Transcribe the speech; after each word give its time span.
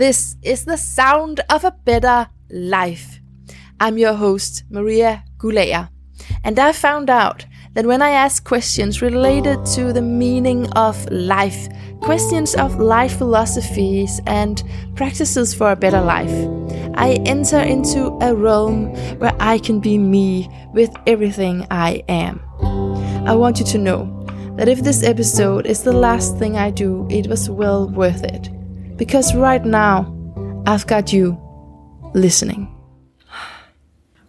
This 0.00 0.36
is 0.40 0.64
the 0.64 0.78
sound 0.78 1.40
of 1.50 1.62
a 1.62 1.72
better 1.84 2.26
life. 2.48 3.20
I'm 3.78 3.98
your 3.98 4.14
host, 4.14 4.64
Maria 4.70 5.24
Gulea, 5.36 5.90
and 6.42 6.58
I 6.58 6.72
found 6.72 7.10
out 7.10 7.44
that 7.74 7.84
when 7.84 8.00
I 8.00 8.08
ask 8.08 8.42
questions 8.42 9.02
related 9.02 9.66
to 9.74 9.92
the 9.92 10.00
meaning 10.00 10.72
of 10.72 10.96
life, 11.10 11.68
questions 12.00 12.54
of 12.54 12.80
life 12.80 13.18
philosophies, 13.18 14.22
and 14.26 14.62
practices 14.94 15.52
for 15.52 15.70
a 15.70 15.76
better 15.76 16.00
life, 16.00 16.32
I 16.94 17.20
enter 17.26 17.60
into 17.60 18.16
a 18.22 18.34
realm 18.34 18.94
where 19.18 19.36
I 19.38 19.58
can 19.58 19.80
be 19.80 19.98
me 19.98 20.48
with 20.72 20.96
everything 21.06 21.66
I 21.70 22.02
am. 22.08 22.40
I 23.28 23.34
want 23.34 23.58
you 23.58 23.66
to 23.66 23.76
know 23.76 24.06
that 24.56 24.66
if 24.66 24.82
this 24.82 25.02
episode 25.02 25.66
is 25.66 25.82
the 25.82 25.92
last 25.92 26.38
thing 26.38 26.56
I 26.56 26.70
do, 26.70 27.06
it 27.10 27.26
was 27.26 27.50
well 27.50 27.86
worth 27.86 28.24
it. 28.24 28.48
Because 29.00 29.34
right 29.34 29.64
now, 29.64 30.14
I've 30.66 30.86
got 30.86 31.10
you 31.10 31.40
listening. 32.12 32.68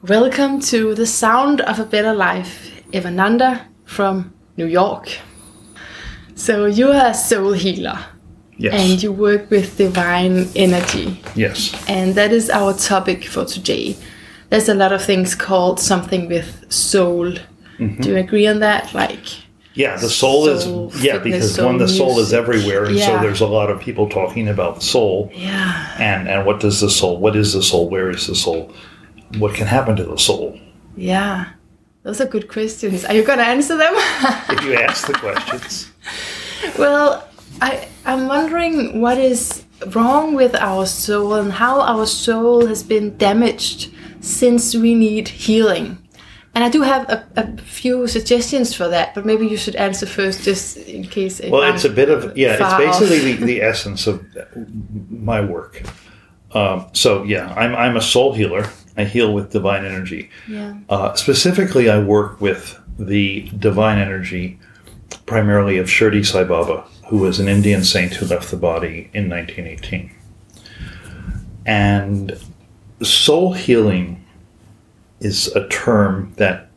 Welcome 0.03 0.61
to 0.61 0.95
the 0.95 1.05
sound 1.05 1.59
of 1.59 1.77
a 1.77 1.83
better 1.83 2.13
life, 2.13 2.71
Evananda 2.93 3.67
from 3.83 4.33
New 4.55 4.67
York. 4.67 5.09
So 6.35 6.67
you 6.67 6.87
are 6.87 7.07
a 7.07 7.13
soul 7.13 7.51
healer. 7.51 7.99
Yes. 8.57 8.73
And 8.73 9.03
you 9.03 9.11
work 9.11 9.51
with 9.51 9.75
divine 9.77 10.47
energy. 10.55 11.21
yes. 11.35 11.75
And 11.89 12.15
that 12.15 12.31
is 12.31 12.49
our 12.49 12.73
topic 12.73 13.25
for 13.25 13.43
today. 13.43 13.97
There's 14.51 14.69
a 14.69 14.73
lot 14.73 14.93
of 14.93 15.03
things 15.03 15.35
called 15.35 15.81
something 15.81 16.29
with 16.29 16.71
soul. 16.71 17.33
Mm-hmm. 17.77 18.01
Do 18.03 18.11
you 18.11 18.15
agree 18.15 18.47
on 18.47 18.59
that? 18.59 18.93
Like, 18.93 19.27
Yeah, 19.73 19.95
the 19.95 20.09
soul, 20.09 20.45
Soul, 20.59 20.89
is 20.89 21.03
yeah 21.03 21.13
fitness, 21.13 21.53
because 21.53 21.65
one 21.65 21.77
the 21.77 21.87
soul 21.87 22.19
is 22.19 22.33
everywhere, 22.33 22.85
and 22.85 22.99
so 22.99 23.19
there's 23.19 23.39
a 23.41 23.47
lot 23.47 23.69
of 23.69 23.79
people 23.79 24.09
talking 24.09 24.49
about 24.49 24.83
soul 24.83 25.31
yeah, 25.33 25.95
and 25.97 26.27
and 26.27 26.45
what 26.45 26.59
does 26.59 26.81
the 26.81 26.89
soul? 26.89 27.17
What 27.17 27.35
is 27.37 27.53
the 27.53 27.63
soul? 27.63 27.89
Where 27.89 28.09
is 28.09 28.27
the 28.27 28.35
soul? 28.35 28.73
What 29.37 29.55
can 29.55 29.67
happen 29.67 29.95
to 29.95 30.03
the 30.03 30.17
soul? 30.17 30.59
yeah. 30.97 31.45
Those 32.03 32.19
are 32.19 32.25
good 32.25 32.47
questions. 32.49 33.05
Are 33.05 33.13
you 33.13 33.21
gonna 33.23 33.43
answer 33.43 33.77
them? 33.77 33.93
If 34.49 34.63
you 34.65 34.73
ask 34.89 35.05
the 35.05 35.13
questions, 35.13 35.91
well, 36.77 37.27
I 37.61 37.87
I'm 38.05 38.27
wondering 38.27 39.01
what 39.01 39.19
is 39.19 39.63
wrong 39.93 40.33
with 40.33 40.55
our 40.55 40.87
soul 40.87 41.35
and 41.35 41.51
how 41.51 41.79
our 41.79 42.07
soul 42.07 42.65
has 42.65 42.81
been 42.81 43.15
damaged 43.17 43.93
since 44.19 44.73
we 44.75 44.95
need 44.95 45.27
healing. 45.27 45.99
And 46.53 46.63
I 46.65 46.69
do 46.69 46.81
have 46.81 47.09
a, 47.09 47.25
a 47.37 47.57
few 47.57 48.07
suggestions 48.07 48.73
for 48.73 48.89
that, 48.89 49.15
but 49.15 49.25
maybe 49.25 49.47
you 49.47 49.55
should 49.55 49.75
answer 49.75 50.05
first, 50.05 50.43
just 50.43 50.77
in 50.77 51.03
case. 51.03 51.39
well, 51.47 51.63
I'm 51.63 51.75
it's 51.75 51.85
a 51.85 51.89
bit 51.89 52.09
of 52.09 52.37
yeah. 52.37 52.57
It's 52.59 52.99
basically 52.99 53.33
the, 53.35 53.45
the 53.45 53.61
essence 53.61 54.05
of 54.05 54.25
my 55.09 55.39
work. 55.39 55.83
Um, 56.53 56.87
so 56.91 57.23
yeah, 57.23 57.53
I'm 57.53 57.73
I'm 57.75 57.95
a 57.95 58.01
soul 58.01 58.33
healer. 58.33 58.65
I 58.97 59.05
heal 59.05 59.33
with 59.33 59.51
divine 59.51 59.85
energy. 59.85 60.29
Yeah. 60.49 60.75
Uh, 60.89 61.13
specifically, 61.13 61.89
I 61.89 61.99
work 62.03 62.41
with 62.41 62.77
the 62.99 63.49
divine 63.57 63.97
energy, 63.97 64.59
primarily 65.25 65.77
of 65.77 65.87
Shirdi 65.87 66.25
Sai 66.25 66.43
Baba, 66.43 66.83
who 67.07 67.19
was 67.19 67.39
an 67.39 67.47
Indian 67.47 67.83
saint 67.85 68.13
who 68.15 68.25
left 68.25 68.51
the 68.51 68.57
body 68.57 69.09
in 69.13 69.29
1918. 69.29 70.11
And 71.65 72.37
soul 73.01 73.53
healing 73.53 74.20
is 75.21 75.47
a 75.55 75.67
term 75.69 76.33
that 76.37 76.69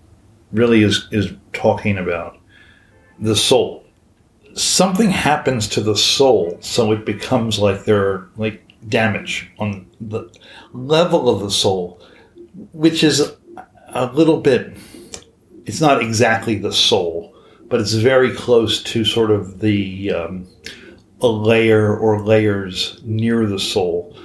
really 0.53 0.83
is, 0.83 1.09
is 1.11 1.33
talking 1.53 1.99
about 1.99 2.39
the 3.19 3.35
soul. 3.35 3.85
Something 4.55 5.11
happens 5.11 5.67
to 5.69 5.81
the 5.81 5.97
soul, 5.97 6.59
so 6.61 6.93
it 6.93 7.05
becomes 7.05 7.59
like 7.59 7.85
there 7.85 8.29
like 8.37 8.63
damage 8.89 9.51
on 9.59 9.87
the 10.01 10.31
level 10.73 11.29
of 11.29 11.41
the 11.41 11.51
soul, 11.51 12.01
which 12.73 13.03
is 13.03 13.33
a 13.89 14.07
little 14.13 14.41
bit 14.41 14.77
it's 15.67 15.81
not 15.81 16.03
exactly 16.03 16.57
the 16.57 16.73
soul 16.73 17.35
but 17.69 17.81
it's 17.81 17.95
very 17.95 18.35
close 18.35 18.83
to 18.83 19.05
sort 19.05 19.31
of 19.31 19.61
the 19.61 20.13
um, 20.13 20.47
a 21.21 21.27
layer 21.27 21.97
or 21.97 22.21
layers 22.21 23.01
near 23.05 23.47
the 23.47 23.59
soul 23.59 24.17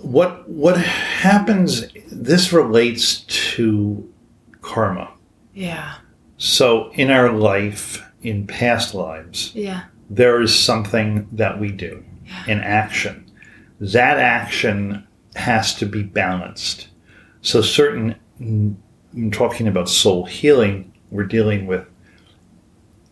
what 0.00 0.48
what 0.48 0.76
happens 0.78 1.86
this 2.10 2.52
relates 2.52 3.20
to 3.54 4.08
karma 4.60 5.10
Yeah. 5.54 5.94
so 6.36 6.90
in 6.94 7.10
our 7.10 7.30
life 7.32 8.02
in 8.22 8.46
past 8.46 8.94
lives 8.94 9.52
Yeah. 9.54 9.82
there 10.08 10.40
is 10.40 10.56
something 10.58 11.28
that 11.32 11.60
we 11.60 11.70
do 11.72 12.02
in 12.46 12.60
action. 12.60 13.24
That 13.80 14.18
action 14.18 15.06
has 15.34 15.74
to 15.76 15.86
be 15.86 16.02
balanced. 16.04 16.88
So, 17.42 17.60
certain, 17.60 18.14
I'm 18.40 19.30
talking 19.32 19.66
about 19.66 19.88
soul 19.88 20.26
healing, 20.26 20.92
we're 21.10 21.24
dealing 21.24 21.66
with 21.66 21.84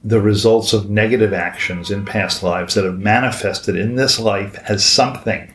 the 0.04 0.20
results 0.20 0.72
of 0.72 0.88
negative 0.90 1.32
actions 1.32 1.90
in 1.90 2.04
past 2.04 2.42
lives 2.44 2.74
that 2.74 2.84
have 2.84 2.98
manifested 2.98 3.74
in 3.76 3.96
this 3.96 4.20
life 4.20 4.56
as 4.68 4.84
something 4.84 5.52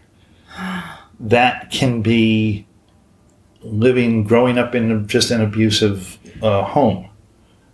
that 1.23 1.71
can 1.71 2.01
be 2.01 2.67
living, 3.61 4.23
growing 4.25 4.57
up 4.57 4.75
in 4.75 5.07
just 5.07 5.31
an 5.31 5.41
abusive 5.41 6.19
uh, 6.43 6.63
home. 6.63 7.09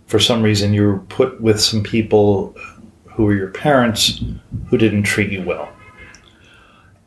For 0.06 0.20
some 0.20 0.42
reason, 0.42 0.72
you 0.72 0.86
were 0.86 0.98
put 0.98 1.40
with 1.40 1.60
some 1.60 1.82
people 1.82 2.56
who 3.06 3.24
were 3.24 3.34
your 3.34 3.50
parents 3.50 4.22
who 4.68 4.78
didn't 4.78 5.02
treat 5.02 5.30
you 5.32 5.42
well. 5.42 5.68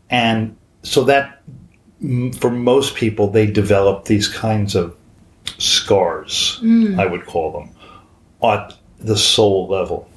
And 0.10 0.56
so 0.84 1.04
that, 1.06 1.42
mm, 2.02 2.36
for 2.36 2.52
most 2.52 2.96
people, 2.96 3.30
they 3.30 3.48
develop 3.48 4.06
these 4.06 4.28
kinds 4.28 4.76
of 4.76 4.96
scars, 5.58 6.60
I 6.98 7.06
would 7.06 7.26
call 7.26 7.52
them, 7.52 7.70
at 8.44 8.74
the 9.00 9.18
soul 9.18 9.68
level. 9.68 10.10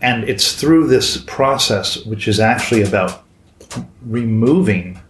And 0.00 0.24
it's 0.24 0.54
through 0.54 0.88
this 0.88 1.16
process, 1.16 2.04
which 2.04 2.28
is 2.28 2.38
actually 2.38 2.82
about 2.82 3.24
removing 4.02 5.00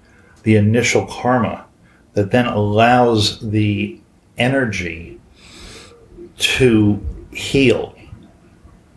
the 0.42 0.56
initial 0.56 1.06
karma, 1.06 1.66
that 2.14 2.30
then 2.30 2.46
allows 2.46 3.38
the 3.40 4.00
energy 4.38 5.20
to 6.38 7.00
heal 7.32 7.94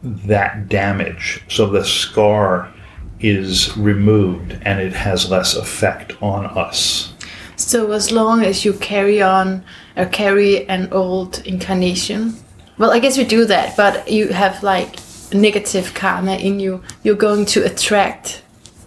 that 0.04 0.70
damage. 0.70 1.44
So 1.48 1.68
the 1.68 1.86
scar 1.86 2.72
is 3.20 3.78
removed 3.78 4.58
and 4.64 4.80
it 4.80 4.94
has 4.94 5.30
less 5.30 5.56
effect 5.56 6.14
on 6.22 6.46
us. 6.46 7.14
So 7.56 7.92
as 7.92 8.12
long 8.12 8.44
as 8.44 8.66
you 8.66 8.74
carry 8.74 9.22
on 9.22 9.64
or 9.96 10.06
carry 10.06 10.68
an 10.68 10.92
old 10.92 11.46
incarnation, 11.46 12.36
well, 12.78 12.92
I 12.92 13.00
guess 13.00 13.18
we 13.18 13.24
do 13.24 13.46
that, 13.46 13.78
but 13.78 14.10
you 14.10 14.30
have 14.30 14.64
like 14.64 14.96
negative 15.32 15.94
karma 15.94 16.36
in 16.38 16.60
you, 16.60 16.82
you're 17.04 17.16
going 17.16 17.46
to 17.48 17.64
attract 17.64 18.42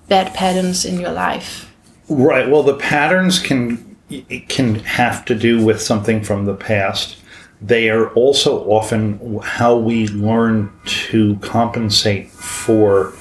bad 0.09 0.34
patterns 0.34 0.84
in 0.84 0.98
your 1.00 1.12
life. 1.12 1.74
Right. 2.09 2.48
Well, 2.48 2.62
the 2.62 2.76
patterns 2.76 3.38
can 3.38 3.97
it 4.10 4.48
can 4.48 4.76
have 4.76 5.25
to 5.25 5.34
do 5.34 5.65
with 5.65 5.81
something 5.81 6.22
from 6.22 6.44
the 6.44 6.54
past. 6.54 7.16
They 7.60 7.88
are 7.88 8.10
also 8.10 8.62
often 8.69 9.41
how 9.42 9.76
we 9.76 10.09
learn 10.09 10.70
to 10.84 11.37
compensate 11.37 12.31
for 12.31 13.14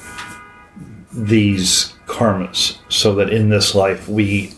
these 1.12 1.94
karmas, 2.06 2.78
so 2.88 3.14
that 3.14 3.30
in 3.30 3.48
this 3.48 3.74
life 3.74 4.08
we 4.08 4.52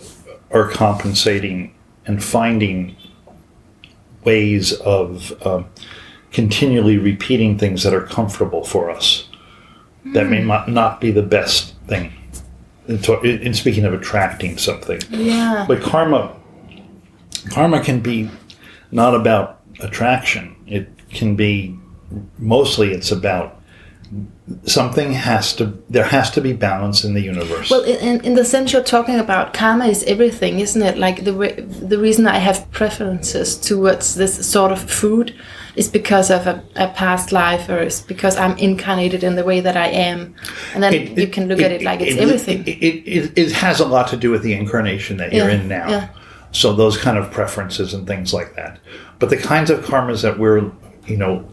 are 0.50 0.68
compensating 0.68 1.74
and 2.06 2.22
finding 2.22 2.96
ways 4.24 4.72
of 4.80 5.46
um, 5.46 5.66
continually 6.32 6.98
repeating 6.98 7.56
things 7.58 7.84
that 7.84 7.94
are 7.94 8.06
comfortable 8.06 8.64
for 8.64 8.90
us. 8.90 9.28
That 10.06 10.28
may 10.28 10.42
not, 10.42 10.68
not 10.68 11.00
be 11.00 11.10
the 11.10 11.22
best 11.22 11.74
thing. 11.86 12.12
In, 12.88 13.54
speaking 13.54 13.84
of 13.84 13.92
attracting 13.92 14.58
something, 14.58 15.00
Yeah. 15.10 15.64
but 15.66 15.82
karma, 15.82 16.36
karma 17.50 17.82
can 17.82 18.00
be 18.00 18.30
not 18.92 19.14
about 19.14 19.60
attraction. 19.80 20.54
It 20.66 20.88
can 21.10 21.36
be 21.36 21.76
mostly 22.38 22.92
it's 22.92 23.10
about 23.10 23.60
something 24.64 25.12
has 25.12 25.52
to 25.56 25.76
there 25.90 26.04
has 26.04 26.30
to 26.30 26.40
be 26.40 26.52
balance 26.52 27.02
in 27.04 27.14
the 27.14 27.20
universe. 27.20 27.70
Well, 27.70 27.82
in, 27.82 27.96
in, 27.96 28.24
in 28.24 28.34
the 28.34 28.44
sense 28.44 28.72
you're 28.72 28.82
talking 28.82 29.18
about, 29.18 29.52
karma 29.52 29.86
is 29.86 30.04
everything, 30.04 30.60
isn't 30.60 30.80
it? 30.80 30.96
Like 30.96 31.24
the 31.24 31.32
re- 31.32 31.60
the 31.60 31.98
reason 31.98 32.26
I 32.26 32.38
have 32.38 32.70
preferences 32.70 33.56
towards 33.56 34.14
this 34.14 34.46
sort 34.48 34.70
of 34.72 34.80
food 34.88 35.34
is 35.76 35.88
because 35.88 36.30
of 36.30 36.46
a, 36.46 36.62
a 36.76 36.88
past 36.88 37.32
life, 37.32 37.68
or 37.68 37.78
it's 37.78 38.00
because 38.00 38.36
I'm 38.36 38.56
incarnated 38.58 39.22
in 39.22 39.34
the 39.36 39.44
way 39.44 39.60
that 39.60 39.76
I 39.76 39.88
am, 39.88 40.34
and 40.74 40.82
then 40.82 40.94
It- 40.94 41.18
you 41.18 41.26
can 41.28 41.48
look 41.48 41.60
at 41.60 41.70
it 41.70 41.82
like 41.82 42.00
it's 42.00 42.16
it- 42.16 42.20
everything. 42.22 42.60
It, 42.66 42.82
it, 42.82 43.08
it, 43.08 43.38
it 43.38 43.52
has 43.52 43.80
a 43.80 43.86
lot 43.86 44.08
to 44.08 44.16
do 44.16 44.30
with 44.30 44.42
the 44.42 44.54
incarnation 44.54 45.18
that 45.18 45.32
you're 45.32 45.48
in 45.50 45.68
now. 45.68 45.88
yeah. 45.88 46.08
So 46.52 46.72
those 46.72 46.96
kind 46.96 47.18
of 47.18 47.30
preferences 47.30 47.92
and 47.92 48.06
things 48.06 48.32
like 48.32 48.54
that. 48.56 48.78
But 49.18 49.28
the 49.28 49.36
kinds 49.36 49.68
of 49.68 49.84
karmas 49.84 50.22
that 50.22 50.38
we're, 50.38 50.70
you 51.06 51.16
know, 51.18 51.44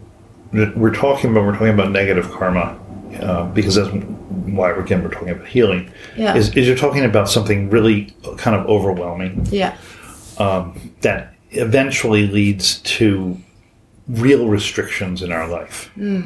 we're 0.53 0.93
talking 0.93 1.31
about, 1.31 1.43
we're 1.45 1.51
talking 1.53 1.69
about 1.73 1.91
negative 1.91 2.31
karma 2.31 2.79
uh, 3.19 3.45
because 3.47 3.75
that's 3.75 3.89
why 3.89 4.71
again 4.71 5.03
we're 5.03 5.09
talking 5.09 5.29
about 5.31 5.47
healing. 5.47 5.91
Yeah. 6.15 6.35
Is, 6.35 6.55
is 6.55 6.67
you're 6.67 6.77
talking 6.77 7.03
about 7.03 7.27
something 7.29 7.69
really 7.69 8.15
kind 8.37 8.55
of 8.55 8.65
overwhelming 8.67 9.45
Yeah. 9.51 9.75
that 10.37 11.33
eventually 11.51 12.27
leads 12.27 12.77
to 12.79 13.37
real 14.07 14.47
restrictions 14.47 15.21
in 15.21 15.31
our 15.31 15.47
life, 15.47 15.89
hmm. 15.95 16.21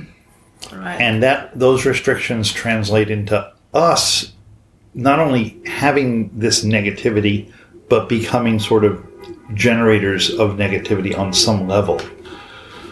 Right. 0.74 1.00
and 1.00 1.22
that 1.24 1.58
those 1.58 1.86
restrictions 1.86 2.52
translate 2.52 3.10
into 3.12 3.52
us 3.74 4.34
not 4.94 5.20
only 5.20 5.60
having 5.68 6.32
this 6.38 6.64
negativity, 6.66 7.52
but 7.90 8.10
becoming 8.10 8.58
sort 8.60 8.84
of 8.84 9.04
generators 9.54 10.32
of 10.32 10.54
negativity 10.54 11.18
on 11.18 11.32
some 11.34 11.68
level. 11.68 12.02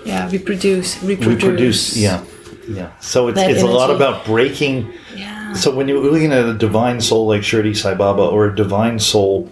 yeah. 0.06 0.30
We 0.30 0.38
produce, 0.38 1.02
reproduce. 1.04 1.28
Reproduce. 1.28 1.44
reproduce 1.44 1.98
yeah 1.98 2.24
yeah 2.70 2.92
so 3.00 3.28
it's, 3.28 3.38
That 3.40 3.52
it's 3.52 3.62
a 3.62 3.68
lot 3.68 3.92
about 3.92 4.26
breaking 4.26 4.92
Yeah. 5.16 5.54
so 5.54 5.74
when 5.76 5.88
you're 5.88 6.00
looking 6.00 6.32
at 6.32 6.46
a 6.46 6.54
divine 6.54 7.00
soul 7.02 7.28
like 7.28 7.42
shirdi 7.42 7.76
sai 7.76 7.94
baba 7.94 8.24
or 8.24 8.48
a 8.48 8.56
divine 8.56 8.98
soul 9.00 9.52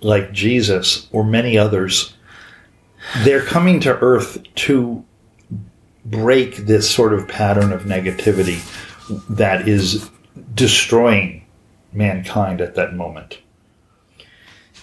like 0.00 0.32
jesus 0.32 1.08
or 1.12 1.24
many 1.24 1.58
others 1.58 2.14
they're 3.24 3.44
coming 3.44 3.80
to 3.80 3.96
earth 3.98 4.42
to 4.54 5.04
break 6.04 6.56
this 6.56 6.90
sort 6.90 7.12
of 7.12 7.28
pattern 7.28 7.72
of 7.72 7.82
negativity 7.82 8.60
that 9.28 9.68
is 9.68 10.10
destroying 10.54 11.44
mankind 11.92 12.60
at 12.60 12.74
that 12.74 12.94
moment. 12.94 13.38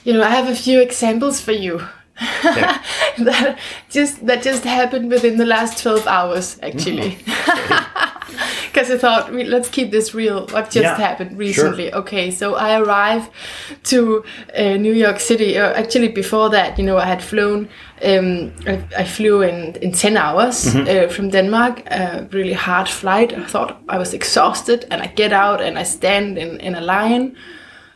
You 0.04 0.14
know, 0.14 0.24
I 0.24 0.30
have 0.30 0.48
a 0.48 0.56
few 0.56 0.80
examples 0.82 1.42
for 1.42 1.52
you. 1.52 1.82
That 3.20 3.60
just 3.90 4.26
that 4.28 4.44
just 4.44 4.64
happened 4.64 5.10
within 5.10 5.38
the 5.38 5.46
last 5.46 5.84
12 5.84 6.08
hours 6.08 6.58
actually 6.64 7.12
mm-hmm. 7.12 7.89
because 8.74 8.90
i 8.92 8.98
thought 8.98 9.32
we, 9.32 9.44
let's 9.44 9.70
keep 9.70 9.92
this 9.92 10.14
real 10.14 10.46
what 10.54 10.66
just 10.66 10.84
Yeah, 10.84 10.96
happened 11.08 11.32
sure. 11.32 11.38
recently 11.40 11.94
okay 11.94 12.32
so 12.32 12.56
i 12.56 12.80
arrived 12.80 13.30
to 13.84 14.24
uh, 14.58 14.78
new 14.78 14.94
york 14.94 15.20
city 15.20 15.58
uh, 15.58 15.74
actually 15.82 16.10
before 16.10 16.50
that 16.50 16.78
you 16.80 16.86
know 16.86 16.98
i 16.98 17.06
had 17.06 17.22
flown 17.22 17.68
um, 18.02 18.54
I, 18.66 18.82
I 18.98 19.04
flew 19.04 19.42
in, 19.42 19.76
in 19.82 19.92
10 19.92 20.18
hours 20.18 20.58
Mm-hmm. 20.66 20.88
uh, 20.90 21.14
from 21.14 21.30
denmark 21.30 21.84
a 21.92 22.28
really 22.32 22.54
hard 22.54 22.88
flight 22.90 23.34
i 23.34 23.44
thought 23.46 23.82
i 23.90 23.98
was 23.98 24.14
exhausted 24.14 24.86
and 24.92 25.02
i 25.02 25.08
get 25.08 25.32
out 25.34 25.62
and 25.62 25.78
i 25.80 25.84
stand 25.84 26.38
in, 26.38 26.60
in 26.60 26.76
a 26.76 26.82
line 26.82 27.36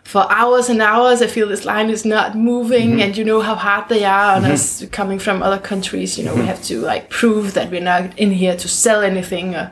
for 0.05 0.25
hours 0.29 0.67
and 0.69 0.81
hours. 0.81 1.21
I 1.21 1.27
feel 1.27 1.47
this 1.47 1.63
line 1.63 1.89
is 1.89 2.03
not 2.03 2.35
moving, 2.35 2.89
Mm-hmm. 2.89 2.99
and 3.03 3.17
you 3.17 3.23
know 3.23 3.39
how 3.39 3.55
hard 3.55 3.87
they 3.87 4.03
are 4.03 4.35
on 4.35 4.43
us 4.43 4.83
coming 4.91 5.17
from 5.19 5.41
other 5.41 5.59
countries. 5.59 6.17
You 6.17 6.25
know, 6.25 6.31
Mm-hmm. 6.33 6.41
we 6.41 6.47
have 6.47 6.61
to 6.63 6.75
like 6.81 7.09
prove 7.09 7.53
that 7.53 7.71
we're 7.71 7.79
not 7.93 8.19
in 8.19 8.31
here 8.31 8.57
to 8.57 8.67
sell 8.67 9.01
anything 9.01 9.55
or, 9.55 9.71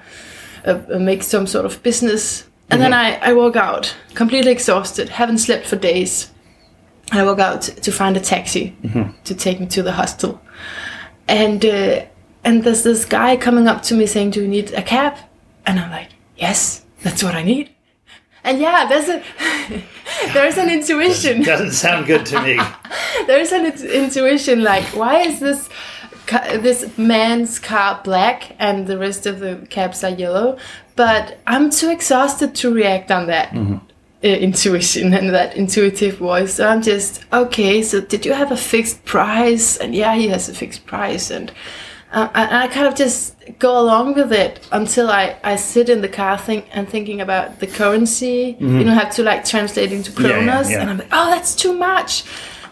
or, 0.66 0.86
or 0.90 1.00
make 1.00 1.24
some 1.24 1.48
sort 1.48 1.66
of 1.66 1.82
business. 1.84 2.46
And 2.70 2.82
then 2.82 2.92
Mm-hmm. 2.92 3.24
I, 3.24 3.30
I 3.32 3.34
walk 3.34 3.56
out 3.56 3.94
completely 4.14 4.52
exhausted, 4.52 5.10
haven't 5.10 5.40
slept 5.40 5.66
for 5.68 5.76
days. 5.76 6.32
I 7.12 7.24
walk 7.24 7.40
out 7.40 7.62
to 7.64 7.92
find 7.92 8.16
a 8.16 8.22
taxi 8.22 8.76
Mm-hmm. 8.84 9.12
to 9.26 9.36
take 9.36 9.60
me 9.60 9.66
to 9.68 9.84
the 9.84 9.92
hostel, 9.92 10.42
and 11.28 11.64
uh, 11.66 12.06
and 12.44 12.64
there's 12.64 12.84
this 12.84 13.06
guy 13.06 13.36
coming 13.38 13.68
up 13.68 13.82
to 13.84 13.94
me 13.96 14.06
saying, 14.06 14.32
"Do 14.32 14.42
you 14.42 14.48
need 14.48 14.72
a 14.74 14.82
cab?" 14.82 15.18
And 15.66 15.80
I'm 15.80 15.92
like, 15.92 16.10
"Yes, 16.38 16.86
that's 17.04 17.22
what 17.24 17.36
I 17.36 17.44
need." 17.44 17.70
And 18.44 18.60
yeah, 18.60 18.88
there's 18.88 19.10
a 19.10 19.22
there's 20.34 20.58
an 20.58 20.70
intuition. 20.70 21.44
doesn't 21.44 21.72
sound 21.74 22.08
good 22.08 22.26
to 22.28 22.42
me 22.42 22.60
There's 23.28 23.52
an 23.52 23.66
intuition 23.66 24.64
like, 24.64 24.84
why 24.96 25.20
is 25.22 25.40
this 25.40 25.70
ca- 26.32 26.58
this 26.68 26.80
man's 26.98 27.60
car 27.60 28.00
black 28.04 28.38
and 28.60 28.88
the 28.88 28.98
rest 29.06 29.26
of 29.32 29.36
the 29.40 29.54
cabs 29.70 30.04
are 30.04 30.16
yellow? 30.24 30.58
But 30.96 31.24
I'm 31.54 31.70
too 31.70 31.90
exhausted 31.98 32.50
to 32.62 32.74
react 32.74 33.10
on 33.12 33.28
that. 33.28 33.48
uh, 34.24 34.28
intuition 34.28 35.14
and 35.20 35.30
that 35.34 35.56
intuitive 35.56 36.16
voice. 36.30 36.52
So 36.56 36.68
I'm 36.72 36.82
just 36.84 37.12
okay. 37.34 37.82
So 37.90 37.96
did 38.14 38.22
you 38.28 38.34
have 38.42 38.52
a 38.52 38.58
fixed 38.74 39.04
price? 39.06 39.68
And 39.82 39.96
yeah, 39.96 40.14
he 40.22 40.28
has 40.30 40.48
a 40.50 40.54
fixed 40.54 40.86
price, 40.86 41.32
and 41.38 41.52
uh, 42.18 42.28
and 42.36 42.56
I 42.64 42.68
kind 42.68 42.88
of 42.88 42.94
just 43.06 43.36
go 43.58 43.72
along 43.84 44.14
with 44.20 44.32
it 44.32 44.54
until 44.72 45.08
I, 45.10 45.24
I 45.44 45.56
sit 45.58 45.90
in 45.90 46.02
the 46.02 46.08
car 46.10 46.38
think 46.38 46.66
and 46.72 46.88
thinking 46.88 47.20
about 47.22 47.48
the 47.62 47.68
currency. 47.80 48.58
You 48.60 48.84
know, 48.86 48.94
have 48.94 49.12
to 49.16 49.24
like 49.24 49.42
translate 49.54 49.92
into 49.92 50.12
Mm-hmm. 50.12 50.26
Yeah, 50.26 50.38
yeah, 50.38 50.62
kronas, 50.62 50.70
yeah. 50.70 50.82
and 50.82 50.90
I'm 50.92 50.98
like, 51.02 51.14
oh, 51.20 51.28
that's 51.34 51.56
too 51.56 51.74
much. 51.74 52.24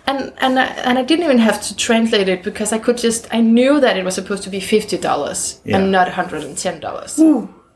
And 0.10 0.34
and 0.46 0.54
I, 0.60 0.66
and 0.88 0.98
I 0.98 1.04
didn't 1.04 1.26
even 1.26 1.40
have 1.40 1.62
to 1.68 1.76
translate 1.76 2.28
it 2.34 2.42
because 2.44 2.70
I 2.78 2.80
could 2.80 2.98
just 2.98 3.28
I 3.38 3.42
knew 3.42 3.80
that 3.80 3.98
it 3.98 4.04
was 4.04 4.16
supposed 4.16 4.44
to 4.44 4.50
be 4.50 4.60
fifty 4.60 4.98
dollars 4.98 5.42
Yeah. 5.64 5.78
and 5.78 5.92
not 5.92 6.08
hundred 6.20 6.44
and 6.44 6.58
ten 6.58 6.80
dollars 6.80 7.20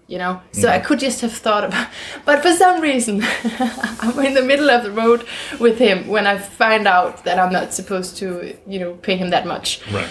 you 0.07 0.17
know? 0.17 0.41
So 0.51 0.67
mm-hmm. 0.67 0.69
i 0.69 0.79
could 0.79 0.99
just 0.99 1.21
have 1.21 1.33
thought 1.33 1.63
about 1.63 1.87
but 2.25 2.41
for 2.41 2.53
some 2.53 2.81
reason 2.81 3.21
i'm 4.03 4.19
in 4.19 4.33
the 4.33 4.41
middle 4.41 4.69
of 4.69 4.83
the 4.83 4.91
road 4.91 5.25
with 5.59 5.77
him 5.79 6.07
when 6.07 6.27
i 6.27 6.37
find 6.37 6.87
out 6.87 7.23
that 7.23 7.39
i'm 7.39 7.51
not 7.51 7.73
supposed 7.73 8.17
to 8.17 8.55
you 8.67 8.79
know 8.79 8.93
pay 8.95 9.15
him 9.15 9.29
that 9.29 9.45
much. 9.47 9.81
Right. 9.91 10.09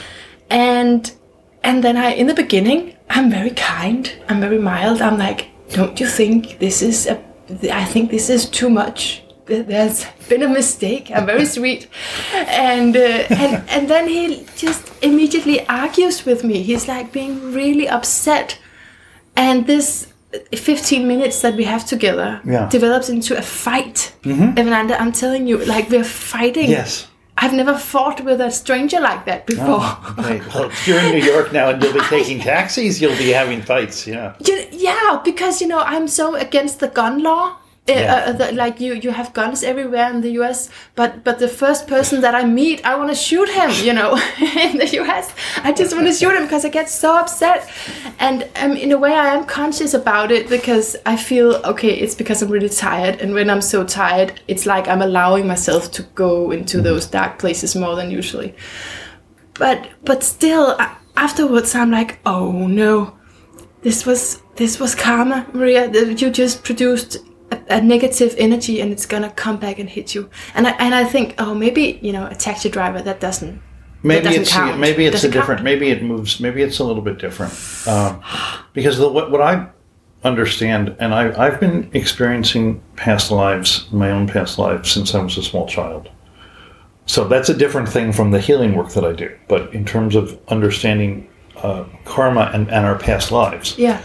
And 0.50 1.12
and 1.62 1.84
then 1.84 1.96
i 1.96 2.10
in 2.12 2.26
the 2.26 2.34
beginning 2.34 2.96
i'm 3.10 3.30
very 3.30 3.50
kind 3.50 4.12
i'm 4.28 4.40
very 4.40 4.58
mild 4.58 5.00
i'm 5.00 5.18
like 5.18 5.48
don't 5.70 6.00
you 6.00 6.06
think 6.06 6.58
this 6.58 6.82
is 6.82 7.06
a 7.06 7.16
i 7.72 7.84
think 7.84 8.10
this 8.10 8.28
is 8.28 8.48
too 8.48 8.70
much 8.70 9.21
there's 9.46 10.04
been 10.28 10.42
a 10.42 10.48
mistake 10.48 11.10
i'm 11.14 11.26
very 11.26 11.44
sweet 11.56 11.88
and 12.34 12.96
uh, 12.96 13.00
and 13.30 13.62
and 13.68 13.88
then 13.88 14.08
he 14.08 14.46
just 14.56 14.92
immediately 15.02 15.66
argues 15.68 16.24
with 16.24 16.44
me 16.44 16.62
he's 16.62 16.86
like 16.88 17.12
being 17.12 17.52
really 17.52 17.88
upset 17.88 18.58
and 19.36 19.66
this 19.66 20.08
15 20.54 21.06
minutes 21.06 21.40
that 21.42 21.54
we 21.56 21.64
have 21.64 21.84
together 21.84 22.40
Yeah. 22.44 22.68
develops 22.68 23.08
into 23.08 23.36
a 23.36 23.42
fight 23.42 24.12
Evananda, 24.24 25.00
i'm 25.00 25.12
telling 25.12 25.46
you 25.46 25.58
like 25.64 25.90
we're 25.90 26.04
fighting 26.04 26.70
yes 26.70 27.08
i've 27.38 27.52
never 27.52 27.76
fought 27.76 28.20
with 28.24 28.40
a 28.40 28.50
stranger 28.50 29.00
like 29.00 29.24
that 29.26 29.46
before 29.46 29.80
Oh, 29.82 30.14
okay. 30.18 30.40
Well, 30.54 30.70
if 30.70 30.86
you're 30.86 31.00
in 31.00 31.12
New 31.18 31.24
York 31.24 31.52
now 31.52 31.70
and 31.70 31.82
you'll 31.82 31.92
be 31.94 32.00
taking 32.08 32.38
taxis, 32.40 33.00
you'll 33.00 33.16
be 33.18 33.30
having 33.30 33.62
fights. 33.62 34.06
Yeah. 34.06 34.34
You- 34.46 34.66
yeah, 34.70 35.20
because 35.24 35.60
you 35.62 35.66
know 35.66 35.80
I'm 35.80 36.06
so 36.08 36.34
against 36.36 36.78
the 36.80 36.88
gun 36.88 37.22
law. 37.22 37.56
Uh, 37.88 37.92
Yeah. 37.92 38.24
uh, 38.28 38.32
the, 38.32 38.52
like 38.52 38.80
you, 38.80 38.94
you 38.94 39.10
have 39.10 39.32
guns 39.32 39.64
everywhere 39.64 40.08
in 40.14 40.20
the 40.20 40.30
U.S. 40.40 40.70
But 40.94 41.24
but 41.24 41.38
the 41.40 41.48
first 41.48 41.88
person 41.88 42.20
that 42.20 42.32
I 42.32 42.44
meet, 42.44 42.84
I 42.84 42.94
want 42.94 43.10
to 43.10 43.16
shoot 43.16 43.48
him. 43.48 43.70
You 43.84 43.92
know, 43.92 44.10
in 44.70 44.78
the 44.78 44.88
U.S., 45.02 45.34
I 45.64 45.72
just 45.72 45.92
want 45.94 46.06
to 46.06 46.12
shoot 46.12 46.34
him 46.36 46.44
because 46.44 46.64
I 46.64 46.68
get 46.68 46.88
so 46.88 47.16
upset. 47.16 47.68
And 48.20 48.48
um, 48.62 48.76
in 48.76 48.92
a 48.92 48.98
way, 48.98 49.12
I 49.12 49.34
am 49.34 49.44
conscious 49.46 49.94
about 49.94 50.30
it 50.30 50.48
because 50.48 50.96
I 51.06 51.16
feel 51.16 51.56
okay. 51.72 51.92
It's 51.92 52.14
because 52.14 52.40
I'm 52.40 52.50
really 52.52 52.68
tired, 52.68 53.20
and 53.20 53.34
when 53.34 53.50
I'm 53.50 53.62
so 53.62 53.82
tired, 53.84 54.40
it's 54.46 54.64
like 54.64 54.86
I'm 54.86 55.02
allowing 55.02 55.48
myself 55.48 55.90
to 55.92 56.02
go 56.14 56.52
into 56.52 56.80
those 56.82 57.06
dark 57.10 57.38
places 57.40 57.74
more 57.74 57.96
than 57.96 58.12
usually. 58.12 58.54
But 59.54 59.88
but 60.04 60.22
still, 60.22 60.76
afterwards, 61.16 61.74
I'm 61.74 61.90
like, 61.90 62.20
oh 62.24 62.52
no, 62.68 63.18
this 63.82 64.06
was 64.06 64.40
this 64.56 64.78
was 64.78 64.94
karma, 64.94 65.46
Maria. 65.52 65.88
that 65.90 66.20
You 66.22 66.30
just 66.30 66.62
produced 66.62 67.18
a, 67.52 67.76
a 67.76 67.80
negative 67.80 68.34
energy, 68.38 68.80
and 68.80 68.92
it's 68.92 69.06
gonna 69.06 69.30
come 69.30 69.56
back 69.58 69.78
and 69.78 69.88
hit 69.88 70.14
you. 70.14 70.28
And 70.54 70.66
I 70.66 70.70
and 70.78 70.94
I 70.94 71.04
think, 71.04 71.34
oh, 71.38 71.54
maybe 71.54 71.98
you 72.02 72.12
know, 72.12 72.26
a 72.26 72.34
taxi 72.34 72.68
driver 72.68 73.02
that 73.02 73.20
doesn't. 73.20 73.60
Maybe 74.04 74.24
doesn't 74.24 74.42
it's 74.42 74.52
count. 74.52 74.80
maybe 74.80 75.06
it's 75.06 75.14
Doesn't 75.14 75.30
a 75.30 75.32
different. 75.32 75.58
count. 75.58 75.64
Maybe 75.64 75.90
it 75.90 76.02
moves. 76.02 76.40
Maybe 76.40 76.60
it's 76.62 76.80
a 76.80 76.84
little 76.84 77.02
bit 77.02 77.18
different. 77.18 77.52
Um, 77.86 78.20
because 78.72 78.98
the, 78.98 79.08
what, 79.08 79.30
what 79.30 79.40
I 79.40 79.68
understand, 80.24 80.96
and 80.98 81.14
I, 81.14 81.32
I've 81.40 81.60
been 81.60 81.88
experiencing 81.94 82.82
past 82.96 83.30
lives, 83.30 83.86
my 83.92 84.10
own 84.10 84.26
past 84.26 84.58
lives, 84.58 84.90
since 84.90 85.14
I 85.14 85.22
was 85.22 85.38
a 85.38 85.42
small 85.42 85.68
child. 85.68 86.08
So 87.06 87.28
that's 87.28 87.48
a 87.48 87.54
different 87.56 87.88
thing 87.88 88.12
from 88.12 88.32
the 88.32 88.40
healing 88.40 88.74
work 88.74 88.90
that 88.90 89.04
I 89.04 89.12
do. 89.12 89.30
But 89.48 89.72
in 89.72 89.84
terms 89.84 90.16
of 90.16 90.36
understanding 90.48 91.28
uh, 91.56 91.84
karma 92.04 92.50
and, 92.52 92.68
and 92.70 92.84
our 92.84 92.98
past 92.98 93.30
lives, 93.30 93.78
Yeah, 93.78 94.00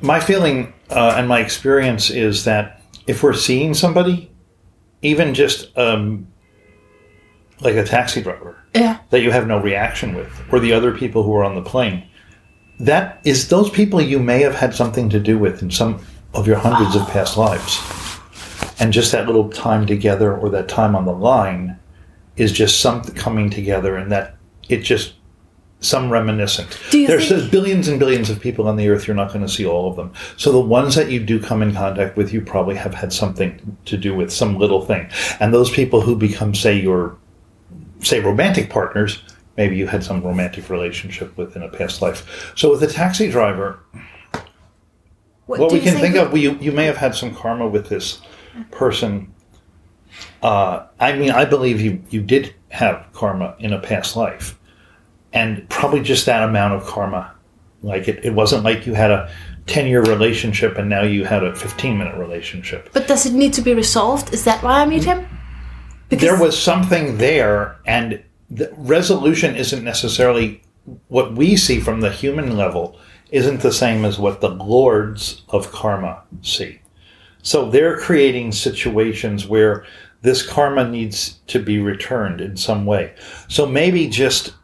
my 0.00 0.20
feeling 0.20 0.72
uh, 0.90 1.14
and 1.16 1.28
my 1.28 1.40
experience 1.40 2.10
is 2.10 2.44
that 2.44 2.82
if 3.06 3.22
we're 3.22 3.34
seeing 3.34 3.74
somebody, 3.74 4.30
even 5.02 5.34
just 5.34 5.76
um, 5.76 6.26
like 7.60 7.74
a 7.74 7.84
taxi 7.84 8.22
driver, 8.22 8.56
yeah, 8.74 8.98
that 9.10 9.20
you 9.20 9.30
have 9.30 9.46
no 9.46 9.58
reaction 9.58 10.14
with, 10.14 10.30
or 10.52 10.60
the 10.60 10.72
other 10.72 10.96
people 10.96 11.22
who 11.22 11.34
are 11.34 11.44
on 11.44 11.54
the 11.54 11.62
plane, 11.62 12.06
that 12.80 13.20
is 13.24 13.48
those 13.48 13.70
people 13.70 14.00
you 14.00 14.18
may 14.18 14.40
have 14.40 14.54
had 14.54 14.74
something 14.74 15.08
to 15.10 15.20
do 15.20 15.38
with 15.38 15.62
in 15.62 15.70
some 15.70 16.00
of 16.34 16.46
your 16.46 16.56
hundreds 16.56 16.94
of 16.94 17.06
past 17.08 17.36
lives. 17.36 17.80
And 18.80 18.92
just 18.92 19.12
that 19.12 19.26
little 19.26 19.48
time 19.48 19.86
together 19.86 20.36
or 20.36 20.48
that 20.50 20.68
time 20.68 20.94
on 20.94 21.04
the 21.04 21.12
line 21.12 21.78
is 22.36 22.52
just 22.52 22.80
something 22.80 23.14
coming 23.14 23.50
together 23.50 23.96
and 23.96 24.12
that 24.12 24.36
it 24.68 24.78
just 24.78 25.14
some 25.80 26.10
reminiscent. 26.10 26.76
There's 26.90 27.28
think- 27.28 27.50
billions 27.50 27.88
and 27.88 27.98
billions 27.98 28.30
of 28.30 28.40
people 28.40 28.66
on 28.68 28.76
the 28.76 28.88
earth, 28.88 29.06
you're 29.06 29.16
not 29.16 29.28
going 29.28 29.46
to 29.46 29.52
see 29.52 29.64
all 29.64 29.88
of 29.88 29.96
them. 29.96 30.12
So 30.36 30.50
the 30.50 30.60
ones 30.60 30.94
that 30.96 31.10
you 31.10 31.20
do 31.20 31.40
come 31.40 31.62
in 31.62 31.72
contact 31.72 32.16
with, 32.16 32.32
you 32.32 32.40
probably 32.40 32.74
have 32.74 32.94
had 32.94 33.12
something 33.12 33.76
to 33.84 33.96
do 33.96 34.14
with 34.14 34.32
some 34.32 34.58
little 34.58 34.84
thing. 34.84 35.08
And 35.38 35.54
those 35.54 35.70
people 35.70 36.00
who 36.00 36.16
become, 36.16 36.54
say, 36.54 36.78
your 36.78 37.16
say 38.00 38.20
romantic 38.20 38.70
partners, 38.70 39.22
maybe 39.56 39.76
you 39.76 39.86
had 39.86 40.02
some 40.02 40.22
romantic 40.22 40.68
relationship 40.68 41.36
with 41.36 41.56
in 41.56 41.62
a 41.62 41.68
past 41.68 42.02
life. 42.02 42.52
So 42.56 42.70
with 42.70 42.82
a 42.82 42.86
taxi 42.88 43.30
driver, 43.30 43.78
What, 45.46 45.60
Well, 45.60 45.70
we 45.70 45.80
can 45.80 45.96
think 45.98 46.16
of 46.16 46.36
you. 46.36 46.58
You 46.60 46.72
may 46.72 46.84
have 46.86 46.96
had 46.96 47.14
some 47.14 47.34
karma 47.34 47.66
with 47.68 47.88
this 47.88 48.20
person. 48.70 49.32
Uh, 50.42 50.86
I 51.00 51.14
mean, 51.14 51.30
I 51.30 51.44
believe 51.44 51.80
you 51.80 52.02
you 52.10 52.20
did 52.20 52.54
have 52.70 53.06
karma 53.12 53.54
in 53.58 53.72
a 53.72 53.78
past 53.78 54.16
life, 54.16 54.57
and 55.32 55.68
probably 55.68 56.00
just 56.00 56.26
that 56.26 56.42
amount 56.42 56.74
of 56.74 56.84
karma. 56.86 57.34
Like 57.82 58.08
it, 58.08 58.24
it 58.24 58.34
wasn't 58.34 58.64
like 58.64 58.86
you 58.86 58.94
had 58.94 59.10
a 59.10 59.30
ten 59.66 59.86
year 59.86 60.02
relationship 60.02 60.78
and 60.78 60.88
now 60.88 61.02
you 61.02 61.24
had 61.24 61.44
a 61.44 61.54
fifteen 61.54 61.98
minute 61.98 62.16
relationship. 62.16 62.90
But 62.92 63.06
does 63.06 63.26
it 63.26 63.32
need 63.32 63.52
to 63.54 63.62
be 63.62 63.74
resolved? 63.74 64.32
Is 64.32 64.44
that 64.44 64.62
why 64.62 64.80
I 64.82 64.86
meet 64.86 65.04
him? 65.04 65.26
Because 66.08 66.22
there 66.22 66.40
was 66.40 66.58
something 66.58 67.18
there, 67.18 67.76
and 67.86 68.22
the 68.50 68.72
resolution 68.76 69.54
isn't 69.56 69.84
necessarily 69.84 70.62
what 71.08 71.34
we 71.34 71.54
see 71.56 71.80
from 71.80 72.00
the 72.00 72.10
human 72.10 72.56
level. 72.56 72.98
Isn't 73.30 73.60
the 73.60 73.72
same 73.72 74.06
as 74.06 74.18
what 74.18 74.40
the 74.40 74.48
lords 74.48 75.42
of 75.50 75.70
karma 75.70 76.22
see. 76.40 76.80
So 77.42 77.70
they're 77.70 77.98
creating 77.98 78.52
situations 78.52 79.46
where 79.46 79.84
this 80.22 80.42
karma 80.46 80.88
needs 80.88 81.40
to 81.48 81.58
be 81.58 81.78
returned 81.78 82.40
in 82.40 82.56
some 82.56 82.86
way. 82.86 83.14
So 83.48 83.66
maybe 83.66 84.08
just, 84.08 84.54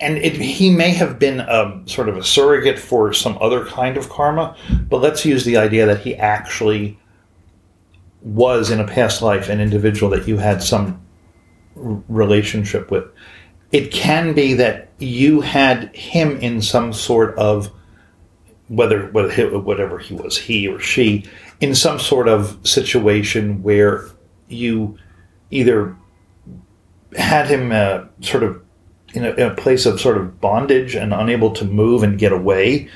and 0.00 0.16
it, 0.18 0.34
he 0.34 0.70
may 0.70 0.90
have 0.90 1.18
been 1.18 1.40
a 1.40 1.82
sort 1.86 2.08
of 2.08 2.16
a 2.16 2.24
surrogate 2.24 2.78
for 2.78 3.12
some 3.12 3.36
other 3.40 3.64
kind 3.64 3.96
of 3.96 4.08
karma, 4.08 4.56
but 4.88 5.00
let's 5.00 5.24
use 5.24 5.44
the 5.44 5.56
idea 5.56 5.86
that 5.86 6.00
he 6.00 6.14
actually 6.14 6.98
was 8.22 8.70
in 8.70 8.80
a 8.80 8.86
past 8.86 9.22
life 9.22 9.48
an 9.48 9.60
individual 9.60 10.10
that 10.10 10.28
you 10.28 10.36
had 10.36 10.62
some 10.62 11.00
relationship 11.74 12.90
with. 12.90 13.04
It 13.72 13.90
can 13.90 14.34
be 14.34 14.54
that 14.54 14.88
you 14.98 15.40
had 15.40 15.94
him 15.94 16.36
in 16.38 16.62
some 16.62 16.92
sort 16.92 17.36
of 17.36 17.70
whether 18.68 19.08
whether 19.10 19.58
whatever 19.58 19.98
he 19.98 20.14
was, 20.14 20.36
he 20.36 20.68
or 20.68 20.78
she, 20.78 21.24
in 21.60 21.74
some 21.74 21.98
sort 21.98 22.28
of 22.28 22.58
situation 22.62 23.62
where 23.62 24.08
you 24.48 24.96
either 25.50 25.96
had 27.16 27.46
him 27.46 27.72
uh, 27.72 28.04
sort 28.20 28.42
of 28.42 28.62
in 29.14 29.24
a, 29.24 29.30
in 29.32 29.42
a 29.50 29.54
place 29.54 29.86
of 29.86 30.00
sort 30.00 30.16
of 30.18 30.40
bondage 30.40 30.94
and 30.94 31.12
unable 31.14 31.50
to 31.52 31.64
move 31.64 32.02
and 32.02 32.18
get 32.18 32.32
away, 32.32 32.88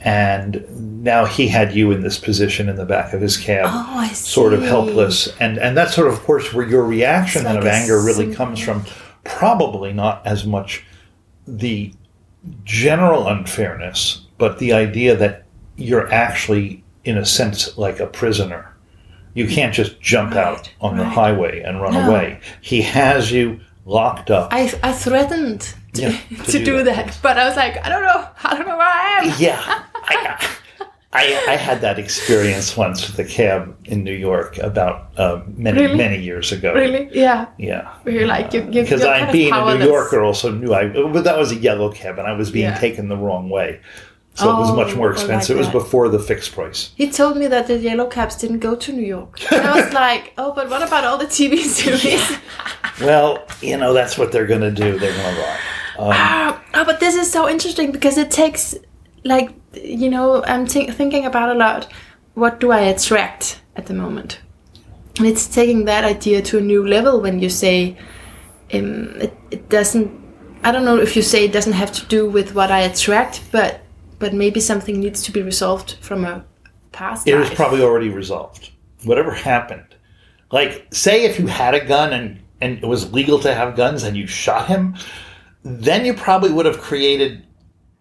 and 0.00 0.64
now 1.02 1.24
he 1.24 1.48
had 1.48 1.74
you 1.74 1.90
in 1.92 2.02
this 2.02 2.18
position 2.18 2.68
in 2.68 2.76
the 2.76 2.84
back 2.84 3.12
of 3.12 3.20
his 3.20 3.36
cab, 3.36 3.66
Oh, 3.68 4.10
sort 4.12 4.52
of 4.52 4.62
helpless, 4.62 5.28
and 5.40 5.58
and 5.58 5.76
that's 5.76 5.94
sort 5.94 6.08
of, 6.08 6.14
of 6.14 6.20
course, 6.24 6.52
where 6.52 6.66
your 6.66 6.84
reaction 6.84 7.44
like 7.44 7.58
of 7.58 7.66
anger 7.66 8.00
really 8.02 8.34
comes 8.34 8.60
from. 8.60 8.84
Probably 9.24 9.92
not 9.92 10.26
as 10.26 10.44
much 10.46 10.84
the 11.46 11.92
general 12.64 13.26
unfairness, 13.26 14.26
but 14.36 14.58
the 14.58 14.72
idea 14.74 15.16
that 15.16 15.44
you're 15.76 16.12
actually, 16.12 16.84
in 17.04 17.16
a 17.16 17.24
sense, 17.24 17.76
like 17.78 18.00
a 18.00 18.06
prisoner. 18.06 18.70
You 19.34 19.48
can't 19.48 19.74
just 19.74 20.00
jump 20.00 20.34
out 20.34 20.58
Right, 20.58 20.74
on 20.80 20.96
the 20.96 21.04
highway 21.04 21.60
and 21.62 21.80
run 21.82 21.94
No. 21.94 22.08
away. 22.08 22.38
He 22.60 22.82
has 22.82 23.32
you 23.32 23.58
locked 23.84 24.30
up. 24.30 24.48
I, 24.52 24.72
I 24.82 24.92
threatened 24.92 25.74
to, 25.94 26.02
Yeah, 26.02 26.18
to, 26.46 26.64
do, 26.64 26.82
that. 26.84 27.18
but 27.22 27.38
I 27.38 27.46
was 27.46 27.56
like, 27.56 27.76
I 27.84 27.88
don't 27.88 28.02
know, 28.02 28.28
I 28.42 28.56
don't 28.56 28.66
know 28.66 28.76
where 28.76 28.86
I 28.86 29.20
am. 29.24 29.34
yeah, 29.38 29.84
I, 29.94 30.48
I, 31.12 31.44
I 31.50 31.56
had 31.56 31.80
that 31.82 31.98
experience 31.98 32.76
once 32.76 33.06
with 33.06 33.18
a 33.24 33.24
cab 33.30 33.76
in 33.84 34.02
New 34.02 34.12
York 34.14 34.58
about 34.58 35.10
uh, 35.16 35.42
many 35.46 35.82
Really? 35.82 35.96
many 35.96 36.18
years 36.20 36.50
ago. 36.50 36.74
Really? 36.74 37.08
Yeah. 37.12 37.46
Yeah. 37.56 37.94
Where 38.02 38.14
you're 38.14 38.26
like, 38.26 38.52
you, 38.52 38.62
you, 38.62 38.82
Because 38.82 39.04
I, 39.04 39.30
being 39.30 39.52
a 39.52 39.78
New. 39.78 39.84
Yorker, 39.84 40.22
also 40.24 40.50
knew 40.50 40.74
I. 40.74 40.88
But 40.88 41.22
that 41.22 41.38
was 41.38 41.52
a 41.52 41.56
yellow 41.56 41.92
cab, 41.92 42.18
and 42.18 42.26
I 42.26 42.32
was 42.32 42.50
being 42.50 42.64
Yeah. 42.64 42.78
taken 42.78 43.08
the 43.08 43.16
wrong 43.16 43.48
way, 43.48 43.80
so 44.34 44.50
it 44.50 44.58
was 44.58 44.70
Oh, 44.70 44.76
much 44.76 44.94
more 44.96 45.08
I 45.08 45.10
like 45.12 45.20
expensive. 45.20 45.56
it 45.56 45.58
was 45.58 45.68
before 45.68 46.08
the 46.08 46.18
fixed 46.18 46.52
price. 46.52 46.90
He 46.96 47.10
told 47.10 47.36
me 47.36 47.46
that 47.46 47.66
the 47.68 47.78
yellow 47.78 48.06
caps 48.06 48.36
didn't 48.36 48.58
go 48.60 48.74
to 48.74 48.92
New 48.92 49.06
York. 49.06 49.40
And 49.52 49.64
I 49.66 49.80
was 49.84 49.92
like, 50.04 50.32
oh, 50.38 50.52
but 50.52 50.68
what 50.68 50.82
about 50.82 51.04
all 51.04 51.18
the 51.18 51.26
TV 51.26 51.58
series? 51.62 52.38
Well, 53.00 53.44
you 53.60 53.76
know 53.76 53.92
that's 53.92 54.18
what 54.18 54.32
they're 54.32 54.46
going 54.46 54.60
to 54.62 54.70
do. 54.70 54.98
They're 54.98 55.16
going 55.16 55.34
to 55.34 55.40
lie. 55.40 55.58
Ah, 55.98 56.62
oh, 56.74 56.84
but 56.84 56.98
this 57.00 57.14
is 57.14 57.30
so 57.30 57.48
interesting 57.48 57.92
because 57.92 58.18
it 58.18 58.30
takes, 58.30 58.74
like, 59.24 59.50
you 59.74 60.10
know, 60.10 60.44
I'm 60.44 60.66
thi- 60.66 60.90
thinking 60.90 61.24
about 61.26 61.48
a 61.54 61.54
lot. 61.58 61.90
What 62.34 62.58
do 62.60 62.72
I 62.72 62.80
attract 62.80 63.60
at 63.76 63.86
the 63.86 63.94
moment? 63.94 64.40
And 65.18 65.26
it's 65.28 65.46
taking 65.46 65.84
that 65.84 66.02
idea 66.04 66.42
to 66.42 66.58
a 66.58 66.60
new 66.60 66.84
level 66.86 67.20
when 67.20 67.38
you 67.38 67.48
say, 67.48 67.96
um, 68.72 69.14
it, 69.20 69.32
it 69.52 69.68
doesn't. 69.68 70.10
I 70.64 70.72
don't 70.72 70.84
know 70.84 70.96
if 70.98 71.14
you 71.14 71.22
say 71.22 71.44
it 71.44 71.52
doesn't 71.52 71.74
have 71.74 71.92
to 71.92 72.06
do 72.06 72.28
with 72.28 72.54
what 72.56 72.72
I 72.72 72.80
attract, 72.80 73.42
but 73.52 73.82
but 74.24 74.32
maybe 74.32 74.58
something 74.58 75.00
needs 75.00 75.22
to 75.22 75.30
be 75.30 75.42
resolved 75.42 75.96
from 76.00 76.24
a 76.24 76.42
past 76.92 77.28
It 77.28 77.34
was 77.34 77.50
probably 77.50 77.82
already 77.82 78.08
resolved. 78.08 78.70
Whatever 79.02 79.32
happened, 79.32 79.94
like 80.50 80.86
say 80.94 81.26
if 81.26 81.38
you 81.38 81.46
had 81.46 81.74
a 81.74 81.84
gun 81.84 82.14
and 82.14 82.40
and 82.62 82.78
it 82.78 82.86
was 82.86 83.12
legal 83.12 83.38
to 83.40 83.52
have 83.54 83.76
guns 83.76 84.02
and 84.02 84.16
you 84.16 84.26
shot 84.26 84.66
him, 84.66 84.96
then 85.62 86.06
you 86.06 86.14
probably 86.14 86.50
would 86.50 86.64
have 86.64 86.80
created 86.80 87.44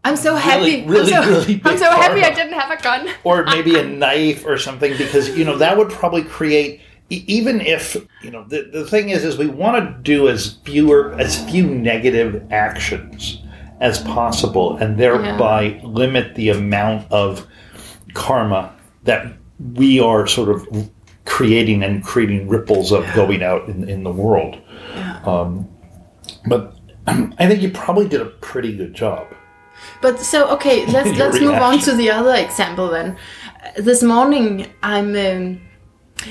I'm 0.05 0.15
so 0.15 0.35
really, 0.35 0.41
happy. 0.41 0.85
really, 0.87 1.13
I'm 1.13 1.23
so, 1.25 1.29
really 1.29 1.61
I'm 1.65 1.77
so 1.77 1.91
happy 1.91 2.23
I 2.23 2.33
didn't 2.33 2.53
have 2.53 2.71
a 2.71 2.81
gun. 2.81 3.09
or 3.25 3.43
maybe 3.43 3.77
a 3.77 3.83
knife 4.03 4.45
or 4.45 4.57
something 4.57 4.95
because 4.97 5.37
you 5.37 5.43
know 5.43 5.57
that 5.57 5.77
would 5.77 5.89
probably 5.89 6.23
create 6.23 6.79
even 7.09 7.59
if 7.59 7.97
you 8.21 8.31
know 8.31 8.45
the, 8.45 8.69
the 8.71 8.85
thing 8.85 9.09
is 9.09 9.25
is 9.25 9.37
we 9.37 9.47
want 9.47 9.75
to 9.75 10.01
do 10.03 10.29
as 10.29 10.53
fewer 10.63 11.13
as 11.19 11.43
few 11.49 11.67
negative 11.67 12.49
actions 12.49 13.42
as 13.83 13.99
possible 13.99 14.77
and 14.77 14.97
thereby 14.97 15.79
limit 15.83 16.35
the 16.35 16.47
amount 16.47 17.11
of 17.11 17.45
karma 18.13 18.73
that 19.03 19.33
we 19.73 19.99
are 19.99 20.25
sort 20.25 20.47
of 20.47 20.89
creating 21.25 21.83
and 21.83 22.01
creating 22.01 22.47
ripples 22.47 22.93
of 22.93 23.05
going 23.13 23.43
out 23.43 23.67
in, 23.67 23.87
in 23.89 24.03
the 24.03 24.11
world. 24.11 24.59
Um, 25.25 25.67
but 26.47 26.77
I 27.07 27.47
think 27.47 27.61
you 27.61 27.71
probably 27.71 28.07
did 28.07 28.21
a 28.21 28.25
pretty 28.25 28.75
good 28.75 28.93
job. 28.93 29.27
But 30.01 30.17
so 30.17 30.49
okay, 30.51 30.85
let's 30.95 31.17
let's 31.19 31.41
move 31.41 31.55
on 31.55 31.79
to 31.79 31.93
the 31.93 32.09
other 32.09 32.35
example 32.35 32.89
then. 32.89 33.17
This 33.75 34.01
morning, 34.01 34.71
I'm 34.81 35.13
um, 35.15 35.61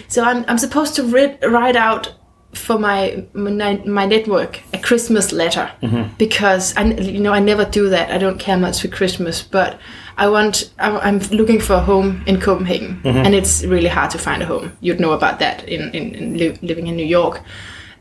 so 0.08 0.24
I'm 0.24 0.46
I'm 0.48 0.58
supposed 0.58 0.94
to 0.96 1.02
write 1.02 1.76
out 1.76 2.14
for 2.52 2.78
my 2.78 3.24
my, 3.32 3.76
my 3.86 4.06
network 4.06 4.60
a 4.74 4.78
Christmas 4.78 5.32
letter 5.32 5.70
mm-hmm. 5.82 6.14
because 6.16 6.76
I 6.76 6.84
you 6.84 7.20
know 7.20 7.32
I 7.32 7.40
never 7.40 7.64
do 7.64 7.88
that. 7.88 8.10
I 8.10 8.18
don't 8.18 8.38
care 8.38 8.58
much 8.58 8.82
for 8.82 8.88
Christmas, 8.88 9.42
but 9.42 9.78
I 10.16 10.28
want 10.28 10.72
I'm 10.78 11.18
looking 11.30 11.60
for 11.60 11.74
a 11.74 11.80
home 11.80 12.22
in 12.26 12.40
Copenhagen, 12.40 13.00
mm-hmm. 13.02 13.24
and 13.24 13.34
it's 13.34 13.64
really 13.64 13.88
hard 13.88 14.10
to 14.10 14.18
find 14.18 14.42
a 14.42 14.46
home. 14.46 14.76
You'd 14.80 15.00
know 15.00 15.12
about 15.12 15.38
that 15.38 15.68
in 15.68 15.90
in, 15.94 16.14
in 16.14 16.38
li- 16.38 16.58
living 16.62 16.86
in 16.86 16.96
New 16.96 17.06
York. 17.06 17.40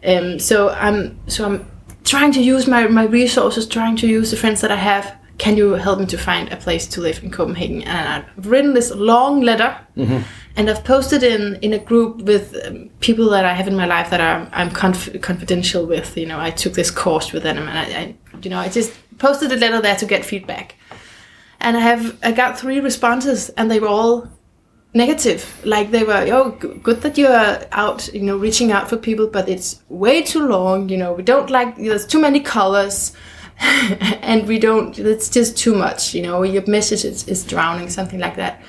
Um, 0.03 0.39
so 0.39 0.69
I'm 0.69 1.17
so 1.27 1.45
I'm 1.45 1.71
trying 2.03 2.31
to 2.33 2.41
use 2.41 2.67
my, 2.67 2.87
my 2.87 3.05
resources, 3.05 3.67
trying 3.67 3.95
to 3.97 4.07
use 4.07 4.31
the 4.31 4.37
friends 4.37 4.61
that 4.61 4.71
I 4.71 4.75
have. 4.75 5.15
Can 5.37 5.57
you 5.57 5.73
help 5.73 5.99
me 5.99 6.05
to 6.07 6.17
find 6.17 6.51
a 6.51 6.57
place 6.57 6.85
to 6.87 7.01
live 7.01 7.23
in 7.23 7.31
Copenhagen? 7.31 7.81
And 7.83 8.25
I've 8.37 8.45
written 8.45 8.73
this 8.73 8.91
long 8.91 9.41
letter, 9.41 9.77
mm-hmm. 9.97 10.21
And 10.55 10.69
I've 10.69 10.83
posted 10.83 11.23
in 11.23 11.55
in 11.61 11.73
a 11.73 11.79
group 11.79 12.21
with 12.23 12.55
um, 12.65 12.89
people 12.99 13.29
that 13.29 13.45
I 13.45 13.53
have 13.53 13.67
in 13.67 13.75
my 13.75 13.85
life 13.85 14.09
that 14.09 14.21
I'm 14.21 14.49
I'm 14.51 14.69
conf- 14.69 15.21
confidential 15.21 15.85
with. 15.85 16.17
You 16.17 16.25
know, 16.25 16.39
I 16.39 16.51
took 16.51 16.73
this 16.73 16.91
course 16.91 17.31
with 17.31 17.43
them, 17.43 17.57
and 17.57 17.69
I, 17.69 17.83
I 17.83 18.15
you 18.41 18.49
know 18.49 18.59
I 18.59 18.69
just 18.69 18.93
posted 19.17 19.51
a 19.51 19.55
letter 19.55 19.81
there 19.81 19.95
to 19.95 20.05
get 20.05 20.25
feedback. 20.25 20.75
And 21.59 21.77
I 21.77 21.81
have 21.81 22.17
I 22.23 22.31
got 22.31 22.59
three 22.59 22.79
responses, 22.79 23.49
and 23.49 23.69
they 23.69 23.79
were 23.79 23.87
all 23.87 24.27
negative. 24.93 25.61
Like 25.63 25.91
they 25.91 26.03
were, 26.03 26.27
oh, 26.31 26.51
good 26.51 27.01
that 27.01 27.17
you're 27.17 27.65
out, 27.71 28.13
you 28.13 28.21
know, 28.21 28.37
reaching 28.37 28.71
out 28.71 28.89
for 28.89 28.97
people, 28.97 29.27
but 29.27 29.47
it's 29.47 29.81
way 29.89 30.21
too 30.21 30.45
long. 30.47 30.89
You 30.89 30.97
know, 30.97 31.13
we 31.13 31.23
don't 31.23 31.49
like. 31.49 31.77
There's 31.77 32.05
too 32.05 32.19
many 32.19 32.39
colors, 32.39 33.13
and 33.59 34.47
we 34.47 34.59
don't. 34.59 34.97
It's 34.99 35.29
just 35.29 35.57
too 35.57 35.75
much. 35.75 36.13
You 36.13 36.23
know, 36.23 36.43
your 36.43 36.65
message 36.67 37.05
is, 37.05 37.27
is 37.27 37.43
drowning, 37.45 37.89
something 37.89 38.19
like 38.19 38.35
that. 38.35 38.61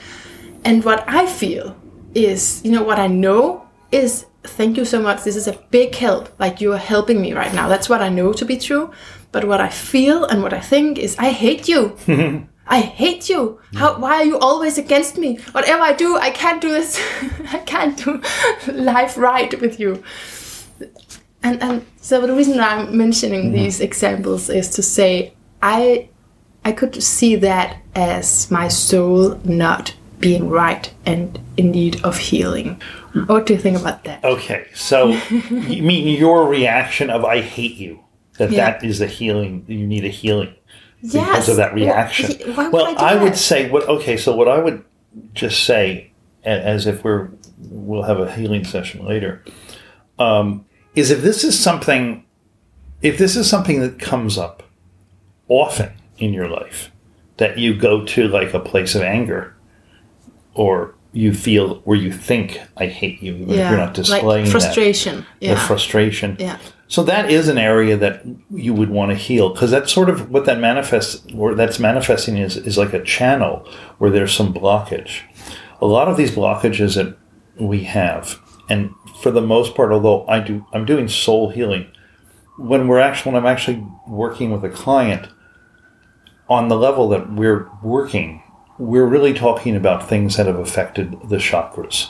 And 0.64 0.85
what 0.85 1.04
I 1.09 1.26
feel 1.26 1.76
is, 2.14 2.62
you 2.64 2.71
know, 2.71 2.83
what 2.83 2.99
I 2.99 3.07
know 3.07 3.69
is, 3.90 4.26
thank 4.45 4.76
you 4.76 4.85
so 4.85 5.00
much. 5.00 5.25
This 5.25 5.37
is 5.37 5.49
a 5.49 5.59
big 5.71 5.95
help. 5.95 6.28
Like 6.38 6.61
you 6.61 6.73
are 6.73 6.78
helping 6.78 7.21
me 7.21 7.33
right 7.33 7.54
now. 7.54 7.69
That's 7.69 7.88
what 7.88 8.02
I 8.02 8.09
know 8.09 8.33
to 8.33 8.45
be 8.45 8.57
true. 8.57 8.90
But 9.33 9.45
what 9.45 9.61
I 9.61 9.69
feel 9.69 10.25
and 10.25 10.42
what 10.42 10.52
I 10.52 10.61
think 10.61 10.99
is, 10.99 11.16
I 11.19 11.31
hate 11.31 11.69
you. 11.69 11.97
I 12.66 12.81
hate 12.81 13.28
you. 13.28 13.61
How? 13.75 13.99
Why 13.99 14.16
are 14.16 14.25
you 14.25 14.38
always 14.38 14.78
against 14.78 15.19
me? 15.19 15.37
Whatever 15.52 15.83
I 15.83 15.92
do, 15.92 16.16
I 16.16 16.31
can't 16.31 16.61
do 16.61 16.71
this. 16.71 17.00
I 17.52 17.59
can't 17.59 17.97
do 18.02 18.23
life 18.73 19.19
right 19.19 19.61
with 19.61 19.81
you. 19.81 20.02
And 21.42 21.61
and 21.62 21.85
so 22.00 22.25
the 22.26 22.35
reason 22.35 22.61
I'm 22.61 22.97
mentioning 22.97 23.47
mm-hmm. 23.47 23.54
these 23.54 23.81
examples 23.81 24.49
is 24.49 24.71
to 24.71 24.83
say 24.83 25.35
I 25.61 26.09
I 26.64 26.73
could 26.73 27.02
see 27.02 27.37
that 27.37 27.78
as 27.95 28.50
my 28.50 28.69
soul 28.69 29.40
not 29.45 29.95
being 30.23 30.49
right 30.49 30.91
and 31.05 31.38
in 31.59 31.73
need 31.73 32.02
of 32.02 32.17
healing. 32.17 32.81
What 33.26 33.45
do 33.45 33.52
you 33.52 33.59
think 33.59 33.79
about 33.79 34.05
that? 34.05 34.25
Okay, 34.25 34.69
so 34.75 35.09
you 35.31 35.83
mean 35.83 36.07
your 36.19 36.49
reaction 36.49 37.11
of 37.11 37.25
"I 37.25 37.43
hate 37.43 37.75
you"? 37.75 38.00
That 38.38 38.50
Yeah. 38.50 38.71
that 38.71 38.85
is 38.85 39.02
a 39.02 39.07
healing. 39.07 39.64
You 39.69 39.87
need 39.87 40.07
a 40.07 40.09
healing 40.09 40.55
yes. 41.02 41.29
because 41.29 41.49
of 41.50 41.57
that 41.57 41.75
reaction. 41.75 42.55
why 42.55 42.69
well, 42.69 42.95
I 42.99 43.14
I, 43.14 43.23
would 43.23 43.37
say 43.37 43.69
what. 43.69 43.87
Okay, 43.88 44.17
so 44.17 44.35
what 44.35 44.49
I 44.49 44.59
would 44.59 44.83
just 45.35 45.64
say, 45.64 46.12
as 46.45 46.87
if 46.87 47.05
we're 47.05 47.29
we'll 47.71 48.05
have 48.05 48.19
a 48.19 48.33
healing 48.33 48.64
session 48.64 49.05
later, 49.05 49.45
um, 50.19 50.64
is 50.95 51.11
if 51.11 51.21
this 51.21 51.45
is 51.45 51.59
something, 51.59 52.25
if 53.02 53.19
this 53.19 53.37
is 53.37 53.50
something 53.50 53.81
that 53.81 53.99
comes 53.99 54.38
up 54.38 54.62
often 55.49 55.93
in 56.19 56.33
your 56.33 56.49
life, 56.49 56.91
that 57.37 57.59
you 57.59 57.75
go 57.75 58.05
to 58.07 58.29
like 58.29 58.55
a 58.55 58.61
place 58.61 58.95
of 58.95 59.02
anger, 59.02 59.55
or 60.54 60.94
you 61.12 61.32
feel 61.35 61.76
where 61.85 61.99
you 61.99 62.11
think 62.12 62.61
I 62.76 62.87
hate 62.87 63.23
you, 63.23 63.35
even 63.35 63.50
if 63.50 63.56
you're 63.56 63.76
not 63.76 63.94
displaying 63.94 64.25
like 64.25 64.44
that 64.47 64.50
frustration. 64.50 65.26
the 65.40 65.47
Yeah. 65.49 65.66
frustration. 65.66 66.37
yeah. 66.40 66.59
So 66.88 67.02
that 67.04 67.30
is 67.30 67.49
an 67.49 67.56
area 67.59 67.97
that 67.97 68.23
you 68.50 68.75
would 68.75 68.90
want 68.90 69.11
to 69.12 69.16
heal 69.16 69.49
because 69.50 69.71
that's 69.71 69.90
sort 69.92 70.11
of 70.11 70.30
what 70.30 70.44
that 70.44 70.59
manifests 70.59 71.23
or 71.35 71.54
that's 71.54 71.78
manifesting 71.78 72.37
is 72.37 72.56
is 72.56 72.76
like 72.76 72.92
a 72.92 73.02
channel 73.02 73.66
where 73.99 74.11
there's 74.11 74.32
some 74.35 74.52
blockage. 74.52 75.21
A 75.80 75.87
lot 75.87 76.09
of 76.09 76.16
these 76.18 76.30
blockages 76.30 76.94
that 76.97 77.16
we 77.59 77.85
have, 77.85 78.38
and 78.68 78.90
for 79.23 79.30
the 79.30 79.40
most 79.40 79.75
part, 79.75 79.90
although 79.92 80.26
I 80.28 80.40
do 80.40 80.66
I'm 80.75 80.85
doing 80.85 81.09
soul 81.09 81.49
healing, 81.50 81.87
when 82.59 82.88
we're 82.88 83.00
actually 83.00 83.32
when 83.32 83.42
I'm 83.42 83.50
actually 83.50 83.82
working 84.06 84.50
with 84.52 84.62
a 84.64 84.68
client 84.71 85.28
on 86.49 86.68
the 86.68 86.76
level 86.76 87.09
that 87.09 87.32
we're 87.32 87.68
working, 87.82 88.42
we're 88.87 89.07
really 89.07 89.33
talking 89.35 89.77
about 89.77 90.09
things 90.09 90.37
that 90.37 90.47
have 90.47 90.59
affected 90.59 91.12
the 91.29 91.37
chakras. 91.37 92.09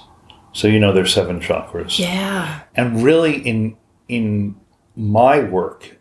So 0.52 0.68
you 0.68 0.78
know 0.80 0.92
there's 0.92 1.12
seven 1.14 1.40
chakras 1.40 1.98
Yeah. 1.98 2.60
and 2.74 3.02
really 3.02 3.36
in 3.40 3.76
in 4.08 4.54
my 4.96 5.40
work 5.40 5.96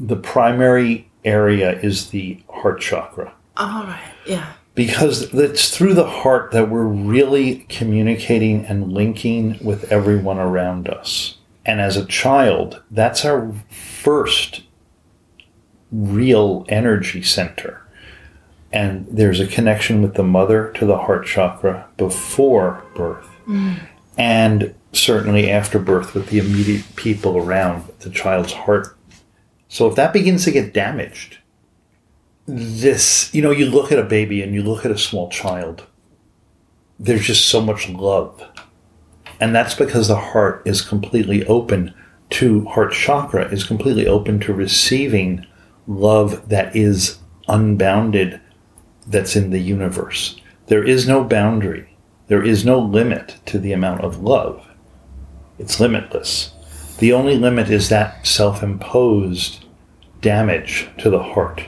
the 0.00 0.16
primary 0.16 1.10
area 1.24 1.78
is 1.80 2.10
the 2.10 2.42
heart 2.48 2.80
chakra 2.80 3.32
All 3.56 3.84
right. 3.84 4.12
Yeah. 4.26 4.52
because 4.74 5.34
it's 5.34 5.76
through 5.76 5.94
the 5.94 6.06
heart 6.08 6.52
that 6.52 6.70
we're 6.70 6.84
really 6.86 7.66
communicating 7.68 8.64
and 8.66 8.92
linking 8.92 9.58
with 9.62 9.90
everyone 9.92 10.38
around 10.38 10.88
us 10.88 11.36
and 11.66 11.80
as 11.80 11.96
a 11.98 12.06
child 12.06 12.82
that's 12.90 13.24
our 13.24 13.52
first 13.70 14.62
real 15.92 16.64
energy 16.68 17.22
center 17.22 17.82
and 18.72 19.06
there's 19.10 19.40
a 19.40 19.46
connection 19.46 20.02
with 20.02 20.14
the 20.14 20.24
mother 20.24 20.72
to 20.72 20.86
the 20.86 20.98
heart 20.98 21.26
chakra 21.26 21.88
before 21.96 22.84
birth 22.94 23.28
and 24.18 24.74
certainly 24.92 25.50
after 25.50 25.78
birth 25.78 26.14
with 26.14 26.28
the 26.28 26.38
immediate 26.38 26.84
people 26.96 27.36
around 27.36 27.84
the 28.00 28.10
child's 28.10 28.52
heart. 28.52 28.96
So 29.68 29.88
if 29.88 29.96
that 29.96 30.12
begins 30.12 30.44
to 30.44 30.50
get 30.50 30.72
damaged, 30.72 31.38
this, 32.46 33.32
you 33.34 33.42
know, 33.42 33.50
you 33.50 33.66
look 33.66 33.92
at 33.92 33.98
a 33.98 34.04
baby 34.04 34.42
and 34.42 34.54
you 34.54 34.62
look 34.62 34.84
at 34.84 34.90
a 34.90 34.98
small 34.98 35.28
child, 35.28 35.84
there's 36.98 37.26
just 37.26 37.46
so 37.46 37.60
much 37.60 37.88
love. 37.88 38.42
And 39.40 39.54
that's 39.54 39.74
because 39.74 40.08
the 40.08 40.16
heart 40.16 40.62
is 40.64 40.80
completely 40.80 41.44
open 41.46 41.92
to, 42.30 42.64
heart 42.66 42.92
chakra 42.92 43.50
is 43.52 43.64
completely 43.64 44.06
open 44.06 44.40
to 44.40 44.54
receiving 44.54 45.46
love 45.86 46.48
that 46.48 46.74
is 46.74 47.18
unbounded, 47.48 48.40
that's 49.06 49.36
in 49.36 49.50
the 49.50 49.60
universe. 49.60 50.40
There 50.66 50.84
is 50.84 51.06
no 51.06 51.24
boundary. 51.24 51.96
There 52.28 52.42
is 52.42 52.64
no 52.64 52.78
limit 52.78 53.36
to 53.46 53.58
the 53.58 53.72
amount 53.72 54.02
of 54.02 54.22
love. 54.22 54.66
It's 55.58 55.80
limitless. 55.80 56.52
The 56.98 57.12
only 57.12 57.36
limit 57.36 57.70
is 57.70 57.88
that 57.88 58.26
self 58.26 58.62
imposed 58.62 59.64
damage 60.20 60.88
to 60.98 61.10
the 61.10 61.22
heart 61.22 61.62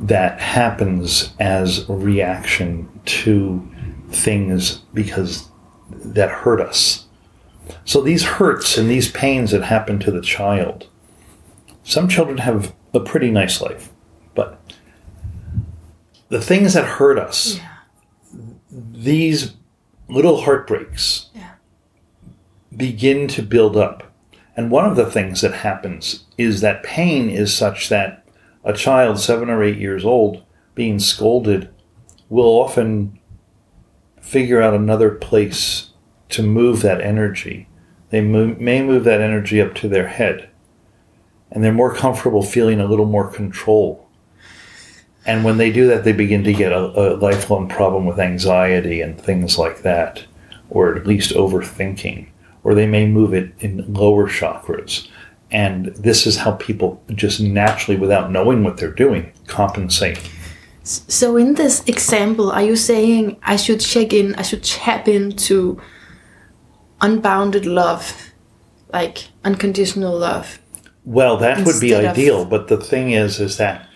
that 0.00 0.40
happens 0.40 1.32
as 1.38 1.88
reaction 1.88 2.88
to 3.04 3.66
things 4.10 4.78
because 4.92 5.48
that 5.90 6.30
hurt 6.30 6.60
us. 6.60 7.06
So 7.84 8.00
these 8.00 8.24
hurts 8.24 8.76
and 8.76 8.90
these 8.90 9.10
pains 9.10 9.52
that 9.52 9.62
happen 9.62 9.98
to 10.00 10.10
the 10.10 10.20
child, 10.20 10.88
some 11.84 12.08
children 12.08 12.38
have 12.38 12.74
a 12.92 13.00
pretty 13.00 13.30
nice 13.30 13.60
life, 13.60 13.90
but 14.34 14.60
the 16.32 16.40
things 16.40 16.72
that 16.72 16.86
hurt 16.86 17.18
us, 17.18 17.58
Yeah. 17.58 17.68
these 18.70 19.52
little 20.08 20.40
heartbreaks 20.40 21.26
Yeah. 21.34 21.42
begin 22.74 23.28
to 23.28 23.42
build 23.42 23.76
up. 23.76 24.04
And 24.56 24.70
one 24.70 24.86
of 24.86 24.96
the 24.96 25.04
things 25.04 25.42
that 25.42 25.52
happens 25.56 26.24
is 26.38 26.62
that 26.62 26.82
pain 26.82 27.28
is 27.28 27.52
such 27.54 27.90
that 27.90 28.24
a 28.64 28.72
child, 28.72 29.18
seven 29.20 29.50
or 29.50 29.62
eight 29.62 29.76
years 29.76 30.06
old, 30.06 30.40
being 30.74 30.98
scolded, 30.98 31.68
will 32.30 32.46
often 32.48 33.18
figure 34.18 34.62
out 34.62 34.72
another 34.72 35.10
place 35.10 35.90
to 36.30 36.42
move 36.42 36.80
that 36.80 37.02
energy. 37.02 37.68
They 38.08 38.22
mo- 38.22 38.56
may 38.58 38.82
move 38.82 39.04
that 39.04 39.20
energy 39.20 39.60
up 39.60 39.74
to 39.74 39.88
their 39.88 40.08
head. 40.08 40.48
And 41.50 41.62
they're 41.62 41.72
more 41.74 41.94
comfortable 41.94 42.42
feeling 42.42 42.80
a 42.80 42.86
little 42.86 43.04
more 43.04 43.28
control. 43.28 44.01
And 45.24 45.44
when 45.44 45.56
they 45.56 45.70
do 45.70 45.86
that, 45.88 46.04
they 46.04 46.12
begin 46.12 46.42
to 46.44 46.52
get 46.52 46.72
a, 46.72 46.78
a 46.78 47.16
lifelong 47.16 47.68
problem 47.68 48.06
with 48.06 48.18
anxiety 48.18 49.00
and 49.00 49.20
things 49.20 49.56
like 49.56 49.82
that, 49.82 50.24
or 50.68 50.96
at 50.96 51.06
least 51.06 51.32
overthinking, 51.32 52.26
or 52.64 52.74
they 52.74 52.86
may 52.86 53.06
move 53.06 53.32
it 53.32 53.52
in 53.60 53.92
lower 53.92 54.28
chakras. 54.28 55.08
And 55.52 55.86
this 55.94 56.26
is 56.26 56.38
how 56.38 56.52
people 56.52 57.00
just 57.14 57.40
naturally, 57.40 58.00
without 58.00 58.32
knowing 58.32 58.64
what 58.64 58.78
they're 58.78 58.90
doing, 58.90 59.32
compensate. 59.46 60.18
So 60.82 61.36
in 61.36 61.54
this 61.54 61.84
example, 61.86 62.50
are 62.50 62.62
you 62.62 62.74
saying 62.74 63.36
I 63.44 63.54
should 63.56 63.80
check 63.80 64.12
in, 64.12 64.34
I 64.34 64.42
should 64.42 64.64
tap 64.64 65.06
into 65.06 65.80
unbounded 67.00 67.66
love, 67.66 68.32
like 68.92 69.28
unconditional 69.44 70.18
love? 70.18 70.58
Well, 71.04 71.36
that 71.36 71.58
would 71.58 71.80
be 71.80 71.92
Instead 71.92 72.04
of- 72.06 72.10
ideal, 72.12 72.44
but 72.44 72.68
the 72.68 72.76
thing 72.78 73.12
is, 73.12 73.38
is 73.38 73.56
that 73.58 73.88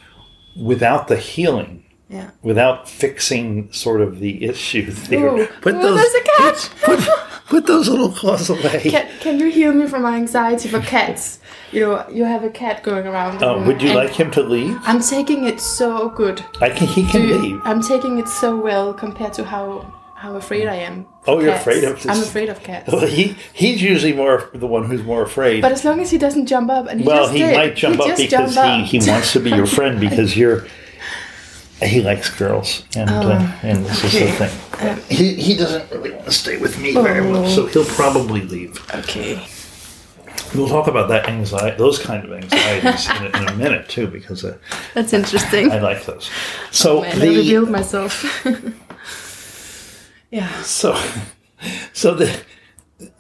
without 0.61 1.09
the 1.09 1.16
healing, 1.16 1.85
Yeah. 2.09 2.31
without 2.42 2.88
fixing 2.88 3.73
sort 3.73 4.01
of 4.01 4.21
the 4.21 4.45
issue 4.45 4.90
there, 5.11 5.29
Ooh. 5.29 5.47
put 5.61 5.75
Ooh, 5.75 5.83
those 5.83 5.97
there's 6.01 6.14
a 6.14 6.25
cat. 6.38 6.71
put, 6.85 7.01
put 7.49 7.66
those 7.66 7.88
little 7.88 8.11
claws 8.11 8.49
away. 8.51 8.81
Can, 8.90 9.09
can 9.21 9.38
you 9.38 9.51
heal 9.51 9.73
me 9.73 9.87
from 9.87 10.03
my 10.03 10.16
anxiety 10.16 10.69
for 10.69 10.81
cats? 10.81 11.40
You 11.73 11.81
know, 11.81 12.09
you 12.09 12.25
have 12.25 12.45
a 12.45 12.51
cat 12.51 12.83
going 12.85 13.07
around. 13.09 13.38
the 13.40 13.49
Uh, 13.51 13.66
would 13.66 13.83
you 13.83 13.92
like 13.92 14.11
him 14.12 14.31
to 14.33 14.42
leave? 14.42 14.79
I'm 14.85 15.01
taking 15.01 15.47
it 15.47 15.61
so 15.61 16.09
good. 16.11 16.45
I 16.61 16.71
can. 16.71 16.87
He 16.87 17.05
can 17.07 17.23
you- 17.29 17.38
leave. 17.38 17.61
I'm 17.64 17.83
taking 17.83 18.19
it 18.19 18.29
so 18.29 18.57
well 18.57 18.95
compared 18.95 19.33
to 19.35 19.45
how 19.45 19.85
how 20.27 20.37
afraid 20.37 20.67
I 20.67 20.77
am. 20.77 21.07
Oh, 21.27 21.37
for 21.37 21.43
you're 21.43 21.53
cats. 21.53 21.61
afraid 21.62 21.85
of 21.85 22.03
this- 22.03 22.07
I'm 22.17 22.23
afraid 22.23 22.49
of 22.49 22.62
cats. 22.62 22.93
Well, 22.93 23.07
he 23.19 23.37
he's 23.53 23.81
usually 23.83 24.12
more 24.12 24.51
the 24.55 24.67
one 24.67 24.85
who's 24.85 25.03
more 25.05 25.23
afraid. 25.23 25.62
But 25.62 25.73
as 25.73 25.85
long 25.85 26.01
as 26.01 26.11
he 26.11 26.19
doesn't 26.19 26.47
jump 26.47 26.71
up, 26.71 26.89
and 26.89 27.01
he 27.01 27.07
well, 27.07 27.25
just 27.25 27.33
he 27.33 27.39
did. 27.41 27.57
might 27.57 27.77
jump 27.77 27.97
he 27.97 28.11
up 28.11 28.17
because 28.17 28.55
jumped 28.55 28.55
he, 28.55 28.99
up. 28.99 29.05
he 29.05 29.11
wants 29.11 29.33
to 29.33 29.41
be 29.41 29.51
your 29.51 29.67
friend 29.67 30.01
because 30.09 30.37
you're. 30.37 30.67
He 31.83 32.01
likes 32.01 32.31
girls, 32.39 32.85
and 32.97 33.11
uh, 33.11 33.53
and 33.62 33.85
this 33.85 34.03
is 34.05 34.12
the 34.12 34.19
Oh, 34.19 34.29
okay. 34.29 34.95
thing. 34.95 35.17
he 35.19 35.35
he 35.35 35.55
doesn't 35.57 35.91
really 35.91 36.11
want 36.11 36.25
to 36.25 36.33
stay 36.33 36.57
with 36.57 36.79
me 36.81 36.93
very 36.93 37.21
Oh. 37.21 37.31
well, 37.33 37.49
so 37.49 37.67
he'll 37.67 37.85
probably 37.85 38.41
leave. 38.41 38.73
Okay. 38.95 39.47
We'll 40.55 40.69
talk 40.69 40.87
about 40.87 41.09
that 41.11 41.29
anxiety, 41.29 41.77
those 41.77 41.99
kind 41.99 42.25
of 42.25 42.33
anxieties 42.33 43.11
in, 43.11 43.23
a, 43.27 43.43
in 43.43 43.49
a 43.49 43.57
minute 43.57 43.89
too, 43.91 44.07
because 44.07 44.43
uh, 44.45 44.57
That's 44.95 45.12
interesting. 45.12 45.71
I 45.71 45.81
like 45.81 46.07
those. 46.07 46.31
So 46.71 47.03
Man, 47.03 47.12
I 47.17 47.19
the 47.19 47.37
revealed 47.37 47.69
myself. 47.71 48.25
yeah. 50.31 50.62
so 50.62 51.01
so 51.93 52.15
the 52.15 52.43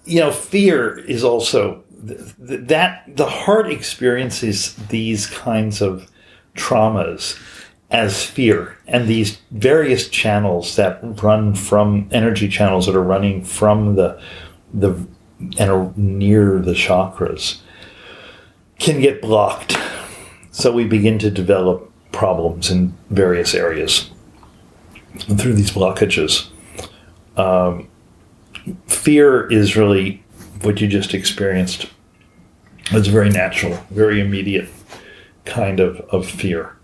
you 0.04 0.20
know 0.20 0.30
fear 0.30 0.98
is 0.98 1.24
also 1.24 1.82
th- 2.06 2.20
th- 2.46 2.60
that 2.68 3.04
the 3.16 3.26
heart 3.26 3.70
experiences 3.70 4.74
these 4.88 5.26
kinds 5.26 5.80
of 5.80 6.10
traumas 6.54 7.40
as 7.90 8.24
fear 8.24 8.76
and 8.88 9.06
these 9.06 9.38
various 9.52 10.08
channels 10.08 10.76
that 10.76 10.98
run 11.22 11.54
from 11.54 12.08
energy 12.10 12.48
channels 12.48 12.86
that 12.86 12.96
are 12.96 13.02
running 13.02 13.44
from 13.44 13.94
the 13.94 14.20
the 14.74 15.06
and 15.58 15.70
are 15.70 15.92
near 15.96 16.58
the 16.58 16.72
chakras 16.72 17.60
can 18.78 19.00
get 19.00 19.22
blocked 19.22 19.76
so 20.50 20.72
we 20.72 20.84
begin 20.84 21.18
to 21.18 21.30
develop 21.30 21.92
problems 22.10 22.70
in 22.70 22.96
various 23.10 23.54
areas 23.54 24.10
through 25.36 25.52
these 25.52 25.70
blockages 25.70 26.50
fear 28.86 29.46
is 29.50 29.76
really 29.76 30.22
what 30.62 30.80
you 30.80 30.88
just 30.88 31.14
experienced. 31.14 31.86
It's 32.92 33.08
very 33.08 33.30
natural, 33.30 33.74
very 33.90 34.20
immediate 34.20 34.68
kind 35.44 35.80
of, 35.80 36.00
of 36.10 36.28
fear. 36.28 36.76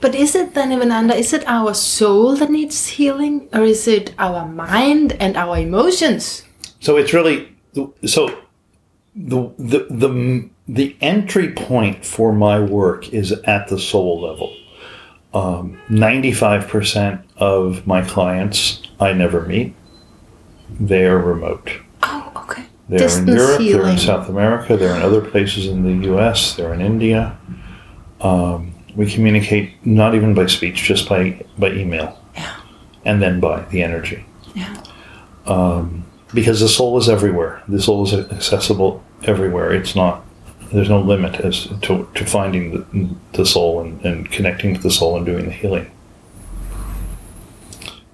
But 0.00 0.14
is 0.14 0.34
it 0.34 0.54
then, 0.54 0.72
Evananda, 0.72 1.14
is 1.14 1.32
it 1.32 1.44
our 1.46 1.74
soul 1.74 2.36
that 2.36 2.50
needs 2.50 2.86
healing? 2.86 3.48
Or 3.52 3.64
is 3.64 3.86
it 3.86 4.14
our 4.18 4.46
mind 4.46 5.12
and 5.20 5.36
our 5.36 5.58
emotions? 5.58 6.42
So 6.80 6.96
it's 6.96 7.12
really 7.12 7.54
so 8.06 8.40
the 9.14 9.52
the 9.58 9.86
the 9.90 10.50
the 10.68 10.96
entry 11.00 11.52
point 11.52 12.04
for 12.04 12.32
my 12.32 12.60
work 12.60 13.12
is 13.12 13.32
at 13.32 13.68
the 13.68 13.78
soul 13.78 14.20
level. 14.20 14.56
Um, 15.32 15.80
95% 15.88 17.22
of 17.36 17.86
my 17.86 18.02
clients 18.02 18.82
I 18.98 19.12
never 19.12 19.42
meet. 19.42 19.74
They 20.78 21.06
are 21.06 21.18
remote. 21.18 21.70
Oh, 22.02 22.32
okay. 22.36 22.66
They're 22.88 23.00
Distance 23.00 23.28
in 23.28 23.36
Europe, 23.36 23.58
they're 23.58 23.88
in 23.88 23.98
South 23.98 24.28
America, 24.28 24.76
they're 24.76 24.94
in 24.96 25.02
other 25.02 25.20
places 25.20 25.66
in 25.66 25.82
the 25.84 26.12
US, 26.14 26.56
they're 26.56 26.74
in 26.74 26.80
India. 26.80 27.38
Um, 28.20 28.74
we 28.96 29.10
communicate 29.10 29.84
not 29.86 30.14
even 30.14 30.34
by 30.34 30.46
speech, 30.46 30.82
just 30.82 31.08
by, 31.08 31.44
by 31.58 31.70
email. 31.72 32.18
Yeah. 32.34 32.60
And 33.04 33.22
then 33.22 33.40
by 33.40 33.62
the 33.66 33.82
energy. 33.82 34.24
Yeah. 34.54 34.82
Because 36.34 36.60
the 36.60 36.68
soul 36.68 36.98
is 36.98 37.08
everywhere. 37.08 37.62
The 37.68 37.80
soul 37.80 38.06
is 38.06 38.12
accessible 38.12 39.02
everywhere. 39.24 39.72
It's 39.72 39.96
not, 39.96 40.24
there's 40.72 40.88
no 40.88 41.00
limit 41.00 41.36
as 41.40 41.66
to, 41.82 42.08
to 42.14 42.26
finding 42.26 42.72
the, 42.72 43.16
the 43.32 43.46
soul 43.46 43.80
and, 43.80 44.04
and 44.04 44.30
connecting 44.30 44.74
to 44.74 44.80
the 44.80 44.90
soul 44.90 45.16
and 45.16 45.26
doing 45.26 45.46
the 45.46 45.52
healing. 45.52 45.90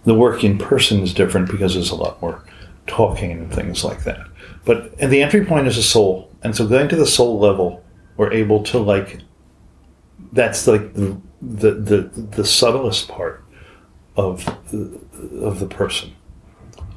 The 0.06 0.14
work 0.14 0.42
in 0.44 0.56
person 0.58 1.00
is 1.02 1.12
different 1.12 1.50
because 1.50 1.74
there's 1.74 1.90
a 1.90 1.94
lot 1.96 2.20
more 2.22 2.42
talking 2.86 3.30
and 3.32 3.52
things 3.52 3.84
like 3.84 4.04
that. 4.04 4.20
But 4.64 4.94
and 4.98 5.12
the 5.12 5.22
entry 5.22 5.44
point 5.44 5.66
is 5.66 5.76
the 5.76 5.82
soul. 5.82 6.30
And 6.42 6.56
so 6.56 6.66
going 6.66 6.88
to 6.88 6.96
the 6.96 7.06
soul 7.06 7.38
level, 7.38 7.84
we're 8.16 8.32
able 8.32 8.62
to 8.64 8.78
like 8.78 9.18
that's 10.32 10.66
like 10.66 10.94
the 10.94 11.20
the 11.42 11.72
the, 11.72 11.98
the 12.36 12.44
subtlest 12.44 13.08
part 13.08 13.44
of 14.16 14.44
the, 14.70 14.98
of 15.44 15.60
the 15.60 15.66
person. 15.66 16.12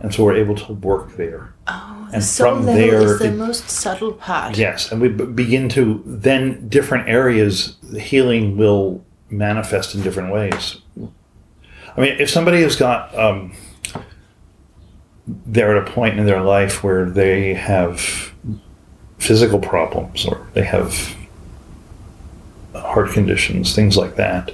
And 0.02 0.14
so 0.14 0.24
we're 0.24 0.36
able 0.38 0.56
to 0.56 0.74
work 0.74 1.18
there. 1.18 1.54
Oh, 1.68 2.08
the 2.10 2.16
And 2.16 2.24
soul 2.24 2.56
from 2.56 2.66
level 2.68 2.82
there, 2.82 3.02
is 3.14 3.20
the 3.20 3.26
it- 3.28 3.36
most 3.36 3.70
subtle 3.70 4.14
part. 4.14 4.58
Yes, 4.58 4.92
and 4.92 5.02
we 5.02 5.10
b- 5.10 5.26
begin 5.26 5.68
to 5.70 6.02
then 6.06 6.70
different 6.70 7.10
areas. 7.10 7.76
The 7.84 8.00
healing 8.00 8.56
will 8.56 9.04
manifest 9.30 9.96
in 9.96 10.02
different 10.02 10.32
ways. 10.32 10.78
I 11.96 12.02
mean, 12.02 12.16
if 12.20 12.30
somebody 12.30 12.62
has 12.62 12.76
got, 12.76 13.18
um, 13.18 13.54
they're 15.28 15.78
at 15.78 15.88
a 15.88 15.92
point 15.92 16.20
in 16.20 16.26
their 16.26 16.42
life 16.42 16.84
where 16.84 17.10
they 17.10 17.54
have 17.54 18.34
physical 19.18 19.60
problems 19.60 20.26
or 20.26 20.48
they 20.54 20.64
have 20.64 21.16
heart 22.74 23.12
conditions, 23.12 23.76
things 23.76 23.98
like 23.98 24.16
that. 24.16 24.52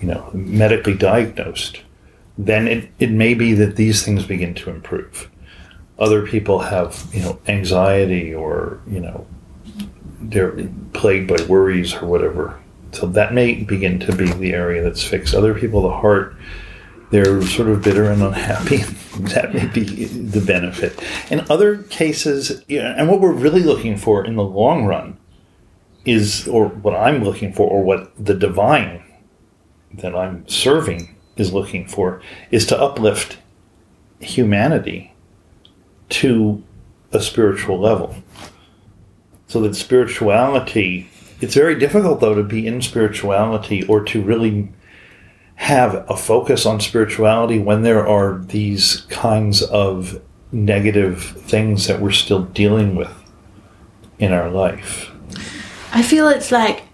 You 0.00 0.08
know, 0.08 0.30
medically 0.32 0.94
diagnosed, 0.94 1.82
then 2.38 2.66
it, 2.66 2.90
it 2.98 3.10
may 3.10 3.34
be 3.34 3.52
that 3.52 3.76
these 3.76 4.02
things 4.02 4.24
begin 4.24 4.54
to 4.54 4.70
improve 4.70 5.30
other 6.00 6.26
people 6.26 6.58
have 6.60 7.06
you 7.12 7.20
know 7.20 7.38
anxiety 7.46 8.34
or 8.34 8.80
you 8.88 8.98
know 8.98 9.26
they're 10.22 10.56
plagued 10.92 11.28
by 11.28 11.36
worries 11.44 11.94
or 11.94 12.06
whatever 12.06 12.58
so 12.92 13.06
that 13.06 13.32
may 13.32 13.54
begin 13.54 13.98
to 14.00 14.14
be 14.14 14.30
the 14.32 14.52
area 14.52 14.82
that's 14.82 15.02
fixed. 15.04 15.34
Other 15.34 15.54
people 15.54 15.82
the 15.82 15.90
heart 15.90 16.36
they're 17.10 17.42
sort 17.42 17.68
of 17.68 17.82
bitter 17.82 18.10
and 18.10 18.22
unhappy. 18.22 18.82
That 19.20 19.52
may 19.52 19.66
be 19.66 20.04
the 20.04 20.40
benefit. 20.40 20.98
In 21.30 21.44
other 21.50 21.82
cases 21.82 22.64
and 22.70 23.08
what 23.08 23.20
we're 23.20 23.32
really 23.32 23.62
looking 23.62 23.98
for 23.98 24.24
in 24.24 24.36
the 24.36 24.44
long 24.44 24.86
run 24.86 25.18
is 26.06 26.48
or 26.48 26.68
what 26.68 26.94
i'm 26.94 27.22
looking 27.22 27.52
for 27.52 27.68
or 27.68 27.82
what 27.82 28.12
the 28.16 28.32
divine 28.32 29.02
that 29.92 30.14
i'm 30.14 30.48
serving 30.48 31.14
is 31.36 31.52
looking 31.52 31.86
for 31.86 32.22
is 32.50 32.64
to 32.66 32.80
uplift 32.80 33.36
humanity 34.20 35.12
to 36.08 36.62
a 37.12 37.20
spiritual 37.20 37.78
level. 37.80 38.14
So 39.48 39.60
that 39.62 39.74
spirituality, 39.74 41.09
it's 41.40 41.54
very 41.54 41.78
difficult 41.78 42.20
though 42.20 42.34
to 42.34 42.42
be 42.42 42.66
in 42.66 42.82
spirituality 42.82 43.84
or 43.84 44.04
to 44.04 44.22
really 44.22 44.68
have 45.56 46.08
a 46.10 46.16
focus 46.16 46.64
on 46.64 46.80
spirituality 46.80 47.58
when 47.58 47.82
there 47.82 48.06
are 48.06 48.38
these 48.38 49.02
kinds 49.10 49.62
of 49.62 50.20
negative 50.52 51.22
things 51.22 51.86
that 51.86 52.00
we're 52.00 52.10
still 52.10 52.44
dealing 52.44 52.96
with 52.96 53.12
in 54.18 54.32
our 54.32 54.50
life. 54.50 55.10
I 55.92 56.02
feel 56.02 56.28
it's 56.28 56.50
like 56.50 56.84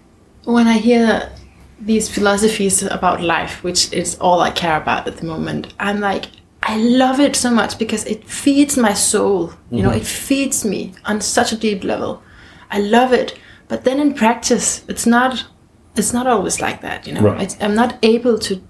when 0.43 0.67
I 0.67 0.77
hear 0.77 1.31
these 1.79 2.09
philosophies 2.09 2.83
about 2.83 3.21
life, 3.21 3.63
which 3.63 3.93
is 3.93 4.17
all 4.19 4.41
I 4.41 4.51
care 4.51 4.77
about 4.77 5.07
at 5.07 5.17
the 5.17 5.25
moment, 5.25 5.73
I'm 5.79 5.99
like, 5.99 6.25
I 6.63 6.77
love 6.77 7.19
it 7.19 7.35
so 7.35 7.51
much 7.51 7.77
because 7.77 8.05
it 8.05 8.25
feeds 8.25 8.75
my 8.77 8.93
soul. 8.93 9.53
You 9.71 9.83
know, 9.83 9.89
mm-hmm. 9.89 9.99
it 9.99 10.05
feeds 10.05 10.65
me 10.65 10.93
on 11.05 11.21
such 11.21 11.51
a 11.51 11.57
deep 11.57 11.83
level. 11.83 12.21
I 12.69 12.79
love 12.79 13.13
it. 13.13 13.37
But 13.67 13.83
then 13.83 13.99
in 13.99 14.13
practice, 14.13 14.83
it's 14.87 15.05
not. 15.05 15.45
It's 15.95 16.13
not 16.13 16.27
always 16.27 16.61
like 16.61 16.81
that. 16.81 17.07
You 17.07 17.13
know, 17.15 17.21
Right. 17.21 17.41
it's, 17.41 17.57
I'm 17.59 17.73
not 17.75 17.97
able 18.03 18.37
to 18.39 18.61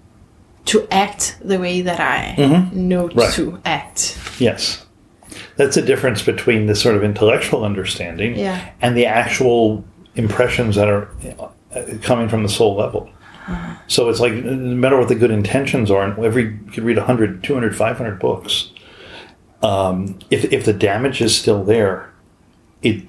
to 0.65 0.87
act 0.91 1.37
the 1.41 1.57
way 1.59 1.81
that 1.81 1.99
I 1.99 2.35
know 2.73 3.09
Right. 3.09 3.31
to 3.33 3.59
act. 3.65 4.17
Yes. 4.39 4.85
That's 5.55 5.75
the 5.75 5.81
difference 5.81 6.21
between 6.23 6.65
the 6.67 6.75
sort 6.75 6.95
of 6.95 7.03
intellectual 7.03 7.63
understanding 7.63 8.35
Yeah. 8.37 8.59
and 8.81 8.95
the 8.97 9.05
actual 9.05 9.83
impressions 10.15 10.75
that 10.75 10.87
are 10.89 11.07
uh, 11.75 11.81
coming 12.01 12.27
from 12.29 12.43
the 12.43 12.49
soul 12.49 12.75
level. 12.75 13.09
So 13.87 14.09
it's 14.09 14.19
like, 14.19 14.33
no 14.33 14.75
matter 14.75 14.97
what 14.97 15.07
the 15.07 15.15
good 15.15 15.31
intentions 15.31 15.89
are, 15.89 16.03
and 16.03 16.17
every 16.25 16.43
you 16.43 16.71
could 16.73 16.83
read 16.83 16.97
100, 16.97 17.43
200, 17.43 17.75
500 17.75 18.19
books. 18.19 18.71
Um, 19.63 20.19
if, 20.29 20.51
if 20.51 20.65
the 20.65 20.73
damage 20.73 21.21
is 21.21 21.33
still 21.35 21.63
there, 21.63 22.09
it 22.81 23.03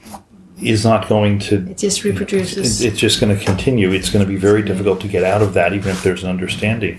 is 0.61 0.85
not 0.85 1.09
going 1.09 1.38
to 1.38 1.57
It 1.71 1.79
just 1.79 2.05
reproduces. 2.05 2.81
it- 2.83 2.88
it's 2.92 2.99
just 3.01 3.21
going 3.21 3.37
to 3.37 3.44
continue. 3.44 3.90
It's 3.92 4.11
going 4.11 4.25
to 4.25 4.29
be 4.29 4.37
very 4.37 4.62
difficult 4.62 5.01
to 5.01 5.09
get 5.09 5.25
out 5.25 5.42
of 5.42 5.55
that, 5.55 5.73
even 5.73 5.90
if 5.90 6.03
there's 6.03 6.23
an 6.25 6.31
understanding. 6.31 6.99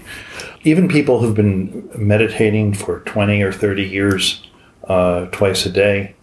Even 0.64 0.88
people 0.88 1.20
who've 1.20 1.36
been 1.36 1.90
meditating 1.98 2.74
for 2.74 3.00
20 3.02 3.42
or 3.42 3.52
30 3.52 3.84
years, 3.84 4.44
uh, 4.88 5.26
twice 5.28 5.66
a 5.66 5.70
day, 5.70 6.16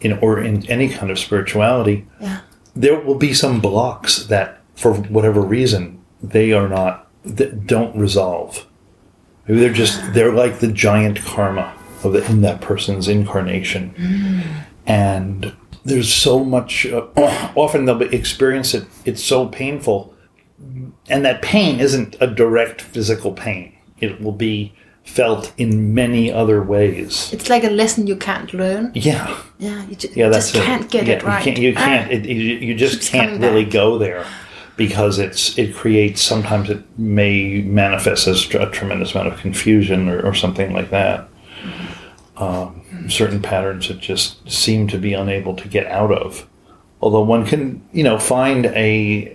in, 0.00 0.12
or 0.18 0.40
in 0.40 0.66
any 0.70 0.88
kind 0.88 1.10
of 1.10 1.18
spirituality, 1.18 2.06
yeah. 2.20 2.40
there 2.74 2.98
will 3.00 3.14
be 3.14 3.32
some 3.32 3.60
blocks 3.60 4.24
that, 4.26 4.60
for 4.74 4.92
whatever 4.94 5.40
reason, 5.40 5.98
they 6.22 6.52
are 6.52 6.68
not, 6.68 7.08
that 7.24 7.66
don't 7.66 7.96
resolve. 7.96 8.66
Maybe 9.48 9.60
they're 9.60 9.72
just, 9.72 10.12
they're 10.12 10.32
like 10.32 10.58
the 10.58 10.68
giant 10.72 11.20
karma 11.24 11.72
of 12.02 12.12
the, 12.12 12.24
in 12.30 12.42
that 12.42 12.60
person's 12.60 13.08
incarnation. 13.08 13.94
And 14.86 15.52
there's 15.86 16.12
so 16.12 16.44
much, 16.44 16.86
uh, 16.86 17.06
often 17.54 17.84
they'll 17.84 17.94
be- 17.98 18.14
experience 18.16 18.74
it, 18.74 18.84
it's 19.04 19.22
so 19.22 19.46
painful. 19.46 20.12
And 21.08 21.24
that 21.24 21.42
pain 21.42 21.80
isn't 21.80 22.16
a 22.20 22.26
direct 22.26 22.80
physical 22.80 23.32
pain, 23.32 23.74
it 24.00 24.20
will 24.20 24.32
be 24.32 24.72
felt 25.04 25.52
in 25.56 25.94
many 25.94 26.32
other 26.32 26.60
ways. 26.62 27.32
It's 27.32 27.48
like 27.48 27.62
a 27.62 27.70
lesson 27.70 28.06
you 28.08 28.16
can't 28.16 28.52
learn. 28.52 28.90
Yeah. 28.94 29.36
Yeah, 29.58 29.86
you 29.86 29.94
ju- 29.96 30.08
Yeah, 30.16 30.28
that's 30.30 30.50
just 30.50 30.64
it. 30.64 30.66
can't 30.66 30.90
get 30.90 31.06
Yeah, 31.06 31.14
it 31.14 31.22
right. 31.22 31.46
You 31.46 31.52
can't. 31.52 31.58
You, 31.62 31.74
Ah. 31.76 31.84
can't 31.84 32.12
it, 32.12 32.24
you, 32.26 32.56
you 32.68 32.74
just 32.74 33.02
can't 33.12 33.40
really 33.40 33.64
back. 33.64 33.72
go 33.72 33.98
there 33.98 34.26
because 34.76 35.18
it's 35.20 35.56
it 35.58 35.74
creates. 35.76 36.20
Sometimes 36.22 36.68
it 36.70 36.82
may 36.98 37.62
manifest 37.62 38.26
as 38.26 38.52
a 38.54 38.68
tremendous 38.70 39.14
amount 39.14 39.28
of 39.32 39.38
confusion 39.38 40.08
or, 40.08 40.20
or 40.26 40.34
something 40.34 40.72
like 40.72 40.90
that. 40.90 41.28
Mm-hmm. 41.62 42.05
Um, 42.38 42.82
certain 43.08 43.40
patterns 43.40 43.88
that 43.88 43.98
just 43.98 44.50
seem 44.50 44.88
to 44.88 44.98
be 44.98 45.14
unable 45.14 45.54
to 45.56 45.68
get 45.68 45.86
out 45.86 46.12
of. 46.12 46.46
Although 47.00 47.22
one 47.22 47.46
can, 47.46 47.86
you 47.92 48.02
know, 48.04 48.18
find 48.18 48.66
a 48.66 49.34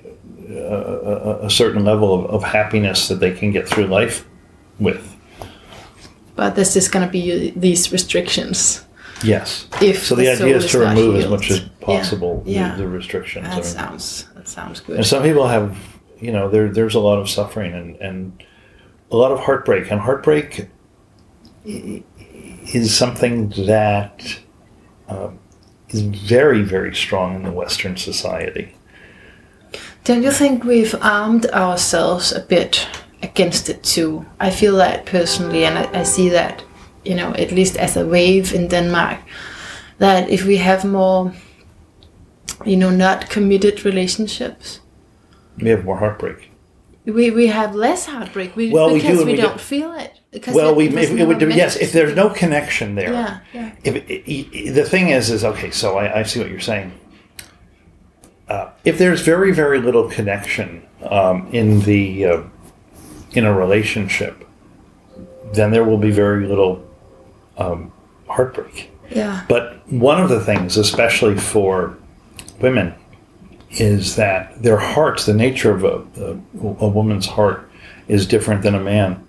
a, 0.49 1.39
a- 1.45 1.49
certain 1.49 1.83
level 1.85 2.13
of, 2.13 2.25
of 2.29 2.43
happiness 2.43 3.07
that 3.07 3.15
they 3.19 3.31
can 3.31 3.51
get 3.51 3.67
through 3.67 3.87
life 3.87 4.27
with. 4.79 5.15
But 6.35 6.55
there's 6.55 6.73
just 6.73 6.91
going 6.91 7.05
to 7.05 7.11
be 7.11 7.51
these 7.51 7.91
restrictions. 7.91 8.85
Yes. 9.23 9.67
If 9.81 10.03
So 10.05 10.15
the, 10.15 10.23
the 10.25 10.31
idea 10.33 10.57
is 10.57 10.71
to 10.71 10.81
is 10.81 10.89
remove 10.89 11.15
as 11.15 11.27
much 11.29 11.51
as 11.51 11.59
possible 11.79 12.43
Yeah. 12.45 12.75
The, 12.75 12.83
the 12.83 12.87
restrictions. 12.89 13.45
I 13.47 13.49
That 13.49 13.55
mean, 13.57 13.63
sounds 13.63 14.27
that 14.35 14.47
sounds 14.47 14.79
good. 14.79 14.97
And 14.97 15.05
some 15.05 15.23
people 15.23 15.47
have, 15.47 15.77
you 16.19 16.31
know, 16.31 16.49
there 16.49 16.69
there's 16.69 16.95
a 16.95 16.99
lot 16.99 17.17
of 17.19 17.29
suffering 17.29 17.73
and, 17.73 17.95
and 17.97 18.43
a 19.11 19.15
lot 19.15 19.31
of 19.31 19.39
heartbreak. 19.39 19.89
And 19.91 20.01
heartbreak 20.01 20.67
i- 21.67 22.03
is 22.73 22.95
something 22.97 23.49
that 23.67 24.39
um, 25.07 25.39
is 25.89 26.01
very, 26.01 26.63
very 26.63 26.95
strong 26.95 27.35
in 27.35 27.43
the 27.43 27.51
Western 27.51 27.97
society. 27.97 28.75
Don't 30.03 30.23
you 30.23 30.31
think 30.31 30.63
we've 30.63 30.95
armed 31.01 31.45
ourselves 31.47 32.31
a 32.31 32.39
bit 32.39 32.87
against 33.21 33.69
it 33.69 33.83
too? 33.83 34.25
I 34.39 34.49
feel 34.49 34.75
that 34.77 35.05
personally, 35.05 35.65
and 35.65 35.77
I, 35.77 35.99
I 35.99 36.03
see 36.03 36.29
that, 36.29 36.63
you 37.05 37.15
know, 37.15 37.33
at 37.35 37.51
least 37.51 37.77
as 37.77 37.97
a 37.97 38.05
wave 38.05 38.53
in 38.53 38.67
Denmark, 38.67 39.19
that 39.99 40.29
if 40.29 40.45
we 40.45 40.57
have 40.57 40.83
more, 40.85 41.33
you 42.65 42.77
know, 42.77 42.89
not 42.89 43.29
committed 43.29 43.85
relationships, 43.85 44.79
We 45.61 45.69
have 45.69 45.85
more 45.85 45.97
heartbreak. 45.97 46.50
We, 47.05 47.31
we 47.31 47.47
have 47.47 47.75
less 47.75 48.05
heartbreak. 48.05 48.55
We, 48.55 48.71
Well, 48.71 48.93
we 48.93 48.99
do 48.99 49.07
because 49.07 49.25
we, 49.25 49.31
we 49.33 49.37
don't 49.37 49.53
do- 49.53 49.59
feel 49.59 49.93
it. 49.93 50.19
Because 50.31 50.55
Well, 50.55 50.69
it 50.69 50.75
we 50.77 50.87
if, 50.87 51.11
it 51.11 51.27
would 51.27 51.41
meant 51.41 51.55
yes. 51.55 51.75
If 51.75 51.91
there's 51.91 52.15
no 52.15 52.29
connection 52.29 52.95
there, 52.95 53.11
yeah, 53.11 53.39
yeah, 53.53 53.71
if 53.83 54.73
the 54.75 54.85
thing 54.85 55.09
is 55.09 55.29
is 55.29 55.43
okay 55.43 55.71
so 55.71 55.97
i, 55.97 56.19
I 56.19 56.23
see 56.23 56.39
what 56.39 56.49
you're 56.49 56.61
saying 56.61 56.97
uh, 58.47 58.69
if 58.85 58.97
there's 58.97 59.21
very 59.21 59.51
very 59.51 59.79
little 59.81 60.09
connection 60.09 60.85
um, 61.09 61.47
in 61.51 61.81
the 61.81 62.25
uh, 62.25 62.43
in 63.31 63.45
a 63.45 63.53
relationship, 63.53 64.45
then 65.53 65.71
there 65.71 65.83
will 65.85 65.97
be 65.97 66.11
very 66.11 66.45
little 66.45 66.85
um, 67.57 67.91
heartbreak. 68.27 68.91
Yeah. 69.09 69.45
But 69.47 69.87
one 69.89 70.21
of 70.21 70.29
the 70.29 70.43
things, 70.43 70.77
especially 70.77 71.37
for 71.37 71.97
women, 72.59 72.93
is 73.71 74.15
that 74.17 74.61
their 74.61 74.77
hearts, 74.77 75.25
the 75.25 75.33
nature 75.33 75.71
of 75.71 75.83
a, 75.83 76.05
a, 76.21 76.67
a 76.85 76.87
woman's 76.87 77.25
heart, 77.25 77.69
is 78.07 78.25
different 78.27 78.61
than 78.63 78.75
a 78.75 78.79
man. 78.79 79.25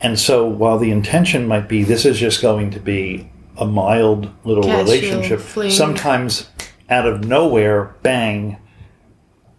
And 0.00 0.18
so 0.18 0.46
while 0.46 0.78
the 0.78 0.90
intention 0.90 1.46
might 1.46 1.68
be 1.68 1.82
this 1.84 2.04
is 2.04 2.18
just 2.18 2.40
going 2.42 2.70
to 2.72 2.80
be 2.80 3.28
a 3.56 3.66
mild 3.66 4.30
little 4.44 4.64
Casual 4.64 4.84
relationship, 4.84 5.40
fling. 5.40 5.70
sometimes 5.70 6.48
out 6.90 7.06
of 7.06 7.24
nowhere, 7.24 7.94
bang, 8.02 8.56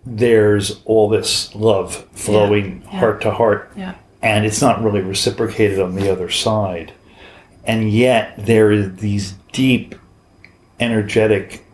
there's 0.06 0.82
all 0.86 1.10
this 1.10 1.54
love 1.56 2.06
flowing 2.14 2.82
Yeah. 2.84 3.00
heart 3.00 3.22
to 3.22 3.32
heart 3.32 3.72
Yeah. 3.76 3.94
and 4.22 4.46
it's 4.46 4.62
not 4.62 4.84
really 4.84 5.02
reciprocated 5.02 5.80
on 5.80 5.96
the 5.96 6.12
other 6.12 6.30
side. 6.30 6.94
And 7.64 7.90
yet 7.92 8.34
there 8.38 8.72
is 8.72 8.98
these 8.98 9.34
deep 9.52 9.96
energetic 10.80 11.65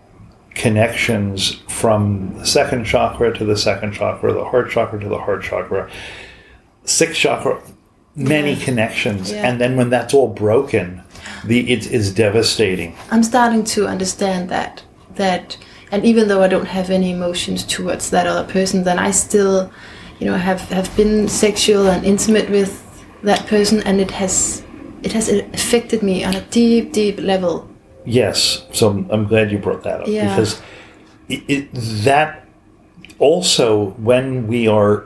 connections 0.56 1.62
from 1.70 2.34
the 2.38 2.46
second 2.46 2.86
chakra 2.86 3.36
to 3.38 3.46
the 3.46 3.58
second 3.58 3.94
chakra, 3.94 4.34
the 4.34 4.46
heart 4.46 4.70
chakra 4.72 5.00
to 5.00 5.08
the 5.10 5.18
heart 5.18 5.44
chakra, 5.44 5.90
sixth 6.86 7.16
chakra, 7.20 7.62
many 8.16 8.54
Yeah. 8.54 8.66
connections. 8.66 9.32
Yeah. 9.32 9.48
And 9.48 9.60
then 9.62 9.78
when 9.78 9.90
that's 9.90 10.14
all 10.14 10.28
broken, 10.28 11.02
the 11.46 11.72
it 11.72 11.92
is 11.92 12.12
devastating. 12.12 12.96
I'm 13.12 13.24
starting 13.24 13.64
to 13.76 13.88
understand 13.88 14.50
that 14.50 14.84
that 15.16 15.58
and 15.92 16.06
even 16.06 16.28
though 16.30 16.42
I 16.42 16.48
don't 16.48 16.68
have 16.68 16.90
any 16.90 17.12
emotions 17.12 17.64
towards 17.66 18.10
that 18.12 18.26
other 18.26 18.46
person, 18.52 18.84
then 18.84 18.98
I 18.98 19.12
still, 19.12 19.70
you 20.20 20.26
know, 20.26 20.38
have 20.38 20.62
have 20.70 20.96
been 20.96 21.28
sexual 21.28 21.88
and 21.88 22.06
intimate 22.06 22.50
with 22.50 22.82
that 23.24 23.46
person, 23.48 23.82
and 23.84 24.00
it 24.00 24.12
has 24.12 24.64
it 25.04 25.14
has 25.14 25.30
affected 25.30 26.02
me 26.04 26.24
on 26.24 26.36
a 26.36 26.42
deep, 26.42 26.92
deep 26.94 27.20
level. 27.20 27.68
Yes, 28.06 28.66
so 28.72 28.90
I'm- 28.90 29.08
I'm 29.12 29.26
glad 29.28 29.52
you 29.52 29.58
brought 29.58 29.84
that 29.84 30.02
up 30.02 30.08
Yeah. 30.08 30.30
because 30.30 30.62
it, 31.30 31.44
it, 31.48 31.68
that 32.06 32.46
also 33.20 33.94
when 33.98 34.48
we 34.48 34.68
are 34.68 35.06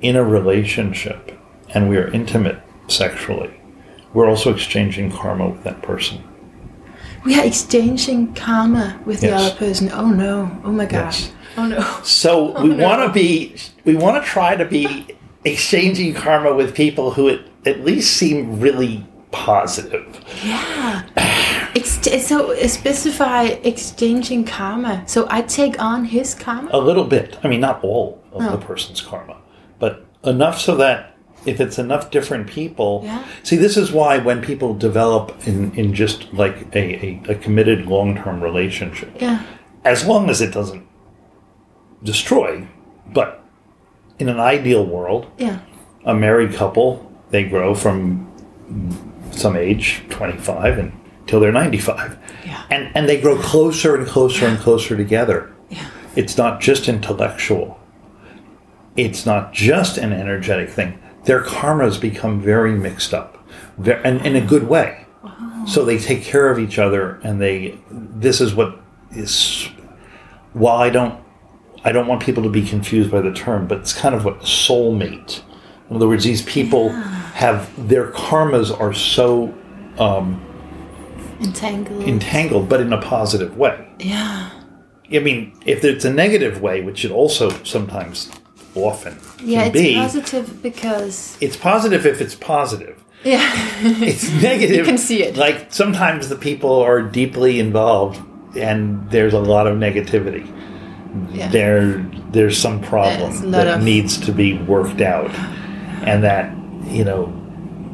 in 0.00 0.16
a 0.16 0.22
relationship 0.24 1.32
and 1.72 1.88
we 1.88 1.96
are 1.96 2.08
intimate 2.08 2.58
sexually, 2.88 3.50
we're 4.12 4.28
also 4.28 4.52
exchanging 4.52 5.10
karma 5.10 5.48
with 5.48 5.64
that 5.64 5.82
person. 5.82 6.18
We 7.24 7.38
are 7.40 7.44
exchanging 7.46 8.34
karma 8.34 9.00
with 9.06 9.20
the 9.22 9.32
other 9.34 9.54
person. 9.56 9.90
Oh 9.92 10.10
no! 10.10 10.50
Oh 10.62 10.70
my 10.70 10.84
gosh! 10.84 11.22
Yes. 11.22 11.32
Oh 11.56 11.66
no! 11.66 12.00
So 12.02 12.54
oh, 12.56 12.62
we 12.62 12.74
no. 12.74 12.84
want 12.84 13.00
to 13.06 13.12
be, 13.12 13.56
we 13.86 13.94
want 13.96 14.22
to 14.22 14.28
try 14.30 14.54
to 14.56 14.64
be 14.66 15.06
exchanging 15.44 16.12
karma 16.12 16.54
with 16.54 16.74
people 16.74 17.12
who 17.12 17.30
at, 17.30 17.40
at 17.64 17.80
least 17.80 18.14
seem 18.18 18.60
really 18.60 19.06
positive. 19.30 20.20
Yeah. 20.44 21.02
Ex- 21.76 22.26
so 22.26 22.52
uh, 22.52 22.68
specify 22.68 23.44
exchanging 23.64 24.44
karma. 24.44 25.02
So 25.06 25.26
I 25.30 25.42
take 25.42 25.80
on 25.82 26.04
his 26.04 26.34
karma. 26.34 26.70
A 26.72 26.78
little 26.78 27.04
bit. 27.04 27.38
I 27.42 27.48
mean, 27.48 27.60
not 27.60 27.82
all 27.82 28.22
of 28.32 28.42
Oh. 28.42 28.50
the 28.56 28.64
person's 28.64 29.00
karma, 29.00 29.36
but 29.78 30.04
enough 30.24 30.60
so 30.60 30.76
that 30.76 31.16
if 31.46 31.60
it's 31.60 31.78
enough 31.78 32.10
different 32.10 32.46
people. 32.46 33.02
Yeah. 33.04 33.22
See, 33.42 33.56
this 33.56 33.76
is 33.76 33.92
why 33.92 34.18
when 34.18 34.40
people 34.40 34.72
develop 34.74 35.34
in, 35.46 35.74
in 35.74 35.92
just 35.94 36.32
like 36.32 36.74
a, 36.74 37.04
a, 37.06 37.22
a 37.28 37.34
committed 37.34 37.86
long 37.86 38.16
term 38.16 38.42
relationship, 38.42 39.10
Yeah. 39.20 39.42
as 39.84 40.06
long 40.06 40.30
as 40.30 40.40
it 40.40 40.52
doesn't 40.52 40.86
destroy, 42.02 42.66
but 43.12 43.42
in 44.18 44.28
an 44.28 44.40
ideal 44.40 44.86
world, 44.86 45.26
Yeah. 45.38 45.58
a 46.04 46.14
married 46.14 46.54
couple, 46.54 47.10
they 47.30 47.44
grow 47.44 47.74
from 47.74 48.26
some 49.32 49.56
age, 49.56 50.02
25, 50.10 50.78
until 51.24 51.40
they're 51.40 51.52
95. 51.52 52.18
Yeah. 52.44 52.62
And, 52.70 52.94
and 52.94 53.08
they 53.08 53.18
grow 53.18 53.40
closer 53.40 53.96
and 53.96 54.06
closer 54.06 54.46
and 54.46 54.58
closer 54.58 54.94
together. 54.94 55.50
Yeah. 55.70 55.88
It's 56.14 56.36
not 56.36 56.60
just 56.60 56.86
intellectual. 56.86 57.80
It's 58.94 59.24
not 59.24 59.52
just 59.52 59.96
an 59.96 60.12
energetic 60.12 60.68
thing. 60.68 60.98
Their 61.24 61.42
karmas 61.42 61.98
become 61.98 62.40
very 62.40 62.72
mixed 62.72 63.14
up, 63.14 63.48
and 63.86 64.24
in 64.24 64.36
a 64.36 64.46
good 64.46 64.68
way. 64.68 65.06
So 65.66 65.84
they 65.84 65.98
take 65.98 66.22
care 66.22 66.50
of 66.50 66.58
each 66.58 66.78
other, 66.78 67.18
and 67.24 67.40
they. 67.40 67.78
This 67.90 68.40
is 68.40 68.54
what 68.54 68.78
is. 69.10 69.68
While 70.52 70.76
I 70.76 70.90
don't, 70.90 71.18
I 71.82 71.90
don't 71.90 72.06
want 72.06 72.22
people 72.22 72.42
to 72.42 72.50
be 72.50 72.64
confused 72.64 73.10
by 73.10 73.22
the 73.22 73.32
term, 73.32 73.66
but 73.66 73.78
it's 73.78 73.94
kind 73.94 74.14
of 74.14 74.24
what 74.24 74.40
soulmate. 74.40 75.42
In 75.88 75.96
other 75.96 76.06
words, 76.06 76.24
these 76.24 76.42
people 76.42 76.90
have 76.90 77.88
their 77.88 78.10
karmas 78.12 78.78
are 78.78 78.92
so 78.92 79.54
um, 79.98 80.44
Entangled. 81.40 82.04
entangled, 82.04 82.68
but 82.68 82.80
in 82.80 82.92
a 82.92 83.00
positive 83.00 83.56
way. 83.56 83.86
yeah. 83.98 84.50
I 85.12 85.18
mean, 85.18 85.52
if 85.66 85.84
it's 85.84 86.04
a 86.06 86.10
negative 86.12 86.60
way, 86.62 86.80
which 86.80 87.04
it 87.04 87.10
also 87.10 87.50
sometimes 87.62 88.30
often 88.74 89.18
Yeah, 89.42 89.64
it's 89.64 89.72
be, 89.72 89.94
positive 89.94 90.62
because 90.62 91.36
it's 91.42 91.56
positive 91.56 92.06
if 92.06 92.20
it's 92.22 92.34
positive. 92.34 93.04
yeah, 93.22 93.52
It's 94.02 94.28
negative. 94.42 94.76
You 94.80 94.84
can 94.84 94.98
see 94.98 95.22
it. 95.22 95.36
Like 95.36 95.72
sometimes 95.72 96.28
the 96.30 96.36
people 96.36 96.72
are 96.82 97.02
deeply 97.02 97.60
involved, 97.60 98.18
and 98.56 99.08
there's 99.10 99.34
a 99.34 99.38
lot 99.40 99.66
of 99.66 99.76
negativity. 99.76 100.44
yeah. 101.32 101.48
There, 101.48 101.98
there's 102.32 102.56
some 102.58 102.80
problem 102.80 103.50
that 103.50 103.68
of- 103.68 103.82
needs 103.84 104.18
to 104.26 104.32
be 104.32 104.54
worked 104.58 105.02
out, 105.02 105.30
and 106.08 106.24
that 106.24 106.50
you 106.86 107.04
know. 107.04 107.30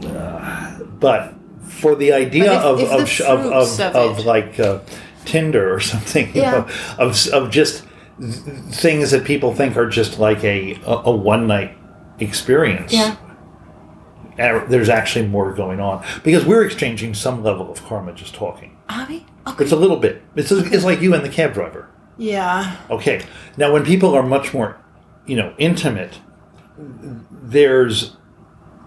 Uh, 0.07 0.79
but 1.01 1.35
for 1.81 1.95
the 1.95 2.13
idea 2.13 2.53
if- 2.53 2.63
of 2.63 2.81
if 2.81 3.19
the 3.19 3.27
of, 3.29 3.41
of, 3.47 3.81
of, 3.81 3.97
of 3.97 4.25
like 4.27 4.61
uh, 4.61 4.81
Tinder 5.25 5.73
or 5.75 5.81
something, 5.93 6.27
you 6.35 6.43
Yeah. 6.43 6.51
know, 6.53 6.69
of 6.99 7.27
of 7.33 7.51
just 7.51 7.85
th- 8.21 8.33
things 8.73 9.11
that 9.11 9.25
people 9.25 9.55
think 9.55 9.77
are 9.77 9.89
just 9.89 10.19
like 10.19 10.45
a 10.45 10.75
a, 10.87 11.03
a 11.07 11.11
one 11.11 11.47
night 11.47 11.77
experience. 12.19 12.93
Yeah. 12.93 13.17
Uh, 14.39 14.65
There's 14.67 14.89
actually 14.89 15.27
more 15.27 15.53
going 15.53 15.81
on 15.81 16.03
because 16.25 16.47
we're 16.47 16.65
exchanging 16.65 17.15
some 17.15 17.43
level 17.43 17.71
of 17.71 17.85
karma 17.85 18.13
just 18.13 18.35
talking. 18.35 18.77
Are 18.89 19.07
we? 19.09 19.27
Okay. 19.47 19.65
It's 19.65 19.73
a 19.73 19.77
little 19.77 19.97
bit. 19.99 20.23
It's, 20.37 20.51
it's 20.53 20.85
like 20.85 21.01
you 21.01 21.15
and 21.15 21.25
the 21.25 21.29
cab 21.29 21.53
driver. 21.55 21.89
Yeah. 22.17 22.77
Okay. 22.91 23.23
Now, 23.57 23.73
when 23.73 23.85
people 23.85 24.15
are 24.15 24.23
much 24.23 24.53
more, 24.55 24.77
you 25.27 25.37
know, 25.37 25.55
intimate, 25.59 26.19
there's, 27.31 28.17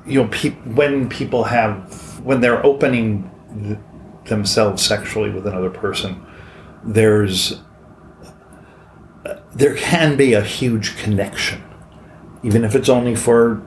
you 0.05 0.21
know, 0.21 0.29
pe- 0.31 0.51
when 0.51 1.09
people 1.09 1.43
have, 1.45 2.12
when 2.23 2.41
they're 2.41 2.65
opening 2.65 3.29
th- 3.61 3.77
themselves 4.25 4.83
sexually 4.83 5.29
with 5.29 5.45
another 5.45 5.69
person, 5.69 6.25
there's, 6.83 7.61
uh, 9.25 9.35
there 9.53 9.75
can 9.75 10.15
be 10.17 10.33
a 10.33 10.41
huge 10.41 10.97
connection, 10.97 11.63
even 12.43 12.63
if 12.63 12.75
it's 12.75 12.89
only 12.89 13.15
for 13.15 13.61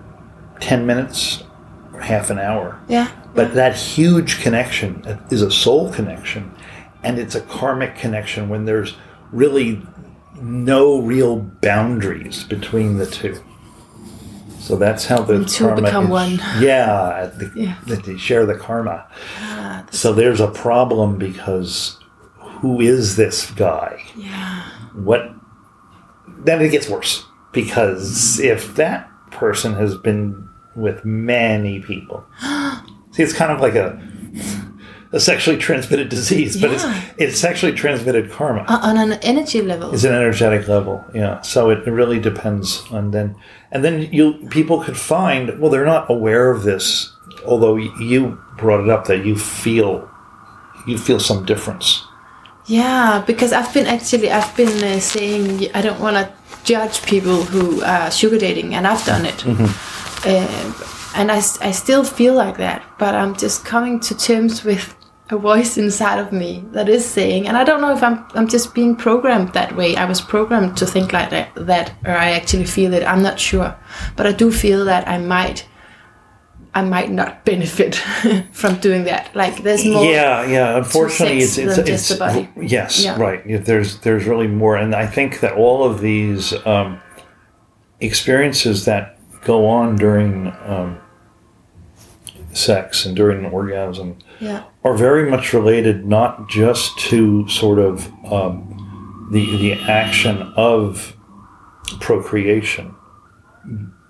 10 0.61 0.87
minutes 0.87 1.45
or 1.93 2.01
half 2.01 2.31
an 2.31 2.39
hour. 2.39 2.81
Yeah. 2.89 3.11
But 3.35 3.55
that 3.55 3.77
huge 3.77 4.41
connection 4.41 5.05
is 5.31 5.43
a 5.43 5.51
soul 5.51 5.93
connection, 5.93 6.55
and 7.03 7.19
it's 7.19 7.35
a 7.35 7.43
karmic 7.43 7.97
connection 7.97 8.49
when 8.49 8.65
there's 8.65 8.97
really 9.31 9.83
no 10.41 11.01
real 11.01 11.37
boundaries 11.37 12.45
between 12.45 12.97
the 12.99 13.07
two. 13.07 13.43
So 14.67 14.75
that's 14.75 15.07
how 15.07 15.23
the 15.23 15.45
two 15.45 15.65
karma 15.67 15.83
become 15.83 16.09
one. 16.09 16.33
Yeah, 16.59 17.31
the, 17.39 17.53
Yeah. 17.55 17.77
they 17.87 18.17
share 18.17 18.45
the 18.47 18.57
karma. 18.57 19.07
Ah, 19.39 19.85
So 19.93 20.13
there's 20.13 20.41
a 20.41 20.49
problem 20.49 21.19
because 21.19 21.99
who 22.61 22.81
is 22.81 23.15
this 23.15 23.49
guy? 23.53 24.03
yeah. 24.17 24.63
What? 24.95 25.31
Then 26.45 26.61
it 26.63 26.71
gets 26.71 26.89
worse 26.89 27.25
because 27.53 28.41
if 28.41 28.75
that 28.75 29.09
person 29.31 29.75
has 29.75 29.97
been 29.97 30.49
with 30.75 31.05
many 31.05 31.79
people, 31.81 32.25
see, 33.13 33.23
it's 33.23 33.33
kind 33.33 33.53
of 33.53 33.61
like 33.61 33.77
a 33.77 33.97
a 35.17 35.21
sexually 35.21 35.59
transmitted 35.69 36.09
disease, 36.19 36.53
but 36.61 36.71
Yeah. 36.71 36.77
it's 36.77 36.87
it's 37.25 37.39
sexually 37.47 37.75
transmitted 37.83 38.25
karma. 38.37 38.63
Uh, 38.69 38.79
on 38.91 38.97
an 38.99 39.13
energy 39.33 39.61
level. 39.73 39.89
It's 39.95 40.05
an 40.05 40.13
energetic 40.23 40.63
level, 40.69 40.95
yeah. 41.15 41.41
So 41.53 41.71
it 41.75 41.81
really 42.01 42.21
depends 42.31 42.67
on 42.97 43.11
then, 43.17 43.29
and 43.73 43.81
then 43.85 43.95
you 44.19 44.25
people 44.57 44.77
could 44.85 44.99
find 45.15 45.43
well 45.59 45.71
they're 45.73 45.93
not 45.97 46.05
aware 46.17 46.47
of 46.55 46.59
this, 46.71 46.85
although 47.51 47.77
you 48.11 48.21
brought 48.63 48.83
it 48.85 48.91
up 48.95 49.03
that 49.11 49.21
you 49.29 49.35
feel 49.37 49.93
you 50.87 50.97
feel 50.99 51.21
some 51.21 51.45
difference. 51.53 51.89
Yeah, 52.67 53.23
because 53.27 53.53
I've 53.59 53.73
been 53.77 53.87
actually 53.87 54.29
I've 54.39 54.55
been 54.57 54.77
uh, 54.85 55.01
saying 55.01 55.47
I 55.79 55.81
don't 55.87 56.01
want 56.07 56.17
to 56.21 56.25
judge 56.73 56.97
people 57.13 57.39
who 57.53 57.65
are 57.85 58.11
sugar 58.11 58.39
dating, 58.39 58.75
and 58.77 58.87
I've 58.91 59.05
done 59.07 59.25
it, 59.33 59.39
uh, 60.27 60.73
and 61.19 61.31
I 61.31 61.73
still 61.73 62.05
feel 62.05 62.35
like 62.45 62.57
that. 62.67 62.81
But 62.99 63.15
I'm 63.15 63.35
just 63.45 63.65
coming 63.65 64.01
to 64.09 64.15
terms 64.29 64.65
with 64.65 64.95
a 65.29 65.37
voice 65.37 65.77
inside 65.77 66.19
of 66.21 66.33
me 66.33 66.65
that 66.73 66.89
is 66.89 67.05
saying, 67.05 67.49
and 67.49 67.57
I 67.57 67.65
don't 67.65 67.81
know 67.81 67.93
if 67.93 68.03
I'm 68.03 68.25
I'm 68.35 68.47
just 68.49 68.75
being 68.75 68.95
programmed 68.95 69.53
that 69.55 69.75
way. 69.75 69.97
I 69.97 70.05
was 70.05 70.21
programmed 70.21 70.77
to 70.79 70.87
think 70.87 71.13
like 71.13 71.31
that, 71.31 71.53
that 71.57 71.93
or 72.05 72.13
I 72.13 72.31
actually 72.31 72.67
feel 72.67 72.95
it. 72.95 73.03
I'm 73.05 73.23
not 73.23 73.41
sure, 73.41 73.75
but 74.17 74.27
I 74.27 74.33
do 74.33 74.53
feel 74.53 74.85
that 74.85 75.09
I 75.09 75.19
might 75.19 75.67
I 76.75 76.83
might 76.83 77.11
not 77.11 77.45
benefit 77.51 77.97
from 78.53 78.77
doing 78.77 79.05
that. 79.05 79.35
Like 79.35 79.63
there's 79.65 79.85
more. 79.85 80.05
yeah 80.05 80.47
yeah 80.47 80.77
unfortunately 80.77 81.39
it's 81.39 81.59
it's, 81.59 81.79
it's 81.79 82.09
the 82.09 82.17
body. 82.17 82.49
yes 82.61 83.03
Yeah. 83.03 83.19
right 83.19 83.43
there's 83.65 83.99
there's 84.01 84.27
really 84.27 84.47
more 84.47 84.77
and 84.77 84.95
i 84.95 85.07
think 85.07 85.41
that 85.41 85.55
all 85.55 85.85
of 85.85 86.01
these 86.01 86.53
um, 86.67 87.01
experiences 88.01 88.85
that 88.85 89.19
go 89.43 89.67
on 89.67 89.97
during 89.97 90.53
um, 90.65 90.99
sex 92.53 93.07
and 93.07 93.17
during 93.17 93.47
orgasm 93.47 94.19
Yeah. 94.41 94.65
are 94.85 94.95
very 94.97 95.31
much 95.31 95.53
related 95.53 96.07
not 96.07 96.49
just 96.49 96.99
to 97.11 97.49
sort 97.49 97.79
of 97.79 98.07
um, 98.33 99.29
the 99.33 99.45
the 99.59 99.73
action 99.75 100.43
of 100.57 101.17
procreation, 102.01 102.95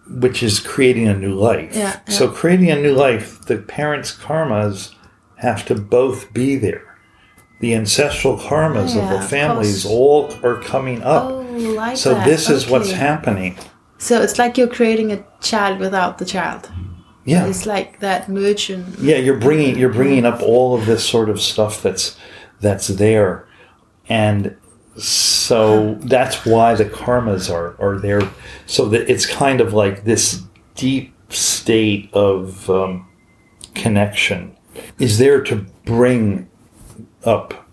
which 0.08 0.42
is 0.42 0.60
creating 0.60 1.08
a 1.08 1.16
new 1.16 1.34
life. 1.34 1.74
Yeah, 1.74 2.00
yeah. 2.06 2.12
So 2.12 2.28
creating 2.28 2.70
a 2.70 2.76
new 2.76 2.94
life, 2.94 3.40
the 3.46 3.58
parents' 3.58 4.12
karmas 4.14 4.94
have 5.36 5.64
to 5.66 5.74
both 5.74 6.32
be 6.32 6.56
there. 6.56 6.82
The 7.60 7.74
ancestral 7.74 8.36
karmas 8.36 8.94
Yeah, 8.94 9.14
of 9.14 9.20
the 9.22 9.26
families 9.28 9.84
course. 9.84 9.94
all 9.94 10.34
are 10.46 10.60
coming 10.60 11.02
up. 11.02 11.24
Oh, 11.30 11.40
like 11.42 11.96
so 11.96 12.14
that. 12.14 12.26
this 12.26 12.50
is 12.50 12.68
what's 12.68 12.90
happening. 12.90 13.56
So 13.98 14.20
it's 14.20 14.38
like 14.38 14.58
you're 14.58 14.68
creating 14.68 15.10
a 15.12 15.24
child 15.40 15.78
without 15.80 16.18
the 16.18 16.26
child. 16.26 16.70
Yeah. 17.26 17.46
It's 17.46 17.66
like 17.66 17.98
that 18.00 18.28
merging. 18.28 18.84
yeah 19.00 19.16
you're 19.16 19.40
bringing 19.40 19.76
you're 19.78 19.92
bringing 19.92 20.24
up 20.24 20.40
all 20.42 20.74
of 20.78 20.86
this 20.86 21.04
sort 21.08 21.28
of 21.28 21.40
stuff 21.40 21.82
that's 21.82 22.16
that's 22.60 22.86
there 22.88 23.44
and 24.08 24.56
so 24.96 25.94
that's 26.02 26.46
why 26.46 26.74
the 26.74 26.84
karmas 26.84 27.50
are 27.52 27.74
are 27.80 27.98
there 27.98 28.22
so 28.66 28.88
that 28.88 29.10
it's 29.10 29.26
kind 29.26 29.60
of 29.60 29.72
like 29.74 30.04
this 30.04 30.42
deep 30.76 31.12
state 31.30 32.08
of 32.14 32.70
um, 32.70 33.06
connection 33.74 34.56
is 34.98 35.18
there 35.18 35.42
to 35.42 35.56
bring 35.84 36.48
up 37.24 37.66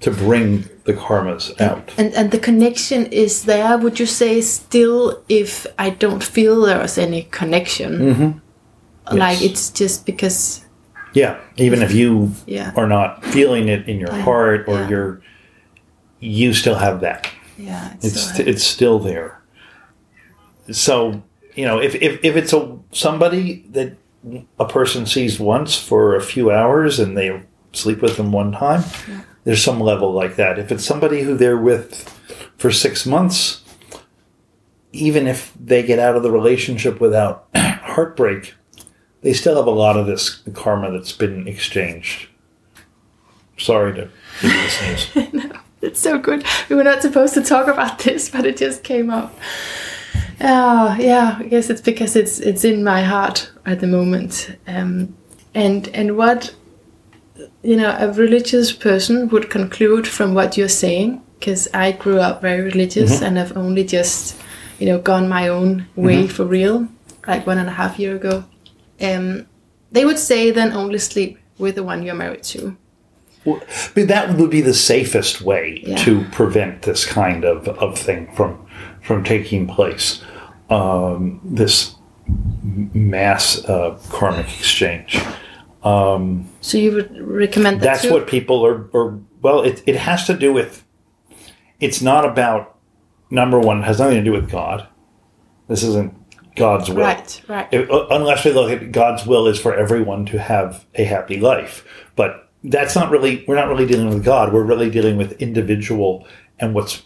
to 0.00 0.10
bring 0.10 0.64
the 0.84 0.94
karmas 0.94 1.44
out 1.60 1.92
And 1.98 2.14
and 2.14 2.30
the 2.30 2.38
connection 2.38 3.06
is 3.12 3.42
there. 3.44 3.76
Would 3.76 4.00
you 4.00 4.06
say 4.06 4.40
still 4.40 5.22
if 5.28 5.66
I 5.78 5.90
don't 5.90 6.24
feel 6.24 6.62
there 6.62 6.82
is 6.84 6.96
any 6.98 7.22
connection? 7.30 7.90
Mm-hmm. 7.98 8.38
Like 9.12 9.40
it's 9.42 9.70
just 9.70 10.04
because 10.06 10.64
yeah 11.14 11.38
even 11.56 11.82
if 11.82 11.92
you 11.92 12.32
Yeah. 12.46 12.72
are 12.76 12.86
not 12.86 13.24
feeling 13.24 13.68
it 13.68 13.88
in 13.88 13.98
your 13.98 14.12
heart 14.12 14.64
or 14.68 14.74
yeah. 14.80 14.88
you're 14.88 15.22
you 16.20 16.52
still 16.52 16.74
have 16.74 17.00
that 17.00 17.28
yeah, 17.56 17.94
it's, 17.94 18.04
it's 18.04 18.36
so- 18.36 18.42
it's 18.44 18.62
still 18.64 18.98
there. 19.00 19.42
So 20.70 21.22
you 21.54 21.64
know, 21.64 21.80
if, 21.80 21.94
if 21.96 22.20
if 22.22 22.36
it's 22.36 22.52
a 22.52 22.78
somebody 22.92 23.64
that 23.70 23.96
a 24.60 24.64
person 24.66 25.06
sees 25.06 25.40
once 25.40 25.76
for 25.76 26.14
a 26.14 26.20
few 26.22 26.50
hours 26.50 26.98
and 27.00 27.16
they 27.16 27.42
sleep 27.72 28.00
with 28.02 28.16
them 28.16 28.30
one 28.32 28.52
time, 28.52 28.84
there's 29.44 29.62
some 29.62 29.80
level 29.80 30.12
like 30.12 30.36
that. 30.36 30.58
If 30.58 30.70
it's 30.70 30.84
somebody 30.84 31.22
who 31.22 31.36
they're 31.36 31.56
with 31.58 32.08
for 32.58 32.70
six 32.70 33.06
months, 33.06 33.62
even 34.92 35.26
if 35.26 35.52
they 35.58 35.82
get 35.82 35.98
out 35.98 36.16
of 36.16 36.22
the 36.22 36.30
relationship 36.30 37.00
without 37.00 37.48
heartbreak, 37.56 38.54
they 39.22 39.32
still 39.32 39.56
have 39.56 39.66
a 39.66 39.70
lot 39.70 39.96
of 39.96 40.06
this 40.06 40.42
karma 40.54 40.90
that's 40.90 41.12
been 41.12 41.48
exchanged. 41.48 42.28
Sorry 43.56 43.94
to 43.94 44.08
give 44.40 44.52
you 44.52 44.62
this 44.62 45.14
news. 45.14 45.52
It's 45.80 46.00
so 46.00 46.18
good. 46.18 46.44
We 46.68 46.74
were 46.74 46.82
not 46.82 47.02
supposed 47.02 47.34
to 47.34 47.40
talk 47.40 47.68
about 47.68 48.00
this, 48.00 48.28
but 48.28 48.44
it 48.44 48.56
just 48.56 48.82
came 48.82 49.10
up. 49.10 49.32
Oh, 50.40 50.96
yeah. 50.98 51.36
I 51.38 51.44
guess 51.44 51.70
it's 51.70 51.80
because 51.80 52.16
it's 52.16 52.40
it's 52.40 52.64
in 52.64 52.82
my 52.82 53.02
heart 53.02 53.48
at 53.64 53.78
the 53.78 53.86
moment. 53.86 54.56
Um, 54.66 55.16
and 55.54 55.86
and 55.94 56.16
what 56.16 56.52
you 57.62 57.76
know, 57.76 57.96
a 57.98 58.12
religious 58.12 58.72
person 58.72 59.28
would 59.28 59.50
conclude 59.50 60.06
from 60.06 60.34
what 60.34 60.56
you're 60.56 60.68
saying, 60.68 61.22
because 61.38 61.68
I 61.74 61.92
grew 61.92 62.18
up 62.18 62.40
very 62.40 62.62
religious 62.62 63.16
mm-hmm. 63.16 63.24
and 63.24 63.36
have 63.36 63.56
only 63.56 63.84
just 63.84 64.40
you 64.78 64.86
know 64.86 64.98
gone 64.98 65.28
my 65.28 65.48
own 65.48 65.86
way 65.96 66.24
mm-hmm. 66.24 66.32
for 66.32 66.44
real, 66.44 66.88
like 67.26 67.46
one 67.46 67.58
and 67.58 67.68
a 67.68 67.72
half 67.72 67.98
year 67.98 68.16
ago. 68.16 68.44
Um, 69.00 69.46
they 69.92 70.04
would 70.04 70.18
say 70.18 70.50
then 70.50 70.72
only 70.72 70.98
sleep 70.98 71.38
with 71.58 71.74
the 71.76 71.82
one 71.82 72.02
you're 72.02 72.14
married 72.14 72.42
to. 72.44 72.76
Well, 73.44 73.60
but 73.94 74.08
that 74.08 74.36
would 74.36 74.50
be 74.50 74.60
the 74.60 74.74
safest 74.74 75.40
way 75.40 75.82
Yeah. 75.86 75.96
to 75.98 76.24
prevent 76.32 76.82
this 76.82 77.06
kind 77.06 77.44
of, 77.44 77.68
of 77.68 77.98
thing 77.98 78.30
from 78.34 78.66
from 79.02 79.24
taking 79.24 79.66
place. 79.66 80.22
Um, 80.68 81.40
this 81.42 81.94
mass 82.92 83.64
uh, 83.64 83.98
karmic 84.10 84.46
exchange. 84.58 85.18
So 85.82 86.76
you 86.76 86.92
would 86.92 87.16
recommend 87.20 87.80
that 87.80 87.84
That's 87.84 88.02
too? 88.02 88.12
what 88.12 88.26
people 88.26 88.66
are. 88.66 88.90
are 88.92 89.18
well, 89.40 89.62
it, 89.62 89.82
it 89.86 89.96
has 89.96 90.26
to 90.26 90.34
do 90.34 90.52
with. 90.52 90.84
It's 91.80 92.02
not 92.02 92.24
about 92.24 92.76
number 93.30 93.58
one. 93.58 93.78
It 93.78 93.84
has 93.84 94.00
nothing 94.00 94.18
to 94.18 94.24
do 94.24 94.32
with 94.32 94.50
God. 94.50 94.86
This 95.68 95.82
isn't 95.84 96.12
God's 96.58 96.88
will. 96.88 96.98
Right, 96.98 97.42
right. 97.48 97.68
If- 97.72 97.90
uh, 97.90 98.06
unless 98.10 98.44
we 98.44 98.52
look 98.52 98.70
at 98.70 98.92
God's 98.92 99.26
will 99.26 99.46
is 99.46 99.60
for 99.60 99.74
everyone 99.74 100.26
to 100.26 100.38
have 100.38 100.84
a 100.94 101.04
happy 101.04 101.38
life, 101.38 101.84
but 102.16 102.50
that's 102.64 102.94
not 102.94 103.10
really. 103.10 103.44
We're 103.46 103.54
not 103.54 103.68
really 103.68 103.86
dealing 103.86 104.08
with 104.08 104.24
God. 104.24 104.52
We're 104.52 104.64
really 104.64 104.90
dealing 104.90 105.16
with 105.16 105.40
individual 105.40 106.26
and 106.58 106.74
what's 106.74 107.02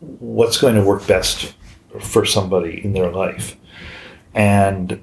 what's 0.00 0.58
going 0.58 0.74
to 0.74 0.82
work 0.82 1.06
best 1.06 1.54
for 2.00 2.24
somebody 2.24 2.84
in 2.84 2.92
their 2.92 3.10
life, 3.10 3.56
and 4.34 5.00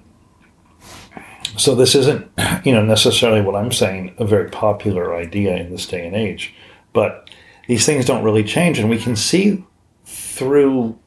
so 1.57 1.75
this 1.75 1.95
isn't, 1.95 2.29
you 2.63 2.73
know, 2.73 2.83
necessarily 2.83 3.41
what 3.41 3.55
I'm 3.55 3.71
saying 3.71 4.15
a 4.17 4.25
very 4.25 4.49
popular 4.49 5.15
idea 5.15 5.55
in 5.55 5.71
this 5.71 5.85
day 5.85 6.05
and 6.05 6.15
age, 6.15 6.53
but 6.93 7.29
these 7.67 7.85
things 7.85 8.05
don't 8.05 8.23
really 8.23 8.43
change, 8.43 8.79
and 8.79 8.89
we 8.89 8.97
can 8.97 9.15
see 9.15 9.63
through 10.05 10.97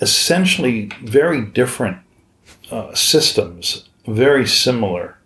essentially 0.00 0.90
very 1.02 1.40
different 1.44 1.98
uh, 2.70 2.94
systems, 2.94 3.88
very 4.06 4.46
similar. 4.46 5.18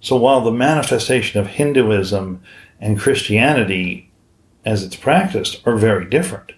So 0.00 0.16
while 0.16 0.42
the 0.42 0.52
manifestation 0.52 1.40
of 1.40 1.46
Hinduism 1.46 2.42
and 2.80 2.98
Christianity, 2.98 4.10
as 4.64 4.82
it's 4.82 4.96
practiced, 4.96 5.66
are 5.66 5.76
very 5.76 6.04
different, 6.04 6.52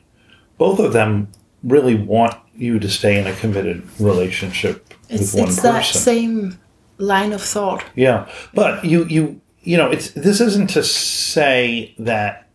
both 0.59 0.79
of 0.79 0.93
them 0.93 1.29
really 1.63 1.95
want 1.95 2.35
you 2.57 2.79
to 2.79 2.89
stay 2.89 3.19
in 3.19 3.27
a 3.27 3.35
committed 3.35 3.87
relationship 4.01 4.93
It's, 5.09 5.33
with 5.33 5.35
one 5.35 5.49
it's 5.49 5.61
person. 5.61 5.73
that 5.73 5.85
same 5.85 6.59
line 6.99 7.33
of 7.33 7.43
thought. 7.43 7.85
Yeah, 7.95 8.31
but 8.55 8.85
you 8.85 9.05
you 9.05 9.41
you 9.63 9.77
know 9.77 9.91
it's 9.91 10.11
this 10.11 10.41
isn't 10.41 10.71
to 10.71 10.83
say 10.83 11.95
that. 11.99 12.49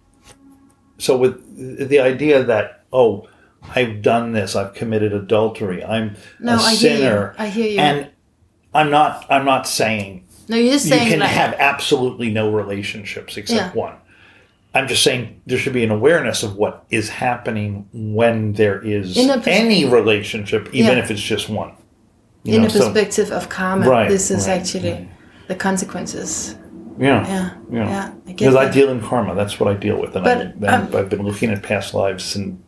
So 0.97 1.17
with 1.17 1.87
the 1.89 1.99
idea 1.99 2.43
that 2.43 2.83
oh, 2.91 3.27
I've 3.75 4.01
done 4.01 4.31
this, 4.33 4.55
I've 4.55 4.73
committed 4.73 5.13
adultery, 5.13 5.83
I'm 5.83 6.15
No, 6.39 6.53
a 6.55 6.57
I 6.57 6.73
hear 6.75 6.91
you. 6.91 6.97
sinner, 6.97 7.35
I 7.37 7.47
hear 7.47 7.67
you. 7.69 7.79
and 7.79 8.07
I'm 8.73 8.89
not 8.89 9.25
I'm 9.29 9.45
not 9.45 9.67
saying 9.67 10.25
No, 10.47 10.57
you're 10.57 10.73
just 10.73 10.85
you 10.85 10.91
saying 10.91 11.09
can 11.09 11.19
like 11.19 11.29
have 11.29 11.53
absolutely 11.59 12.31
no 12.31 12.51
relationships 12.51 13.37
except 13.37 13.75
Yeah. 13.75 13.81
one. 13.81 13.93
I'm 14.73 14.87
just 14.87 15.03
saying 15.03 15.41
there 15.45 15.57
should 15.57 15.73
be 15.73 15.83
an 15.83 15.91
awareness 15.91 16.43
of 16.43 16.55
what 16.55 16.85
is 16.89 17.09
happening 17.09 17.85
when 17.93 18.53
there 18.53 18.81
is 18.81 19.17
In 19.17 19.29
a 19.29 19.35
pers- 19.37 19.47
any 19.47 19.85
relationship, 19.85 20.69
even 20.73 20.97
Yeah. 20.97 21.03
if 21.03 21.11
it's 21.11 21.21
just 21.21 21.49
one. 21.49 21.73
You 22.43 22.55
in 22.55 22.61
know, 22.61 22.67
a 22.67 22.69
so- 22.71 22.79
perspective 22.91 23.31
of 23.31 23.49
karma, 23.49 23.87
Right, 23.87 24.09
this 24.09 24.31
is 24.31 24.47
right, 24.47 24.59
actually 24.59 25.07
the 25.47 25.55
consequences. 25.55 26.55
yeah, 26.97 27.27
Yeah, 27.27 27.49
Yeah. 27.71 27.89
yeah. 27.89 28.05
I 28.07 28.31
Because 28.31 28.55
I 28.55 28.69
deal 28.71 28.89
in 28.89 29.01
karma. 29.01 29.35
That's 29.35 29.59
what 29.59 29.69
I 29.69 29.75
deal 29.77 29.99
with. 29.99 30.15
And 30.15 30.23
But, 30.23 30.37
I, 30.37 30.41
and 30.41 30.65
um, 30.93 30.95
I've 30.95 31.09
been 31.09 31.23
looking 31.23 31.49
at 31.51 31.61
past 31.61 31.93
lives 31.93 32.35
and 32.35 32.63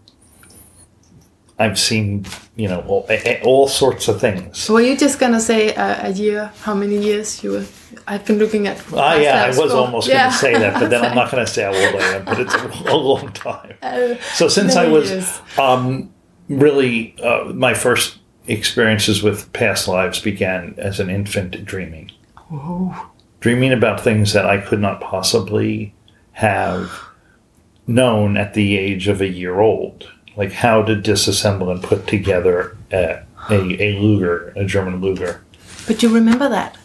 I've 1.60 1.78
seen, 1.78 2.26
you 2.56 2.68
know, 2.68 2.82
all, 2.88 3.08
all 3.44 3.68
sorts 3.68 4.08
of 4.08 4.20
things. 4.20 4.68
Were 4.70 4.82
you 4.82 4.98
just 4.98 5.20
gonna 5.20 5.40
say 5.40 5.74
uh, 5.76 6.08
a 6.10 6.12
year? 6.12 6.52
How 6.62 6.74
many 6.74 6.98
years 6.98 7.44
you 7.44 7.52
were? 7.52 7.66
I've 8.08 8.26
been 8.26 8.40
looking 8.40 8.68
at. 8.68 8.84
Ah, 8.94 9.16
yeah, 9.16 9.44
I 9.44 9.48
was 9.48 9.58
for- 9.72 9.78
almost 9.78 10.08
Yeah. 10.08 10.24
going 10.24 10.32
to 10.32 10.38
say 10.38 10.54
that, 10.58 10.80
but 10.80 10.90
then 10.90 11.06
I'm 11.06 11.16
not 11.22 11.32
going 11.32 11.46
to 11.46 11.52
say 11.52 11.62
how 11.64 11.70
old 11.74 12.02
I 12.02 12.16
am, 12.16 12.26
but 12.26 12.40
it's 12.40 12.54
a, 12.56 12.68
a 12.92 12.98
long 12.98 13.32
time. 13.34 13.76
Uh, 13.82 14.16
So 14.34 14.48
since 14.48 14.76
I 14.76 14.88
was 14.88 15.40
um, 15.60 16.12
really, 16.50 17.16
uh, 17.24 17.46
my 17.54 17.74
first 17.76 18.18
experiences 18.48 19.22
with 19.24 19.54
past 19.54 19.88
lives 19.88 20.20
began 20.20 20.74
as 20.80 21.00
an 21.00 21.10
infant 21.10 21.64
dreaming. 21.66 22.12
Dreaming 23.40 23.72
about 23.72 24.02
things 24.02 24.34
that 24.34 24.46
I 24.46 24.58
could 24.58 24.80
not 24.82 25.00
possibly 25.00 25.94
have 26.34 26.92
known 27.88 28.38
at 28.38 28.54
the 28.54 28.78
age 28.78 29.08
of 29.08 29.22
a 29.22 29.28
year 29.28 29.60
old. 29.60 30.12
Like 30.36 30.52
how 30.52 30.82
to 30.84 30.96
disassemble 30.96 31.72
and 31.72 31.82
put 31.84 32.08
together 32.08 32.76
a, 32.92 33.24
a, 33.50 33.82
a 33.82 34.00
Luger, 34.00 34.52
a 34.56 34.66
German 34.66 35.00
Luger. 35.00 35.44
But 35.88 36.02
you 36.02 36.10
remember 36.14 36.50
that? 36.50 36.78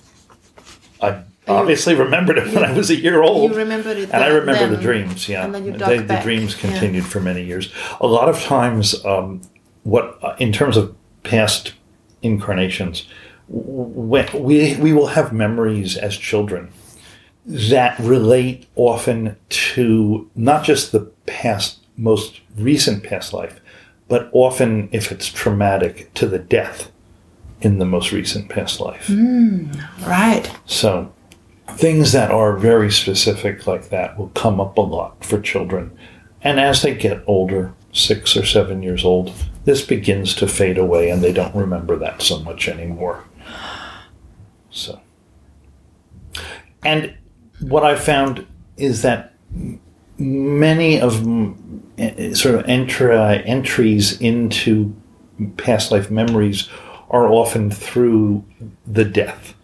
I 1.01 1.23
obviously 1.47 1.95
remembered 1.95 2.37
it 2.39 2.53
when 2.53 2.65
I 2.65 2.73
was 2.73 2.91
a 2.91 2.97
year 2.97 3.23
old. 3.23 3.53
You 3.53 3.57
remembered 3.57 3.97
it, 3.97 4.11
And 4.13 4.23
I 4.23 4.29
then- 4.29 4.41
remember 4.41 4.77
the 4.77 4.83
dreams, 4.83 5.29
yeah. 5.29 5.45
and 5.45 5.55
then 5.55 5.65
you 5.65 5.73
the, 5.73 5.79
dug 5.79 5.99
the 5.99 6.05
back, 6.05 6.23
dreams 6.25 6.55
yeah. 6.55 6.71
continued 6.71 7.07
for 7.07 7.21
many 7.21 7.43
years. 7.45 7.73
A 8.01 8.07
lot 8.07 8.29
of 8.29 8.41
times, 8.43 9.03
um, 9.05 9.41
what 9.85 10.19
uh, 10.23 10.35
in 10.39 10.53
terms 10.53 10.77
of 10.77 10.95
past 11.23 11.73
incarnations, 12.23 13.07
when 13.49 14.29
we 14.35 14.77
we 14.77 14.93
will 14.93 15.07
have 15.07 15.33
memories 15.33 15.97
as 15.97 16.17
children 16.19 16.71
that 17.47 17.99
relate 17.99 18.67
often 18.77 19.37
to 19.49 20.29
not 20.35 20.65
just 20.65 20.93
the 20.93 21.01
past, 21.25 21.79
most 21.99 22.41
recent 22.57 23.03
past 23.05 23.33
life, 23.33 23.61
but 24.09 24.31
often, 24.33 24.89
if 24.93 25.13
it's 25.13 25.31
traumatic, 25.31 26.13
to 26.15 26.27
the 26.27 26.39
death 26.39 26.91
in 27.61 27.79
the 27.79 27.85
most 27.85 28.13
recent 28.13 28.49
past 28.49 28.81
life. 28.81 29.09
Hmm, 29.09 29.71
right. 30.07 30.51
So, 30.65 31.13
things 31.73 32.13
that 32.13 32.31
are 32.31 32.57
very 32.57 32.91
specific 32.91 33.67
like 33.67 33.91
that 33.91 34.17
will 34.17 34.29
come 34.29 34.61
up 34.61 34.79
a 34.79 34.83
lot 34.83 35.23
for 35.23 35.41
children. 35.41 35.97
And 36.41 36.59
as 36.59 36.83
they 36.83 36.95
get 36.95 37.23
older, 37.27 37.75
six 37.93 38.37
or 38.37 38.45
seven 38.45 38.83
years 38.83 39.05
old, 39.05 39.33
this 39.65 39.85
begins 39.85 40.35
to 40.37 40.47
fade 40.47 40.79
away 40.79 41.11
and 41.11 41.23
they 41.23 41.33
don't 41.33 41.55
remember 41.55 41.97
that 41.97 42.23
so 42.23 42.39
much 42.39 42.69
anymore. 42.69 43.25
So, 44.71 45.01
and 46.85 47.15
what 47.61 47.85
I 47.85 47.97
found 47.97 48.47
is 48.77 49.03
that 49.03 49.35
many 50.19 51.01
of 51.01 51.27
eh, 51.99 52.35
sort 52.35 52.57
of 52.57 52.67
entra- 52.67 53.43
entries 53.47 54.21
into 54.21 54.95
past 55.57 55.91
life 55.91 56.11
memories 56.11 56.69
are 57.11 57.29
often 57.29 57.71
through 57.71 58.45
the 58.87 59.05
death. 59.05 59.55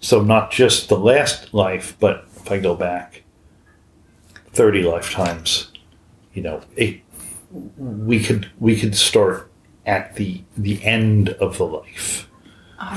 So 0.00 0.22
not 0.22 0.50
just 0.50 0.88
the 0.88 0.98
last 0.98 1.52
life, 1.52 1.96
but 1.98 2.26
if 2.36 2.50
I 2.50 2.58
go 2.58 2.74
back 2.74 3.22
30 4.52 4.82
lifetimes, 4.82 5.70
you 6.32 6.42
know, 6.42 6.62
it, 6.76 7.00
we 7.76 8.22
could 8.22 8.50
we 8.58 8.78
could 8.78 8.94
start 8.94 9.50
at 9.84 10.14
the 10.16 10.42
the 10.56 10.82
end 10.84 11.30
of 11.30 11.58
the 11.58 11.66
life. 11.66 12.28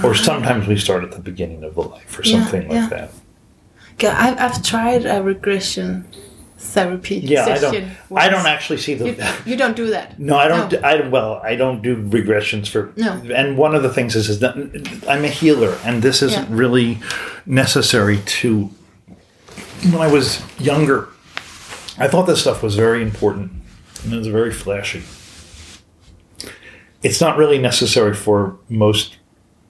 Or 0.02 0.16
sometimes 0.16 0.66
we 0.66 0.78
start 0.78 1.04
at 1.04 1.12
the 1.12 1.20
beginning 1.20 1.62
of 1.66 1.76
the 1.76 1.82
life 1.82 2.18
or 2.18 2.24
something 2.24 2.72
yeah. 2.72 2.82
like 2.82 2.90
that. 2.90 3.12
Yeah, 4.00 4.16
I've, 4.18 4.40
I've 4.40 4.64
tried 4.64 5.06
a 5.06 5.22
regression 5.22 6.08
therapy 6.64 7.18
Yeah, 7.18 7.46
I 7.46 7.58
session. 7.58 7.92
don't 8.10 8.18
I 8.18 8.30
don't 8.30 8.46
actually 8.48 8.78
see 8.80 8.94
the 8.96 9.06
You, 9.10 9.18
you 9.52 9.56
don't 9.58 9.76
do 9.76 9.88
that. 9.92 10.18
No, 10.20 10.38
I 10.38 10.48
don't. 10.48 10.72
No. 10.72 10.80
I 10.80 11.08
well, 11.08 11.42
I 11.44 11.56
don't 11.56 11.82
do 11.82 11.96
regressions 11.98 12.68
for. 12.70 12.92
No. 12.96 13.12
And 13.36 13.58
one 13.58 13.76
of 13.76 13.84
the 13.84 13.90
things 13.94 14.16
is, 14.16 14.30
is 14.30 14.40
that 14.40 14.56
I'm 15.08 15.24
a 15.26 15.28
healer, 15.28 15.78
and 15.86 16.02
this 16.02 16.22
isn't 16.22 16.50
Yeah. 16.50 16.56
really 16.56 17.00
necessary 17.46 18.18
to. 18.42 18.70
When 19.92 20.02
I 20.02 20.08
was 20.08 20.42
younger, 20.60 21.10
I 22.00 22.08
thought 22.08 22.24
this 22.28 22.40
stuff 22.42 22.64
was 22.64 22.76
very 22.76 23.02
important, 23.02 23.52
and 24.04 24.14
it 24.14 24.18
was 24.18 24.28
very 24.28 24.52
flashy. 24.54 25.04
It's 27.02 27.20
not 27.20 27.38
really 27.38 27.58
necessary 27.58 28.14
for 28.14 28.56
most 28.70 29.18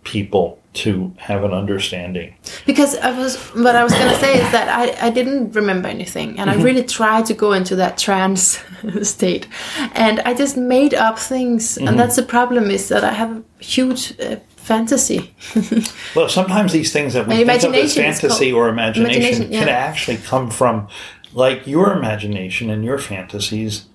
people 0.03 0.59
to 0.73 1.13
have 1.17 1.43
an 1.43 1.53
understanding. 1.53 2.35
Because 2.65 2.95
I 2.97 3.11
was, 3.17 3.37
what 3.53 3.75
I 3.75 3.83
was 3.83 3.93
gonna 3.93 4.15
say 4.15 4.33
is 4.43 4.51
that 4.51 4.69
I, 4.69 5.07
I 5.07 5.09
didn't 5.11 5.51
remember 5.55 5.87
anything, 5.87 6.39
and 6.39 6.49
I 6.49 6.55
really 6.55 6.83
tried 6.83 7.25
to 7.27 7.33
go 7.33 7.53
into 7.53 7.75
that 7.75 7.97
trance 7.97 8.59
state, 9.03 9.47
and 9.93 10.19
I 10.21 10.33
just 10.33 10.57
made 10.57 10.93
up 10.93 11.19
things, 11.19 11.77
and 11.77 11.99
that's 11.99 12.15
the 12.15 12.23
problem 12.23 12.71
is 12.71 12.87
that 12.89 13.03
I 13.03 13.13
have 13.13 13.37
a 13.37 13.43
huge 13.63 14.19
uh, 14.19 14.37
fantasy. 14.55 15.35
Well, 16.15 16.29
sometimes 16.29 16.71
these 16.71 16.91
things 16.93 17.13
that 17.13 17.27
we 17.27 17.41
And 17.41 17.47
think 17.49 17.63
of 17.63 17.73
as 17.75 17.95
fantasy 17.95 18.51
called- 18.51 18.53
or 18.53 18.69
imagination, 18.69 19.21
imagination, 19.21 19.49
can 19.51 19.69
actually 19.69 20.17
come 20.17 20.49
from, 20.51 20.87
like 21.33 21.65
your 21.67 21.93
imagination 21.93 22.69
and 22.69 22.83
your 22.85 22.97
fantasies. 22.99 23.85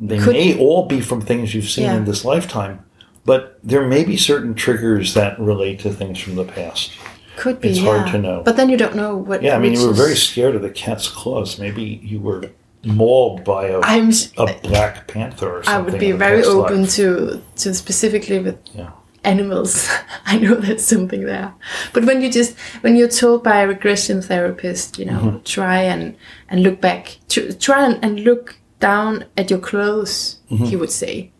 They 0.00 0.18
Could- 0.18 0.32
may 0.34 0.58
all 0.58 0.86
be 0.86 1.00
from 1.00 1.20
things 1.20 1.54
you've 1.54 1.68
seen 1.70 1.84
Yeah. 1.84 1.96
in 1.96 2.04
this 2.04 2.24
lifetime, 2.24 2.84
but 3.24 3.58
there 3.62 3.86
may 3.86 4.04
be 4.04 4.16
certain 4.16 4.54
triggers 4.54 5.14
that 5.14 5.38
relate 5.40 5.80
to 5.80 5.92
things 5.92 6.18
from 6.20 6.34
the 6.36 6.44
past. 6.44 6.92
Could 7.36 7.60
be, 7.60 7.70
It's 7.70 7.78
yeah. 7.78 7.84
hard 7.98 8.12
to 8.12 8.18
know. 8.18 8.42
But 8.44 8.56
then 8.56 8.68
you 8.68 8.76
don't 8.76 8.94
know 8.94 9.16
what. 9.16 9.42
Yeah, 9.42 9.56
I 9.56 9.58
mean, 9.58 9.72
you 9.74 9.86
were 9.86 9.92
very 9.92 10.14
scared 10.16 10.54
of 10.54 10.62
the 10.62 10.70
cat's 10.70 11.08
claws. 11.08 11.58
Maybe 11.58 11.82
you 12.02 12.20
were 12.20 12.44
mauled 12.84 13.42
by 13.44 13.68
a, 13.68 13.80
I'm. 13.80 14.10
a 14.38 14.54
black 14.62 15.08
panther 15.08 15.48
or 15.58 15.62
I 15.66 15.78
would 15.78 15.98
be 15.98 16.12
very 16.12 16.44
open 16.44 16.82
life. 16.82 16.94
to 16.96 17.42
to 17.56 17.74
specifically 17.74 18.38
with 18.38 18.58
Yeah. 18.74 18.90
animals. 19.24 19.88
I 20.26 20.38
know 20.38 20.54
there's 20.54 20.84
something 20.84 21.24
there. 21.24 21.52
But 21.92 22.04
when 22.04 22.20
you 22.22 22.30
just 22.30 22.56
when 22.82 22.94
you're 22.94 23.08
told 23.08 23.42
by 23.42 23.62
a 23.62 23.66
regression 23.66 24.22
therapist, 24.22 24.98
you 24.98 25.06
know, 25.06 25.18
Mm-hmm. 25.20 25.42
try 25.44 25.78
and 25.82 26.14
and 26.48 26.62
look 26.62 26.80
back, 26.80 27.16
tr- 27.28 27.52
try 27.58 27.84
and, 27.86 27.98
and 28.04 28.20
look 28.20 28.56
down 28.80 29.24
at 29.36 29.50
your 29.50 29.60
clothes, 29.60 30.38
Mm-hmm. 30.50 30.64
he 30.66 30.76
would 30.76 30.90
say. 30.92 31.30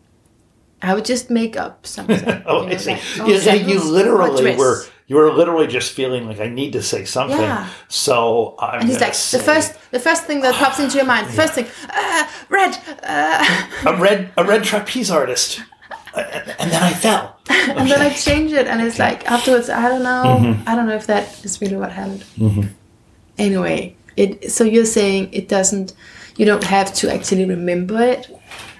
I 0.85 0.93
would 0.93 1.05
just 1.05 1.29
make 1.29 1.57
up 1.57 1.85
something. 1.85 2.21
Oh, 2.45 2.65
you 2.67 2.73
I 2.73 2.77
see. 2.77 2.91
like, 2.91 3.01
oh, 3.19 3.27
you, 3.27 3.33
you 3.33 3.39
sandals 3.39 3.85
or 3.89 3.91
literally 3.91 4.55
were 4.55 4.83
you 5.07 5.15
were 5.17 5.31
literally 5.31 5.67
just 5.67 5.91
feeling 5.93 6.27
like 6.27 6.39
I 6.39 6.47
need 6.47 6.73
to 6.73 6.81
say 6.81 7.05
something. 7.05 7.39
Yeah. 7.39 7.69
So 7.89 8.55
I'm 8.59 8.81
And 8.81 8.89
he's 8.89 8.99
like 9.01 9.13
say 9.13 9.37
the 9.37 9.43
first, 9.43 9.73
the 9.91 9.99
first 9.99 10.23
thing 10.23 10.41
that 10.41 10.55
pops 10.55 10.79
into 10.79 10.97
your 10.97 11.05
mind, 11.05 11.27
the 11.27 11.33
first 11.41 11.53
thing, 11.53 11.67
ah, 11.91 12.45
red, 12.49 12.77
uh, 13.03 13.91
a 13.91 13.95
red 13.97 14.31
a 14.37 14.43
red 14.43 14.63
trapeze 14.63 15.11
artist, 15.11 15.61
Uh, 16.15 16.21
and 16.59 16.71
then 16.71 16.81
I 16.81 16.93
fell. 16.93 17.37
and 17.49 17.89
then 17.91 18.01
I 18.01 18.09
change 18.13 18.51
it, 18.53 18.67
and 18.67 18.81
it's 18.81 18.97
like 18.99 19.29
afterwards, 19.29 19.69
I 19.69 19.87
don't 19.89 20.03
know, 20.03 20.23
Mm-hmm. 20.39 20.69
I 20.69 20.75
don't 20.75 20.87
know 20.87 20.95
if 20.95 21.05
that 21.07 21.43
is 21.45 21.59
really 21.61 21.75
what 21.77 21.91
happened. 21.91 22.23
Anyway, 23.37 23.95
it. 24.15 24.51
So 24.51 24.63
you're 24.63 24.85
saying 24.85 25.29
it 25.33 25.47
doesn't, 25.49 25.93
you 26.37 26.45
don't 26.45 26.63
have 26.63 26.93
to 26.95 27.13
actually 27.13 27.45
remember 27.45 28.01
it. 28.01 28.27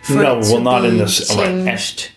For 0.03 0.13
No, 0.13 0.39
it 0.39 0.45
well, 0.51 0.61
not 0.61 0.85
in 0.85 0.97
this- 0.97 1.33
right, 1.35 1.45
changed. 1.47 2.11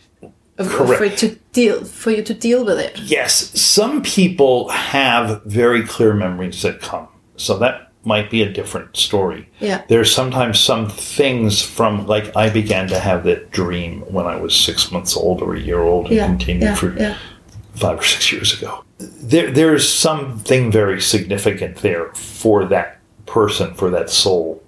Of- 0.58 0.68
Correct. 0.68 0.98
For 0.98 1.04
it 1.04 1.16
to 1.18 1.36
deal, 1.52 1.84
for 1.84 2.10
you 2.10 2.22
to 2.22 2.34
deal 2.34 2.64
with 2.64 2.78
it. 2.80 2.98
Yes, 2.98 3.32
some 3.60 4.02
people 4.02 4.68
have 4.70 5.42
very 5.44 5.84
clear 5.84 6.14
memories 6.14 6.62
that 6.62 6.80
come, 6.82 7.06
so 7.36 7.56
that 7.58 7.92
might 8.04 8.28
be 8.30 8.42
a 8.42 8.50
different 8.52 8.96
story. 8.96 9.48
Yeah. 9.60 9.82
There's 9.88 10.12
sometimes 10.12 10.58
some 10.58 10.88
things 10.88 11.62
from 11.62 12.06
like 12.06 12.36
I 12.36 12.50
began 12.50 12.88
to 12.88 12.98
have 12.98 13.22
that 13.24 13.50
dream 13.52 14.00
when 14.08 14.26
I 14.26 14.36
was 14.36 14.54
six 14.54 14.90
months 14.90 15.16
old 15.16 15.42
or 15.42 15.54
a 15.54 15.60
year 15.60 15.80
old 15.82 16.06
and 16.06 16.16
Yeah. 16.16 16.26
continued 16.26 16.62
Yeah. 16.70 16.74
for 16.74 16.96
Yeah. 16.98 17.14
five 17.74 18.00
or 18.00 18.02
six 18.02 18.32
years 18.32 18.52
ago. 18.52 18.82
There, 18.98 19.50
there's 19.52 19.88
something 19.88 20.72
very 20.72 21.00
significant 21.00 21.76
there 21.76 22.06
for 22.14 22.64
that 22.64 22.98
person, 23.26 23.74
for 23.74 23.90
that 23.90 24.10
soul. 24.10 24.60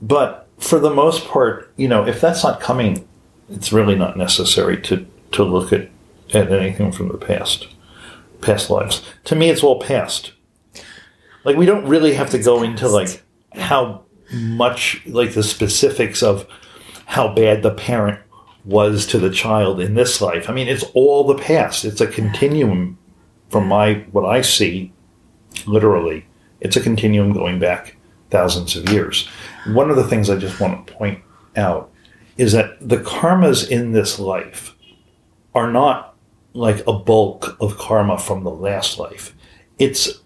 But 0.00 0.48
for 0.58 0.78
the 0.78 0.90
most 0.90 1.26
part, 1.26 1.72
you 1.76 1.88
know, 1.88 2.06
if 2.06 2.20
that's 2.20 2.44
not 2.44 2.60
coming, 2.60 3.06
it's 3.48 3.72
really 3.72 3.94
not 3.94 4.16
necessary 4.16 4.80
to, 4.82 5.06
to 5.32 5.44
look 5.44 5.72
at, 5.72 5.88
at 6.34 6.52
anything 6.52 6.92
from 6.92 7.08
the 7.08 7.18
past, 7.18 7.68
past 8.40 8.70
lives. 8.70 9.02
To 9.24 9.36
me, 9.36 9.50
it's 9.50 9.62
all 9.62 9.80
past. 9.80 10.32
Like 11.44 11.56
we 11.56 11.66
don't 11.66 11.86
really 11.86 12.14
have 12.14 12.30
to 12.30 12.38
go 12.38 12.62
into 12.62 12.88
like 12.88 13.22
how 13.54 14.02
much, 14.32 15.02
like 15.06 15.34
the 15.34 15.42
specifics 15.42 16.22
of 16.22 16.46
how 17.06 17.32
bad 17.34 17.62
the 17.62 17.72
parent 17.72 18.20
was 18.64 19.06
to 19.06 19.18
the 19.18 19.30
child 19.30 19.80
in 19.80 19.94
this 19.94 20.20
life. 20.20 20.50
I 20.50 20.52
mean, 20.52 20.68
it's 20.68 20.84
all 20.94 21.24
the 21.24 21.38
past. 21.38 21.84
It's 21.84 22.02
a 22.02 22.06
continuum 22.06 22.98
from 23.48 23.66
my 23.66 24.04
what 24.12 24.26
I 24.26 24.42
see 24.42 24.92
literally. 25.66 26.26
It's 26.60 26.76
a 26.76 26.80
continuum 26.80 27.32
going 27.32 27.58
back 27.58 27.96
thousands 28.30 28.76
of 28.76 28.88
years. 28.90 29.28
One 29.66 29.90
of 29.90 29.96
the 29.96 30.06
things 30.06 30.30
I 30.30 30.36
just 30.36 30.60
want 30.60 30.86
to 30.86 30.92
point 30.92 31.22
out 31.56 31.90
is 32.36 32.52
that 32.52 32.76
the 32.80 32.98
karmas 32.98 33.68
in 33.68 33.92
this 33.92 34.18
life 34.18 34.74
are 35.54 35.70
not 35.70 36.14
like 36.54 36.86
a 36.86 36.92
bulk 36.92 37.56
of 37.60 37.76
karma 37.78 38.18
from 38.18 38.44
the 38.44 38.50
last 38.50 38.98
life. 38.98 39.34
It's 39.78 40.20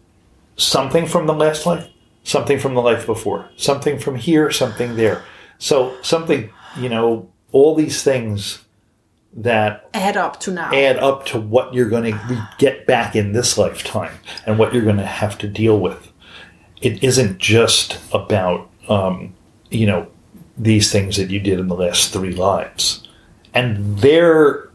something 0.57 1.07
from 1.07 1.27
the 1.27 1.35
last 1.35 1.67
life, 1.67 1.89
something 2.25 2.59
from 2.59 2.75
the 2.75 2.83
life 2.83 3.07
before, 3.07 3.49
something 3.57 3.99
from 3.99 4.17
here, 4.17 4.51
something 4.51 4.97
there. 4.97 5.25
So 5.59 5.97
something, 6.03 6.51
you 6.79 6.89
know, 6.89 7.31
all 7.53 7.75
these 7.75 8.03
things 8.03 8.65
that 9.35 9.89
Add 9.95 10.17
up 10.17 10.41
to 10.41 10.51
now. 10.53 10.73
add 10.73 10.99
up 10.99 11.25
to 11.27 11.41
what 11.41 11.73
you're 11.73 11.89
going 11.89 12.13
to 12.13 12.49
get 12.59 12.87
back 12.87 13.17
in 13.17 13.33
this 13.33 13.57
lifetime 13.57 14.19
and 14.47 14.59
what 14.59 14.75
you're 14.75 14.85
going 14.85 14.99
to 14.99 15.07
have 15.07 15.39
to 15.39 15.49
deal 15.49 15.79
with. 15.81 16.12
It 16.83 17.03
isn't 17.03 17.39
just 17.39 17.99
about, 18.13 18.69
um, 18.89 19.35
you 19.71 19.87
know, 19.87 20.07
these 20.59 20.91
things 20.93 21.17
that 21.17 21.31
you 21.31 21.41
did 21.41 21.59
in 21.59 21.69
the 21.69 21.75
last 21.77 22.13
three 22.13 22.33
lives. 22.35 23.07
And 23.55 23.99
they're 23.99 24.69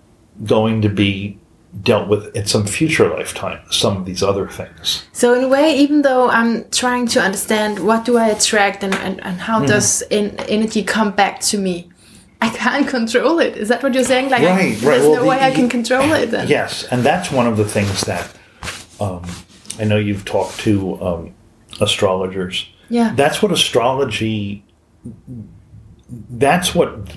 going 0.46 0.82
to 0.84 0.90
be 0.90 1.38
dealt 1.84 2.08
with 2.08 2.36
in 2.36 2.46
some 2.48 2.66
future 2.66 3.10
lifetime, 3.10 3.60
some 3.70 3.98
of 3.98 4.06
these 4.06 4.24
other 4.24 4.48
things. 4.48 5.04
So 5.12 5.34
in 5.34 5.44
a 5.44 5.48
way, 5.48 5.78
even 5.78 6.02
though 6.02 6.30
I'm 6.30 6.68
trying 6.72 7.08
to 7.08 7.20
understand 7.22 7.80
what 7.86 8.06
do 8.06 8.18
I 8.18 8.28
attract 8.30 8.84
and, 8.84 8.96
and, 8.96 9.24
and 9.24 9.40
how 9.40 9.58
Mm-hmm. 9.60 9.68
does 9.68 10.04
en- 10.10 10.36
energy 10.48 10.84
come 10.84 11.12
back 11.12 11.40
to 11.42 11.58
me, 11.58 11.90
I 12.42 12.50
can't 12.50 12.88
control 12.98 13.40
it. 13.40 13.58
Is 13.58 13.68
that 13.70 13.84
what 13.84 13.94
you're 13.94 14.04
saying? 14.04 14.30
Like, 14.30 14.42
I, 14.42 14.46
Right, 14.46 14.58
right. 14.60 14.80
there's 14.82 15.02
Well, 15.04 15.16
no 15.16 15.22
the- 15.24 15.28
way 15.28 15.40
I 15.42 15.52
can 15.52 15.70
control 15.70 16.12
it. 16.14 16.32
Then. 16.32 16.48
Yes, 16.48 16.86
and 16.86 17.04
that's 17.04 17.32
one 17.32 17.48
of 17.48 17.58
the 17.58 17.66
things 17.66 18.02
that 18.02 18.32
um, 19.00 19.24
I 19.80 19.84
know 19.84 19.98
you've 19.98 20.26
talked 20.26 20.60
to 20.62 21.00
um, 21.02 21.34
astrologers. 21.82 22.68
Yeah. 22.90 23.14
That's 23.16 23.42
what 23.42 23.52
astrology. 23.52 24.64
That's 26.10 26.74
what 26.74 27.10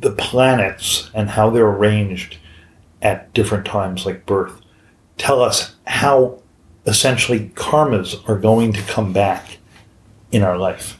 the 0.00 0.12
planets 0.12 1.10
and 1.14 1.30
how 1.30 1.50
they're 1.50 1.66
arranged 1.66 2.38
at 3.02 3.32
different 3.32 3.64
times, 3.66 4.04
like 4.04 4.26
birth, 4.26 4.60
tell 5.16 5.42
us 5.42 5.74
how 5.86 6.38
essentially 6.86 7.50
karmas 7.54 8.26
are 8.28 8.38
going 8.38 8.72
to 8.72 8.82
come 8.82 9.12
back 9.12 9.58
in 10.32 10.42
our 10.42 10.56
life 10.58 10.98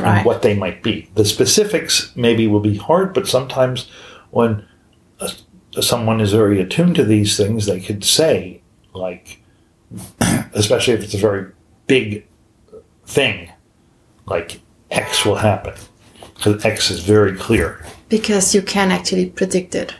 Right. 0.00 0.18
and 0.18 0.26
what 0.26 0.42
they 0.42 0.54
might 0.56 0.82
be. 0.82 1.08
The 1.14 1.24
specifics 1.24 2.10
maybe 2.16 2.46
will 2.48 2.60
be 2.60 2.76
hard, 2.76 3.12
but 3.12 3.28
sometimes 3.28 3.88
when 4.30 4.66
uh, 5.20 5.28
someone 5.80 6.20
is 6.20 6.32
very 6.32 6.60
attuned 6.60 6.96
to 6.96 7.04
these 7.04 7.36
things, 7.36 7.66
they 7.66 7.80
could 7.80 8.02
say, 8.02 8.62
like, 8.92 9.40
especially 10.54 10.94
if 10.94 11.02
it's 11.04 11.14
a 11.14 11.18
very 11.18 11.52
big 11.86 12.24
thing, 13.06 13.50
like 14.26 14.60
X 14.90 15.24
will 15.24 15.36
happen. 15.36 15.74
Because 16.36 16.64
X 16.64 16.90
is 16.90 17.00
very 17.00 17.36
clear. 17.36 17.84
because 18.08 18.54
you 18.54 18.62
can 18.62 18.90
actually 18.90 19.26
predict 19.30 19.74
it. 19.74 19.94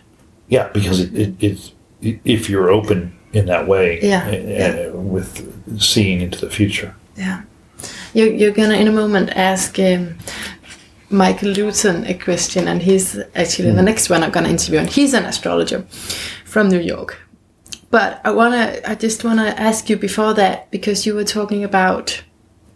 Yeah, 0.48 0.68
because 0.72 1.00
it, 1.00 1.14
it, 1.14 1.34
it's 1.40 1.72
if 2.24 2.50
you're 2.50 2.68
open 2.70 3.12
in 3.32 3.46
that 3.46 3.66
way 3.66 3.98
Yeah, 4.02 4.26
uh, 4.26 4.30
yeah. 4.30 4.88
with 4.90 5.80
seeing 5.80 6.20
into 6.20 6.38
the 6.46 6.50
future. 6.50 6.94
Yeah. 7.16 7.42
You, 8.12 8.26
you're 8.26 8.52
gonna 8.52 8.74
in 8.74 8.86
a 8.88 8.92
moment 8.92 9.30
ask 9.30 9.78
um, 9.78 10.16
Michael 11.10 11.52
Lutin 11.54 12.08
a 12.08 12.14
question, 12.14 12.68
and 12.68 12.82
he's 12.82 13.18
actually 13.34 13.70
the 13.72 13.82
next 13.82 14.10
one 14.10 14.22
I'm 14.22 14.30
gonna 14.30 14.48
interview, 14.50 14.78
and 14.80 14.88
he's 14.88 15.14
an 15.14 15.24
astrologer 15.24 15.84
from 16.44 16.68
New 16.68 16.80
York. 16.80 17.16
But 17.94 18.20
I 18.24 18.32
wanna, 18.32 18.80
I 18.84 18.96
just 18.96 19.22
wanna 19.22 19.54
ask 19.56 19.88
you 19.88 19.96
before 19.96 20.34
that 20.34 20.68
because 20.72 21.06
you 21.06 21.14
were 21.14 21.22
talking 21.22 21.62
about 21.62 22.24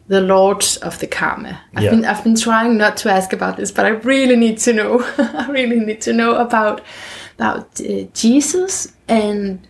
the 0.07 0.21
lords 0.21 0.77
of 0.77 1.01
the 1.01 1.09
karma. 1.09 1.61
I've 1.75 1.83
Yeah. 1.83 1.91
been, 1.91 2.05
I've 2.05 2.23
been 2.23 2.37
trying 2.37 2.77
not 2.77 2.97
to 2.99 3.11
ask 3.11 3.33
about 3.33 3.57
this, 3.57 3.73
but 3.73 3.85
I 3.85 3.89
really 3.89 4.37
need 4.37 4.59
to 4.59 4.73
know. 4.73 5.05
I 5.19 5.49
really 5.51 5.81
need 5.81 6.01
to 6.03 6.13
know 6.13 6.37
about 6.37 6.83
about 7.37 7.81
uh, 7.81 8.05
Jesus 8.15 8.93
and 9.09 9.67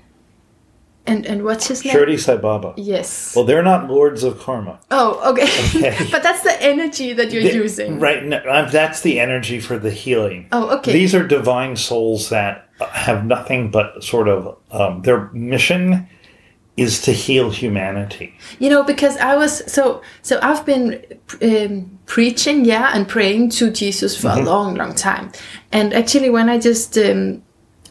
and 1.09 1.27
and 1.27 1.43
what's 1.45 1.67
his 1.67 1.85
name? 1.85 1.95
Shirdi 1.95 2.19
Sai 2.19 2.37
Baba. 2.37 2.75
Yes. 2.77 3.35
Well, 3.35 3.45
they're 3.45 3.63
not 3.63 3.89
lords 3.89 4.23
of 4.23 4.39
karma. 4.39 4.79
Oh, 4.91 5.33
okay. 5.33 5.49
Okay. 5.69 6.09
but 6.13 6.23
that's 6.23 6.43
the 6.43 6.57
energy 6.63 7.13
that 7.15 7.33
you're 7.33 7.43
using. 7.43 7.99
Right. 7.99 8.25
No, 8.25 8.37
uh, 8.39 8.71
that's 8.71 9.01
the 9.03 9.19
energy 9.19 9.59
for 9.61 9.79
the 9.79 9.91
healing. 9.91 10.49
Oh, 10.53 10.77
okay. 10.79 10.93
These 10.93 11.15
are 11.15 11.27
divine 11.27 11.75
souls 11.77 12.29
that 12.29 12.69
have 12.93 13.25
nothing 13.25 13.71
but 13.71 14.05
sort 14.05 14.29
of 14.29 14.57
um, 14.71 15.03
their 15.03 15.31
mission 15.33 16.07
is 16.77 17.03
to 17.03 17.13
heal 17.13 17.51
humanity. 17.51 18.33
You 18.61 18.71
know, 18.71 18.85
because 18.85 19.17
I 19.17 19.35
was 19.35 19.53
so 19.73 20.01
so 20.23 20.39
I've 20.43 20.65
been 20.65 21.03
um, 21.43 21.99
preaching, 22.07 22.65
yeah, 22.65 22.93
and 22.95 23.09
praying 23.09 23.51
to 23.59 23.71
Jesus 23.71 24.17
for 24.17 24.29
Mm-hmm. 24.29 24.47
a 24.47 24.51
long, 24.51 24.75
long 24.77 24.95
time. 24.95 25.33
And 25.73 25.93
actually, 25.93 26.31
when 26.31 26.49
I 26.49 26.59
just 26.59 26.97
um, 26.99 27.43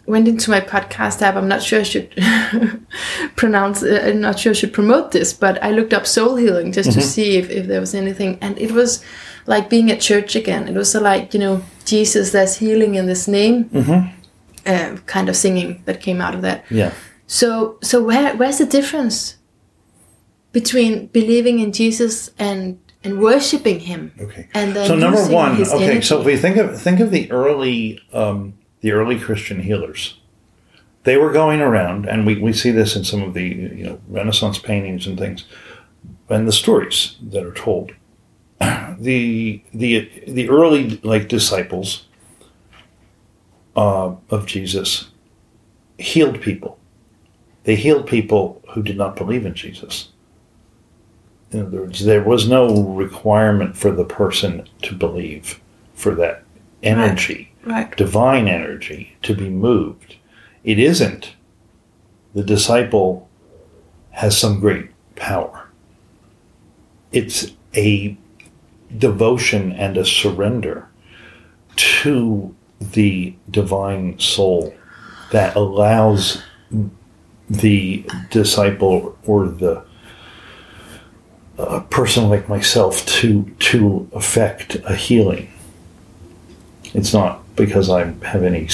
went 0.07 0.27
into 0.27 0.49
my 0.49 0.61
podcast 0.61 1.21
app, 1.21 1.35
I'm 1.35 1.47
not 1.47 1.61
sure 1.61 1.81
I 1.81 1.83
should 1.83 2.09
pronounce. 3.35 3.83
Uh, 3.83 4.01
I'm 4.05 4.21
not 4.21 4.39
sure 4.39 4.51
I 4.51 4.53
should 4.53 4.73
promote 4.73 5.11
this, 5.11 5.33
but 5.33 5.61
I 5.63 5.71
looked 5.71 5.93
up 5.93 6.07
soul 6.07 6.35
healing 6.37 6.71
just 6.71 6.89
Mm-hmm. 6.89 6.99
to 6.99 7.05
see 7.05 7.37
if, 7.37 7.49
if 7.49 7.67
there 7.67 7.79
was 7.79 7.93
anything, 7.93 8.37
and 8.41 8.57
it 8.57 8.71
was 8.71 9.03
like 9.45 9.69
being 9.69 9.91
at 9.91 9.99
church 10.01 10.35
again. 10.35 10.67
It 10.67 10.75
was 10.75 10.95
like 10.95 11.33
you 11.33 11.39
know, 11.39 11.63
Jesus, 11.85 12.31
there's 12.31 12.57
healing 12.57 12.95
in 12.95 13.05
this 13.05 13.27
name. 13.27 13.65
Mm-hmm. 13.65 14.13
Uh, 14.65 14.97
kind 15.05 15.29
of 15.29 15.35
singing 15.35 15.81
that 15.85 16.01
came 16.01 16.19
out 16.19 16.35
of 16.35 16.41
that. 16.41 16.65
Yeah. 16.69 16.91
So, 17.25 17.77
so 17.81 18.03
where 18.03 18.35
where's 18.35 18.57
the 18.57 18.65
difference 18.65 19.37
between 20.51 21.07
believing 21.07 21.59
in 21.59 21.71
Jesus 21.71 22.31
and 22.37 22.79
and 23.03 23.19
worshiping 23.19 23.79
Him? 23.81 24.11
Okay. 24.19 24.49
And 24.53 24.73
then 24.75 24.87
so 24.87 24.95
number 24.95 25.25
one, 25.27 25.61
okay. 25.61 25.83
energy. 25.85 26.01
So 26.01 26.19
if 26.19 26.25
we 26.25 26.35
think 26.37 26.57
of 26.57 26.81
think 26.81 26.99
of 26.99 27.11
the 27.11 27.31
early 27.31 28.01
um, 28.13 28.53
the 28.87 28.93
early 28.93 29.19
Christian 29.19 29.59
healers, 29.63 30.17
they 31.03 31.17
were 31.17 31.33
going 31.33 31.59
around, 31.59 32.05
and 32.05 32.25
we, 32.25 32.39
we 32.39 32.53
see 32.53 32.71
this 32.71 32.95
in 32.95 33.03
some 33.03 33.21
of 33.21 33.33
the 33.33 33.43
you 33.43 33.83
know 33.83 33.99
Renaissance 34.07 34.57
paintings 34.57 35.05
and 35.05 35.19
things, 35.19 35.43
and 36.29 36.47
the 36.47 36.53
stories 36.53 37.17
that 37.21 37.45
are 37.45 37.53
told. 37.53 37.91
The 38.99 39.61
the 39.75 40.09
the 40.25 40.49
early 40.49 40.99
like 41.03 41.27
disciples 41.27 42.07
uh, 43.75 44.15
of 44.31 44.47
Jesus 44.47 45.09
healed 45.99 46.41
people. 46.41 46.79
They 47.65 47.75
healed 47.75 48.07
people 48.07 48.63
who 48.69 48.81
did 48.81 48.97
not 48.97 49.15
believe 49.15 49.45
in 49.45 49.53
Jesus. 49.53 50.09
In 51.51 51.67
other 51.67 51.81
words, 51.81 52.05
there 52.05 52.23
was 52.23 52.49
no 52.49 52.81
requirement 52.81 53.77
for 53.77 53.91
the 53.91 54.05
person 54.05 54.67
to 54.81 54.95
believe 54.95 55.61
for 55.93 56.15
that 56.15 56.43
energy, 56.81 57.51
right, 57.67 57.95
divine 57.95 58.47
energy, 58.47 59.17
to 59.23 59.35
be 59.35 59.49
moved. 59.49 60.15
It 60.63 60.79
isn't 60.79 61.33
the 62.33 62.43
disciple 62.43 63.27
has 64.11 64.37
some 64.37 64.59
great 64.59 64.89
power. 65.15 65.69
It's 67.11 67.51
a 67.75 68.17
devotion 68.95 69.71
and 69.71 69.97
a 69.97 70.05
surrender 70.05 70.87
to 71.75 72.55
the 72.79 73.35
divine 73.49 74.19
soul 74.19 74.73
that 75.31 75.55
allows 75.55 76.43
the 77.49 78.05
disciple 78.29 79.17
or 79.25 79.47
the 79.47 79.83
a 81.57 81.81
person 81.81 82.29
like 82.29 82.47
myself 82.47 83.03
to 83.07 83.43
to 83.57 84.07
affect 84.13 84.75
a 84.85 84.95
healing. 84.95 85.51
It's 86.93 87.13
not 87.13 87.43
because 87.57 87.89
I 87.89 88.05
have 88.05 88.43
any 88.43 88.69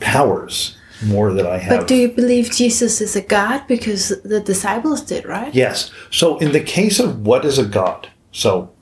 powers 0.00 0.76
more 1.04 1.32
that 1.32 1.46
I 1.46 1.58
have. 1.58 1.80
but 1.80 1.88
do 1.88 1.94
you 1.94 2.08
believe 2.08 2.50
Jesus 2.50 3.00
is 3.00 3.14
a 3.16 3.20
God 3.20 3.66
because 3.68 4.08
the 4.22 4.40
disciples 4.40 5.02
did, 5.02 5.24
right? 5.26 5.54
Yes. 5.54 5.90
So 6.10 6.38
in 6.38 6.52
the 6.52 6.60
case 6.60 6.98
of 6.98 7.26
what 7.26 7.44
is 7.44 7.58
a 7.58 7.64
god, 7.64 8.08
so 8.32 8.72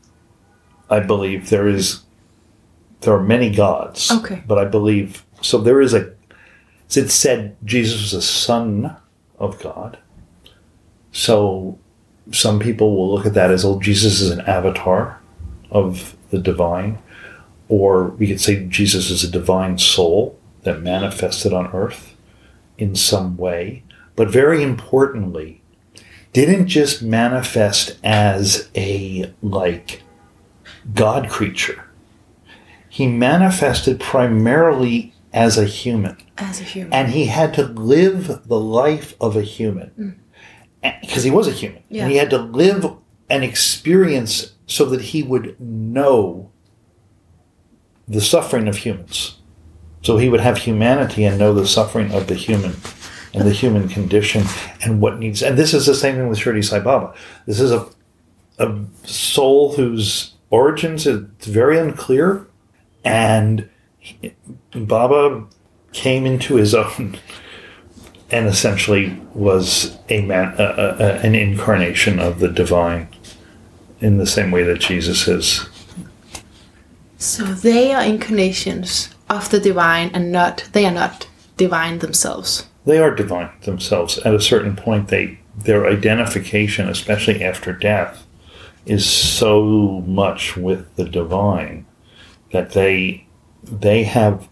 I 0.88 1.00
believe 1.00 1.50
there 1.50 1.68
is 1.68 2.02
there 3.00 3.14
are 3.14 3.22
many 3.22 3.50
gods. 3.50 4.10
Okay. 4.10 4.42
But 4.46 4.58
I 4.58 4.64
believe 4.64 5.24
so 5.40 5.58
there 5.58 5.80
is 5.80 5.94
a 5.94 6.12
it 6.94 7.10
said 7.10 7.56
Jesus 7.64 8.00
was 8.02 8.12
a 8.12 8.22
son 8.22 8.96
of 9.38 9.60
God. 9.60 9.98
So 11.12 11.78
some 12.30 12.60
people 12.60 12.96
will 12.96 13.14
look 13.14 13.26
at 13.26 13.34
that 13.34 13.50
as 13.50 13.64
oh 13.64 13.80
Jesus 13.80 14.20
is 14.20 14.30
an 14.30 14.42
avatar 14.42 15.20
of 15.70 16.16
the 16.30 16.38
divine. 16.38 16.98
Or 17.72 18.08
we 18.08 18.26
could 18.26 18.38
say 18.38 18.66
Jesus 18.66 19.08
is 19.08 19.24
a 19.24 19.30
divine 19.30 19.78
soul 19.78 20.38
that 20.62 20.82
manifested 20.82 21.54
on 21.54 21.72
earth 21.72 22.14
in 22.76 22.94
some 22.94 23.38
way. 23.38 23.82
But 24.14 24.28
very 24.28 24.62
importantly, 24.62 25.62
didn't 26.34 26.66
just 26.66 27.00
manifest 27.00 27.96
as 28.04 28.68
a 28.76 29.32
like 29.40 30.02
God 30.92 31.30
creature. 31.30 31.86
He 32.90 33.06
manifested 33.06 33.98
primarily 33.98 35.14
as 35.32 35.56
a 35.56 35.64
human. 35.64 36.18
As 36.36 36.60
a 36.60 36.64
human. 36.64 36.92
And 36.92 37.12
he 37.12 37.24
had 37.24 37.54
to 37.54 37.62
live 37.62 38.46
the 38.46 38.60
life 38.60 39.14
of 39.18 39.34
a 39.34 39.40
human. 39.40 40.18
Mm. 40.82 41.00
Because 41.00 41.24
he 41.24 41.30
was 41.30 41.48
a 41.48 41.52
human. 41.52 41.82
Yeah. 41.88 42.02
And 42.02 42.12
he 42.12 42.18
had 42.18 42.28
to 42.28 42.38
live 42.38 42.84
an 43.30 43.42
experience 43.42 44.52
so 44.66 44.84
that 44.84 45.00
he 45.00 45.22
would 45.22 45.58
know 45.58 46.51
the 48.12 48.20
suffering 48.20 48.68
of 48.68 48.76
humans. 48.78 49.38
So 50.02 50.16
he 50.16 50.28
would 50.28 50.40
have 50.40 50.58
humanity 50.58 51.24
and 51.24 51.38
know 51.38 51.54
the 51.54 51.66
suffering 51.66 52.12
of 52.12 52.26
the 52.26 52.34
human 52.34 52.74
and 53.34 53.46
the 53.46 53.52
human 53.52 53.88
condition 53.88 54.44
and 54.82 55.00
what 55.00 55.18
needs. 55.18 55.42
And 55.42 55.56
this 55.56 55.72
is 55.72 55.86
the 55.86 55.94
same 55.94 56.16
thing 56.16 56.28
with 56.28 56.38
Shirdi 56.38 56.64
Sai 56.64 56.80
Baba. 56.80 57.14
This 57.46 57.60
is 57.60 57.70
a, 57.72 57.86
a 58.58 58.78
soul 59.04 59.74
whose 59.74 60.34
origins 60.50 61.06
is 61.06 61.24
very 61.40 61.78
unclear, 61.78 62.46
and 63.04 63.68
he- 63.98 64.34
Baba 64.74 65.46
came 65.92 66.26
into 66.26 66.56
his 66.56 66.74
own 66.74 67.16
and 68.30 68.46
essentially 68.46 69.18
was 69.34 69.96
a 70.08 70.22
man, 70.22 70.54
a, 70.58 70.62
a- 70.64 71.18
an 71.20 71.34
incarnation 71.34 72.18
of 72.18 72.38
the 72.40 72.48
divine, 72.48 73.08
in 74.00 74.18
the 74.18 74.26
same 74.26 74.50
way 74.50 74.62
that 74.62 74.80
Jesus 74.80 75.28
is. 75.28 75.66
So 77.22 77.44
they 77.44 77.92
are 77.92 78.02
incarnations 78.02 79.14
of 79.30 79.50
the 79.50 79.60
divine, 79.60 80.10
and 80.12 80.32
not 80.32 80.68
they 80.72 80.84
are 80.84 80.92
not 80.92 81.28
divine 81.56 82.00
themselves. 82.00 82.66
They 82.84 82.98
are 82.98 83.14
divine 83.14 83.50
themselves. 83.62 84.18
At 84.18 84.34
a 84.34 84.40
certain 84.40 84.76
point, 84.76 85.08
they 85.08 85.38
their 85.56 85.86
identification, 85.86 86.88
especially 86.88 87.44
after 87.44 87.72
death, 87.72 88.26
is 88.86 89.08
so 89.08 90.02
much 90.06 90.56
with 90.56 90.94
the 90.96 91.04
divine 91.04 91.86
that 92.50 92.72
they 92.72 93.26
they 93.62 94.04
have. 94.04 94.48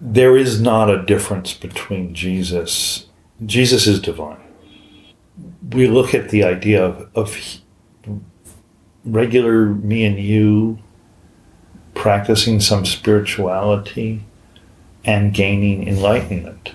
There 0.00 0.36
is 0.36 0.60
not 0.60 0.90
a 0.90 1.04
difference 1.04 1.54
between 1.54 2.14
Jesus. 2.14 3.06
Jesus 3.44 3.86
is 3.86 4.00
divine. 4.00 4.40
We 5.70 5.86
look 5.86 6.14
at 6.14 6.30
the 6.30 6.44
idea 6.44 6.84
of, 6.84 7.08
of 7.14 7.36
regular 9.04 9.66
me 9.66 10.04
and 10.04 10.18
you 10.18 10.78
practicing 11.98 12.60
some 12.60 12.84
spirituality 12.86 14.22
and 15.04 15.34
gaining 15.34 15.86
enlightenment 15.86 16.72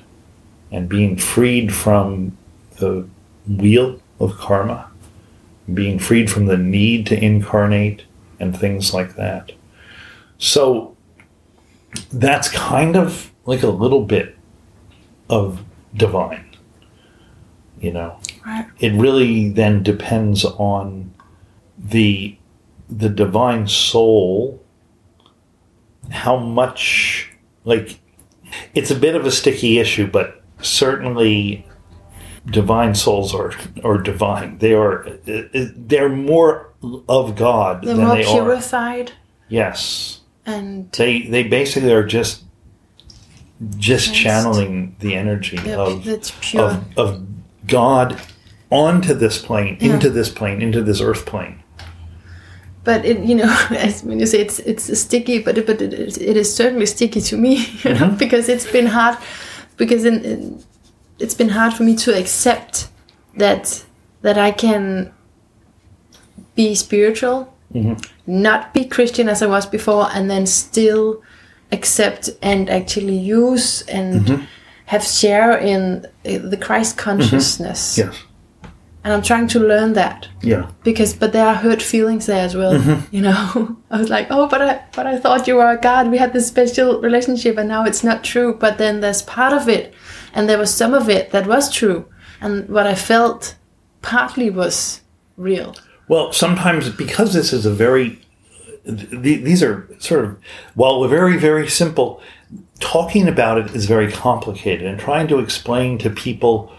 and 0.70 0.90
being 0.90 1.16
freed 1.18 1.74
from 1.74 2.38
the 2.78 3.08
wheel 3.48 4.00
of 4.20 4.38
karma, 4.38 4.92
being 5.74 5.98
freed 5.98 6.30
from 6.30 6.46
the 6.48 6.58
need 6.58 7.08
to 7.08 7.24
incarnate 7.24 8.04
and 8.40 8.58
things 8.58 8.94
like 8.94 9.16
that. 9.16 9.54
So 10.38 10.96
that's 12.12 12.50
kind 12.50 12.96
of 12.98 13.32
like 13.46 13.64
a 13.64 13.70
little 13.70 14.04
bit 14.04 14.36
of 15.30 15.64
divine. 15.96 16.46
You 17.80 17.92
know, 17.92 18.18
Right. 18.46 18.66
it 18.80 18.92
really 18.94 19.50
then 19.50 19.84
depends 19.84 20.44
on 20.46 21.14
the 21.78 22.36
the 22.90 23.10
divine 23.10 23.68
soul 23.68 24.63
how 26.14 26.38
much 26.38 27.30
like 27.66 28.00
it's 28.74 28.92
a 28.92 28.96
bit 28.96 29.16
of 29.16 29.26
a 29.26 29.32
sticky 29.32 29.80
issue 29.80 30.08
but 30.08 30.42
certainly 30.62 31.66
divine 32.46 32.94
souls 32.94 33.34
are 33.34 33.52
are 33.84 33.98
divine 33.98 34.58
they 34.60 34.74
are 34.74 35.06
uh, 35.08 35.32
uh, 35.56 35.66
they're 35.76 36.10
more 36.10 36.74
of 37.10 37.36
god 37.36 37.84
They're 37.84 37.96
than 37.96 38.06
more 38.06 38.16
they 38.16 38.26
are 38.26 38.34
purified 38.34 39.12
yes 39.50 40.22
and 40.46 40.92
they 40.92 41.24
they 41.24 41.44
basically 41.44 41.92
are 41.92 42.06
just 42.06 42.44
just 43.78 44.14
channeling 44.14 44.96
the 45.00 45.16
energy 45.16 45.58
of 45.72 46.06
of, 46.56 46.98
of 46.98 47.28
God 47.66 48.20
onto 48.70 49.14
this 49.14 49.42
plane, 49.42 49.78
Yeah. 49.80 49.94
into 49.94 50.10
this 50.10 50.30
plane, 50.30 50.62
into 50.62 50.82
this 50.82 51.00
earth 51.00 51.26
plane. 51.26 51.63
But 52.84 53.06
it, 53.06 53.20
you 53.20 53.36
know, 53.36 53.50
as 53.72 54.04
when 54.04 54.20
you 54.20 54.26
say 54.26 54.40
it's 54.40 54.60
it's 54.60 55.00
sticky, 55.00 55.40
but 55.40 55.58
it, 55.58 55.66
but 55.66 55.82
it, 55.82 55.94
is- 55.94 56.18
it 56.18 56.38
is 56.38 56.54
certainly 56.54 56.86
sticky 56.86 57.22
to 57.22 57.38
me, 57.38 57.56
you 57.84 57.94
know, 57.94 58.08
mm-hmm. 58.08 58.18
because 58.18 58.50
it's 58.50 58.70
been 58.70 58.88
hard, 58.88 59.18
because 59.78 60.06
in, 60.06 60.24
in, 60.24 60.64
it's 61.20 61.34
been 61.34 61.50
hard 61.50 61.74
for 61.74 61.84
me 61.84 61.96
to 61.98 62.18
accept 62.18 62.90
that 63.38 63.86
that 64.22 64.38
I 64.38 64.52
can 64.52 65.14
be 66.56 66.76
spiritual, 66.76 67.54
mm-hmm. 67.74 68.00
not 68.26 68.74
be 68.74 68.86
Christian 68.86 69.28
as 69.30 69.42
I 69.42 69.48
was 69.48 69.66
before, 69.66 70.10
and 70.14 70.30
then 70.30 70.46
still 70.46 71.22
accept 71.72 72.30
and 72.42 72.70
actually 72.70 73.18
use 73.18 73.82
and 73.84 74.26
mm-hmm. 74.26 74.44
have 74.86 75.04
share 75.04 75.58
in 75.58 76.06
uh, 76.26 76.38
the 76.38 76.58
Christ 76.58 76.98
consciousness. 76.98 77.98
Yes. 77.98 78.24
And 79.04 79.14
I'm 79.14 79.22
trying 79.22 79.48
to 79.50 79.60
learn 79.60 79.94
that. 79.94 80.30
Yeah. 80.42 80.70
because 80.84 81.14
but 81.14 81.34
there 81.34 81.46
are 81.46 81.56
hurt 81.56 81.82
feelings 81.82 82.26
there 82.26 82.46
as 82.46 82.56
well 82.56 82.74
mm-hmm. 82.74 83.16
you 83.16 83.22
know? 83.22 83.78
I 83.92 83.98
was 83.98 84.10
like 84.10 84.28
oh 84.30 84.48
but 84.48 84.62
i 84.62 84.84
but 84.96 85.08
i 85.08 85.18
thought 85.18 85.48
you 85.48 85.56
were 85.56 85.70
a 85.70 85.80
god. 85.80 86.12
We 86.12 86.18
had 86.18 86.34
this 86.34 86.48
special 86.48 87.02
relationship 87.02 87.58
and 87.58 87.68
now 87.70 87.86
it's 87.86 88.04
not 88.04 88.24
true. 88.24 88.54
But 88.54 88.78
then 88.78 89.02
there's 89.02 89.22
part 89.22 89.54
of 89.54 89.68
it 89.68 89.94
and 90.34 90.48
there 90.48 90.58
was 90.58 90.74
some 90.74 90.94
of 90.94 91.10
it 91.10 91.32
that 91.32 91.48
was 91.48 91.72
true. 91.72 92.06
And 92.42 92.68
what 92.70 92.88
i 92.88 92.96
felt 92.96 93.56
partly 94.02 94.50
was 94.50 95.02
real. 95.38 95.76
Well, 96.08 96.32
sometimes 96.32 96.90
because 96.90 97.34
this 97.34 97.54
is 97.54 97.66
a 97.66 97.72
very, 97.72 98.22
th- 98.86 99.10
these 99.44 99.64
are 99.64 99.90
sort 100.00 100.26
of, 100.26 100.38
while 100.76 101.00
we're 101.00 101.08
very, 101.08 101.38
very 101.38 101.68
simple, 101.68 102.22
talking 102.80 103.28
about 103.28 103.58
it 103.58 103.76
is 103.76 103.86
very 103.86 104.12
complicated. 104.12 104.86
And 104.86 105.00
trying 105.00 105.28
to 105.30 105.40
explain 105.40 105.98
to 106.00 106.10
people 106.10 106.72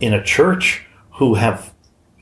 in 0.00 0.14
a 0.14 0.22
church 0.22 0.85
who 1.16 1.34
have 1.34 1.72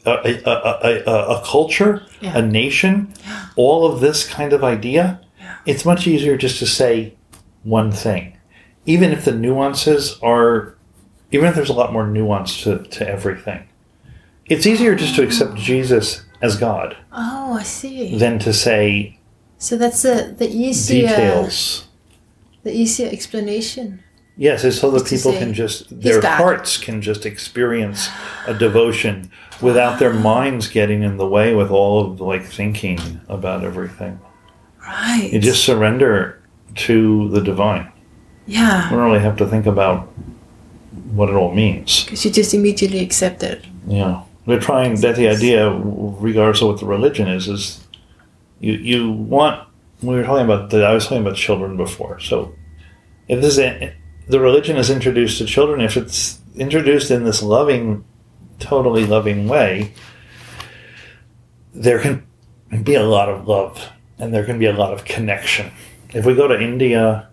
a, 0.04 0.10
a, 0.44 1.02
a, 1.06 1.38
a, 1.38 1.42
culture, 1.44 2.02
Yeah. 2.20 2.38
a 2.38 2.42
nation, 2.42 3.12
all 3.56 3.86
of 3.86 4.00
this 4.00 4.28
kind 4.28 4.52
of 4.52 4.62
idea, 4.62 5.20
it's 5.64 5.84
much 5.84 6.06
easier 6.06 6.36
just 6.36 6.58
to 6.58 6.66
say 6.66 7.14
one 7.62 7.90
thing. 7.90 8.36
Even 8.86 9.12
if 9.12 9.24
the 9.24 9.32
nuances 9.32 10.18
are, 10.22 10.74
even 11.30 11.48
if 11.48 11.54
there's 11.54 11.70
a 11.70 11.74
lot 11.74 11.92
more 11.92 12.06
nuance 12.06 12.62
to, 12.64 12.82
to 12.84 13.08
everything. 13.08 13.66
It's 14.46 14.66
easier 14.66 14.94
just 14.94 15.14
to 15.16 15.22
accept 15.22 15.52
ah. 15.52 15.56
Jesus 15.56 16.24
as 16.42 16.58
God 16.58 16.96
oh 17.10 17.54
i 17.54 17.62
see 17.62 18.18
than 18.18 18.38
to 18.38 18.52
say 18.52 19.18
so 19.56 19.78
that's 19.78 20.02
the 20.02 20.34
the 20.36 20.48
easier 20.48 21.08
details. 21.08 21.88
the 22.64 22.72
easier 22.72 23.08
explanation 23.08 24.03
Yes, 24.36 24.64
it's 24.64 24.80
so 24.80 24.90
that 24.90 25.04
people 25.04 25.32
say, 25.32 25.38
can 25.38 25.54
just 25.54 26.00
their 26.00 26.20
hearts 26.20 26.76
can 26.76 27.00
just 27.00 27.24
experience 27.24 28.08
a 28.46 28.54
devotion 28.54 29.30
without 29.62 30.00
their 30.00 30.12
ah. 30.12 30.18
minds 30.18 30.68
getting 30.68 31.02
in 31.02 31.18
the 31.18 31.26
way 31.26 31.54
with 31.54 31.70
all 31.70 32.00
of 32.00 32.20
like 32.20 32.44
thinking 32.44 33.20
about 33.28 33.62
everything. 33.62 34.18
right 34.80 35.30
You 35.32 35.38
just 35.38 35.64
surrender 35.64 36.42
to 36.86 37.28
the 37.28 37.40
divine. 37.40 37.92
You 38.46 38.58
yeah 38.58 38.90
don't 38.90 38.98
really 38.98 39.20
have 39.20 39.36
to 39.36 39.46
think 39.46 39.66
about 39.66 40.08
what 41.12 41.28
it 41.30 41.36
all 41.36 41.54
means. 41.54 42.04
because 42.04 42.24
you 42.24 42.30
just 42.32 42.54
immediately 42.54 43.00
accept 43.00 43.42
it 43.42 43.64
Yeah, 43.86 44.22
we're 44.46 44.60
trying. 44.60 44.96
That 45.00 45.14
the 45.14 45.28
idea, 45.28 45.70
regardless 45.70 46.60
of 46.60 46.68
what 46.68 46.80
the 46.80 46.86
religion 46.86 47.28
is, 47.28 47.48
is 47.48 47.84
you 48.58 48.72
you 48.72 49.12
want. 49.12 49.68
We 50.02 50.14
were 50.16 50.24
talking 50.24 50.44
about. 50.44 50.70
The, 50.70 50.84
I 50.84 50.92
was 50.92 51.04
talking 51.04 51.24
about 51.24 51.36
children 51.36 51.76
before. 51.76 52.18
So, 52.20 52.52
if 53.28 53.40
this 53.40 53.58
is, 53.58 53.92
the 54.26 54.40
religion 54.40 54.76
is 54.76 54.90
introduced 54.90 55.38
to 55.38 55.44
children, 55.44 55.80
if 55.80 55.96
it's 55.96 56.40
introduced 56.56 57.10
in 57.10 57.24
this 57.24 57.42
loving, 57.42 58.04
totally 58.58 59.06
loving 59.06 59.48
way, 59.48 59.92
there 61.72 61.98
can 61.98 62.26
be 62.82 62.94
a 62.94 63.02
lot 63.02 63.28
of 63.28 63.48
love 63.48 63.90
and 64.18 64.32
there 64.32 64.44
can 64.44 64.58
be 64.58 64.66
a 64.66 64.72
lot 64.72 64.92
of 64.92 65.04
connection. 65.04 65.70
If 66.14 66.24
we 66.24 66.34
go 66.34 66.46
to 66.46 66.60
India, 66.60 67.28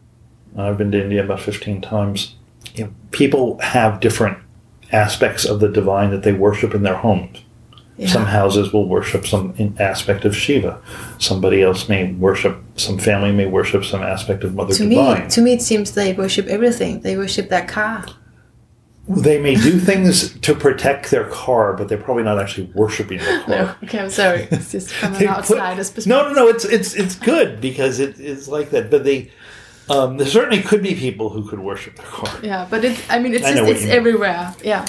I've 0.58 0.78
been 0.78 0.92
to 0.92 1.04
India 1.04 1.24
about 1.24 1.40
fifteen 1.40 1.82
times. 1.82 2.36
You 2.76 2.86
know, 2.86 2.94
people 3.12 3.60
have 3.60 4.00
different 4.00 4.40
aspects 4.92 5.46
of 5.46 5.60
the 5.60 5.70
divine 5.70 6.10
that 6.12 6.24
they 6.24 6.34
worship 6.34 6.74
in 6.74 6.84
their 6.84 6.98
homes. 6.98 7.44
Yeah. 8.02 8.08
Some 8.08 8.26
houses 8.26 8.74
will 8.74 8.88
worship 8.88 9.28
some 9.28 9.54
aspect 9.78 10.26
of 10.26 10.36
Shiva. 10.36 10.82
Somebody 11.20 11.62
else 11.62 11.88
may 11.88 12.12
worship. 12.14 12.58
Some 12.76 12.98
family 12.98 13.32
may 13.32 13.46
worship 13.46 13.86
some 13.86 14.02
aspect 14.02 14.44
of 14.44 14.56
Mother 14.56 14.74
to 14.74 14.90
Divine. 14.90 15.26
me 15.26 15.30
to 15.30 15.42
me 15.42 15.54
it 15.54 15.62
seems 15.62 15.92
they 15.92 16.12
worship 16.14 16.48
everything 16.48 17.02
they 17.02 17.16
worship 17.16 17.50
that 17.50 17.68
car 17.68 18.04
they 19.08 19.40
may 19.40 19.56
do 19.56 19.80
things 19.80 20.40
to 20.40 20.56
protect 20.56 21.12
their 21.12 21.26
car, 21.26 21.74
but 21.74 21.88
they're 21.90 21.98
probably 21.98 22.24
not 22.24 22.40
actually 22.40 22.72
worshiping 22.74 23.18
the 23.18 23.26
car. 23.46 23.50
No, 23.50 23.76
okay, 23.84 24.00
I'm 24.00 24.10
sorry. 24.10 24.48
It's 24.52 24.72
just 24.72 24.92
from 24.92 25.14
an 25.16 25.28
outsider's 25.28 25.90
perspective. 25.92 26.08
no, 26.08 26.30
no, 26.30 26.46
no. 26.46 26.48
It's 26.48 26.66
it's 26.66 26.94
it's 26.94 27.16
good 27.16 27.60
because 27.60 28.00
it, 28.00 28.20
it's 28.20 28.48
like 28.48 28.70
that. 28.70 28.90
But 28.92 29.04
they, 29.04 29.32
um, 29.92 30.18
there 30.18 30.28
certainly 30.28 30.62
could 30.62 30.82
be 30.82 30.96
people 30.96 31.30
who 31.30 31.48
could 31.50 31.60
worship 31.60 31.96
their 31.96 32.06
car. 32.06 32.40
Yeah, 32.42 32.68
but 32.70 32.84
it's. 32.86 33.02
I 33.10 33.20
mean, 33.20 33.34
it's 33.34 33.46
I 33.46 33.54
just, 33.56 33.70
it's 33.72 33.86
everywhere. 33.86 34.56
Yeah, 34.64 34.86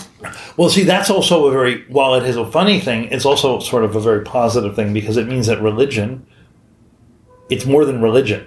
Well, 0.56 0.68
see, 0.68 0.84
that's 0.84 1.10
also 1.10 1.46
a 1.46 1.50
very 1.50 1.84
while 1.88 2.14
it 2.14 2.24
is 2.24 2.36
a 2.36 2.46
funny 2.50 2.78
thing. 2.80 3.04
It's 3.10 3.24
also 3.24 3.58
sort 3.58 3.84
of 3.84 3.96
a 3.96 4.00
very 4.00 4.22
positive 4.24 4.76
thing 4.76 4.92
because 4.92 5.16
it 5.16 5.26
means 5.26 5.46
that 5.46 5.60
religion, 5.62 6.26
it's 7.50 7.66
more 7.66 7.84
than 7.84 8.00
religion. 8.02 8.46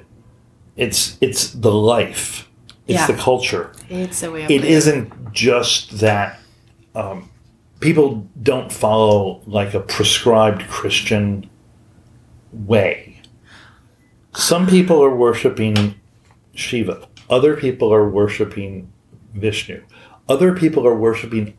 It's 0.76 1.18
it's 1.22 1.52
the 1.52 1.72
life. 1.74 2.48
It's 2.88 3.00
Yeah. 3.00 3.08
the 3.08 3.14
culture. 3.30 3.72
it's 3.90 4.24
a 4.24 4.32
way 4.32 4.44
of. 4.46 4.52
It 4.52 4.64
isn't 4.64 5.34
just 5.34 6.00
that. 6.00 6.40
Um, 6.94 7.30
people 7.82 8.26
don't 8.42 8.72
follow 8.72 9.42
like 9.48 9.74
a 9.74 9.80
prescribed 9.80 10.68
Christian 10.70 11.50
way. 12.52 13.22
Some 14.34 14.68
people 14.68 15.04
are 15.04 15.16
worshiping 15.16 15.96
Shiva. 16.56 17.08
Other 17.30 17.56
people 17.56 17.94
are 17.94 18.10
worshiping 18.10 18.92
Vishnu. 19.34 19.84
Other 20.28 20.56
people 20.56 20.88
are 20.88 20.96
worshiping 20.96 21.56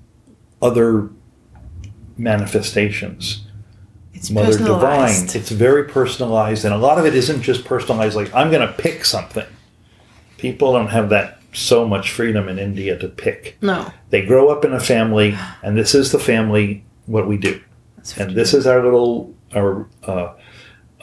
other 0.61 1.11
manifestations. 2.17 3.43
It's 4.15 4.31
Mother 4.31 4.53
Divine. 4.57 4.67
personalized. 4.69 5.37
It's 5.37 5.51
very 5.51 5.85
personalized, 5.85 6.65
and 6.65 6.73
a 6.73 6.79
lot 6.79 6.99
of 6.99 7.05
it 7.05 7.15
isn't 7.15 7.43
just 7.43 7.65
personalized. 7.65 8.17
Like 8.17 8.35
I'm 8.35 8.51
going 8.51 8.67
to 8.67 8.73
pick 8.73 9.05
something. 9.05 9.47
People 10.39 10.73
don't 10.73 10.89
have 10.89 11.11
that 11.11 11.41
so 11.53 11.87
much 11.87 12.11
freedom 12.11 12.49
in 12.49 12.59
India 12.59 12.99
to 12.99 13.09
pick. 13.09 13.57
No, 13.63 13.91
They 14.11 14.25
grow 14.25 14.49
up 14.49 14.65
in 14.65 14.73
a 14.73 14.81
family, 14.81 15.37
and 15.63 15.77
this 15.77 15.95
is 15.95 16.13
the 16.13 16.19
family. 16.19 16.85
What 17.07 17.29
we 17.29 17.37
do, 17.37 17.61
that's 17.97 18.17
and 18.17 18.35
this 18.35 18.53
is 18.53 18.67
our 18.67 18.83
little 18.83 19.35
our 19.55 19.87
uh, 20.03 20.35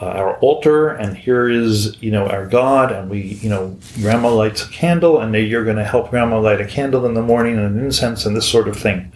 uh, 0.01 0.05
our 0.05 0.37
altar, 0.39 0.89
and 0.89 1.15
here 1.17 1.49
is 1.49 2.01
you 2.01 2.11
know 2.11 2.27
our 2.27 2.47
God, 2.47 2.91
and 2.91 3.09
we 3.09 3.21
you 3.21 3.49
know 3.49 3.77
Grandma 4.01 4.29
lights 4.29 4.65
a 4.65 4.69
candle, 4.69 5.19
and 5.19 5.33
you're 5.35 5.63
going 5.63 5.77
to 5.77 5.83
help 5.85 6.09
Grandma 6.09 6.39
light 6.39 6.59
a 6.61 6.65
candle 6.65 7.05
in 7.05 7.13
the 7.13 7.21
morning 7.21 7.57
and 7.57 7.77
an 7.77 7.83
incense 7.85 8.25
and 8.25 8.35
this 8.35 8.49
sort 8.49 8.67
of 8.67 8.75
thing. 8.77 9.11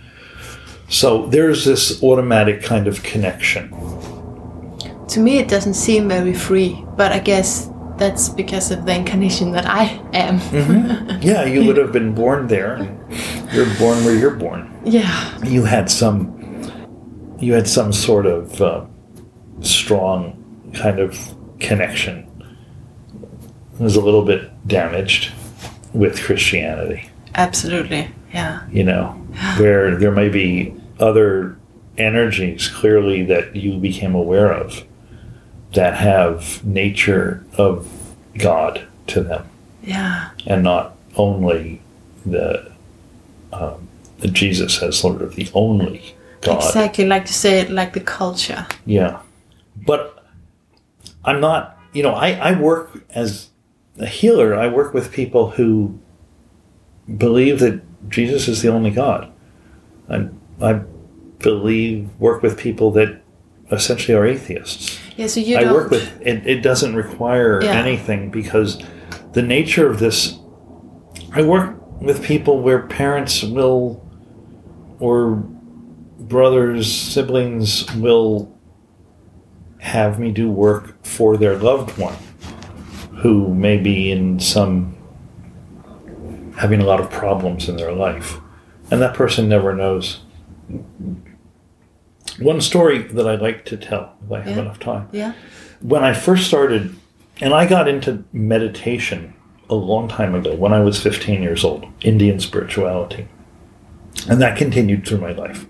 So 0.89 1.25
there's 1.27 1.65
this 1.65 2.01
automatic 2.03 2.63
kind 2.63 2.87
of 2.87 3.03
connection. 3.03 3.71
to 5.09 5.19
me 5.19 5.37
it 5.39 5.47
doesn't 5.47 5.73
seem 5.73 6.07
very 6.07 6.33
free, 6.33 6.83
but 6.95 7.11
I 7.11 7.19
guess 7.19 7.69
that's 7.97 8.29
because 8.29 8.71
of 8.71 8.85
the 8.85 8.95
incarnation 8.95 9.51
that 9.51 9.65
I 9.65 9.99
am. 10.13 10.39
Yeah, 11.21 11.43
you 11.45 11.65
would 11.65 11.77
have 11.77 11.91
been 11.91 12.13
born 12.13 12.47
there, 12.47 12.77
you're 13.51 13.65
born 13.79 14.05
where 14.05 14.15
you're 14.15 14.35
born. 14.35 14.71
yeah, 14.85 15.35
You 15.43 15.63
had 15.65 15.89
some, 15.89 16.31
you 17.39 17.53
had 17.53 17.67
some 17.67 17.91
sort 17.91 18.25
of 18.27 18.61
uh, 18.61 18.85
strong 19.61 20.36
kind 20.73 20.99
of 20.99 21.35
connection. 21.59 22.23
is 23.79 23.95
a 23.95 24.01
little 24.01 24.23
bit 24.23 24.49
damaged 24.67 25.33
with 25.93 26.21
Christianity. 26.21 27.09
Absolutely. 27.35 28.09
Yeah. 28.33 28.67
You 28.71 28.83
know, 28.83 29.07
where 29.57 29.95
there 29.95 30.11
may 30.11 30.29
be 30.29 30.73
other 30.99 31.57
energies 31.97 32.67
clearly 32.67 33.23
that 33.23 33.55
you 33.55 33.77
became 33.79 34.13
aware 34.15 34.51
of 34.51 34.83
that 35.73 35.95
have 35.95 36.63
nature 36.63 37.43
of 37.57 37.87
God 38.37 38.85
to 39.07 39.21
them 39.21 39.47
Yeah. 39.83 40.29
and 40.45 40.63
not 40.63 40.95
only 41.15 41.81
the, 42.25 42.71
um, 43.51 43.87
the 44.19 44.27
Jesus 44.27 44.81
as 44.81 44.97
sort 44.99 45.21
of 45.21 45.35
the 45.35 45.49
only 45.53 46.15
God. 46.41 46.57
Exactly. 46.63 47.05
Like 47.05 47.23
you 47.23 47.33
say, 47.33 47.59
it 47.61 47.69
like 47.69 47.93
the 47.93 47.99
culture. 47.99 48.65
Yeah. 48.85 49.19
But 49.85 50.16
I'm 51.27 51.39
not, 51.41 51.77
you 51.93 52.01
know, 52.01 52.13
I, 52.13 52.29
I 52.31 52.59
work 52.59 53.03
as 53.11 53.49
a 53.99 54.05
healer, 54.07 54.55
I 54.55 54.67
work 54.67 54.93
with 54.93 55.11
people 55.11 55.51
who 55.51 55.99
believe 57.17 57.59
that 57.59 57.81
Jesus 58.09 58.47
is 58.47 58.61
the 58.61 58.69
only 58.69 58.91
God. 58.91 59.31
I, 60.09 60.29
I 60.61 60.81
believe, 61.39 62.09
work 62.17 62.41
with 62.41 62.57
people 62.57 62.91
that 62.91 63.21
essentially 63.71 64.17
are 64.17 64.25
atheists. 64.25 64.99
Yeah. 65.17 65.27
So 65.27 65.39
you 65.41 65.57
I 65.57 65.63
don't. 65.65 65.73
work 65.73 65.91
with, 65.91 66.21
it, 66.21 66.47
it 66.47 66.61
doesn't 66.61 66.95
require 66.95 67.61
Yeah. 67.61 67.73
anything 67.73 68.29
because 68.31 68.81
the 69.33 69.41
nature 69.41 69.89
of 69.89 69.99
this, 69.99 70.39
I 71.33 71.41
work 71.41 71.75
with 72.01 72.23
people 72.23 72.61
where 72.61 72.87
parents 72.87 73.43
will, 73.43 74.01
or 74.99 75.35
brothers, 76.19 76.91
siblings 76.91 77.93
will 77.95 78.56
have 79.79 80.19
me 80.19 80.31
do 80.31 80.49
work 80.49 81.03
for 81.03 81.37
their 81.37 81.57
loved 81.57 81.97
one 81.97 82.15
who 83.17 83.53
may 83.53 83.77
be 83.77 84.11
in 84.11 84.39
some 84.39 84.95
having 86.57 86.81
a 86.81 86.85
lot 86.85 86.99
of 86.99 87.09
problems 87.11 87.69
in 87.69 87.77
their 87.77 87.91
life. 87.91 88.37
And 88.89 89.01
that 89.01 89.13
person 89.13 89.47
never 89.47 89.73
knows. 89.75 90.21
One 92.39 92.61
story 92.61 92.99
that 93.03 93.27
i'd 93.27 93.41
like 93.41 93.65
to 93.65 93.77
tell 93.77 94.13
if 94.25 94.31
i 94.31 94.39
have 94.41 94.47
Yeah. 94.55 94.61
enough 94.63 94.79
time. 94.79 95.09
Yeah. 95.11 95.33
when 95.81 96.03
i 96.03 96.13
first 96.13 96.45
started 96.47 96.95
and 97.41 97.53
i 97.53 97.65
got 97.67 97.87
into 97.87 98.23
meditation 98.33 99.33
a 99.69 99.75
long 99.75 100.07
time 100.07 100.35
ago 100.35 100.55
when 100.55 100.73
i 100.73 100.79
was 100.79 101.01
15 101.01 101.41
years 101.41 101.63
old 101.63 101.85
indian 102.01 102.39
spirituality. 102.39 103.27
And 104.29 104.41
that 104.41 104.57
continued 104.57 105.05
through 105.07 105.19
my 105.19 105.31
life. 105.31 105.65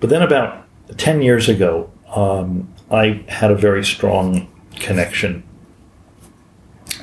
But 0.00 0.08
then 0.10 0.22
about 0.22 0.66
10 0.96 1.20
years 1.22 1.48
ago, 1.48 1.90
um, 2.14 2.72
I 2.92 3.24
had 3.28 3.50
a 3.50 3.56
very 3.56 3.84
strong 3.84 4.48
connection 4.76 5.42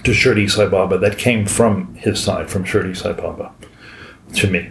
to 0.04 0.12
Shirdi 0.12 0.50
Sai 0.50 0.68
Baba 0.68 0.98
that 1.00 1.18
came 1.18 1.46
from 1.46 1.96
his 1.96 2.22
side, 2.22 2.50
from 2.50 2.64
Shirdi 2.64 2.96
Sai 2.96 3.14
Baba 3.14 3.52
to 4.36 4.48
me. 4.50 4.70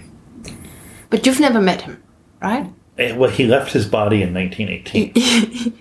But 1.10 1.26
you've 1.26 1.40
never 1.40 1.60
met 1.60 1.82
him, 1.82 2.02
right? 2.40 2.70
Eh, 2.98 3.12
Well, 3.16 3.30
he 3.30 3.46
left 3.46 3.72
his 3.72 3.86
body 3.86 4.22
in 4.22 4.32
1918, 4.32 5.74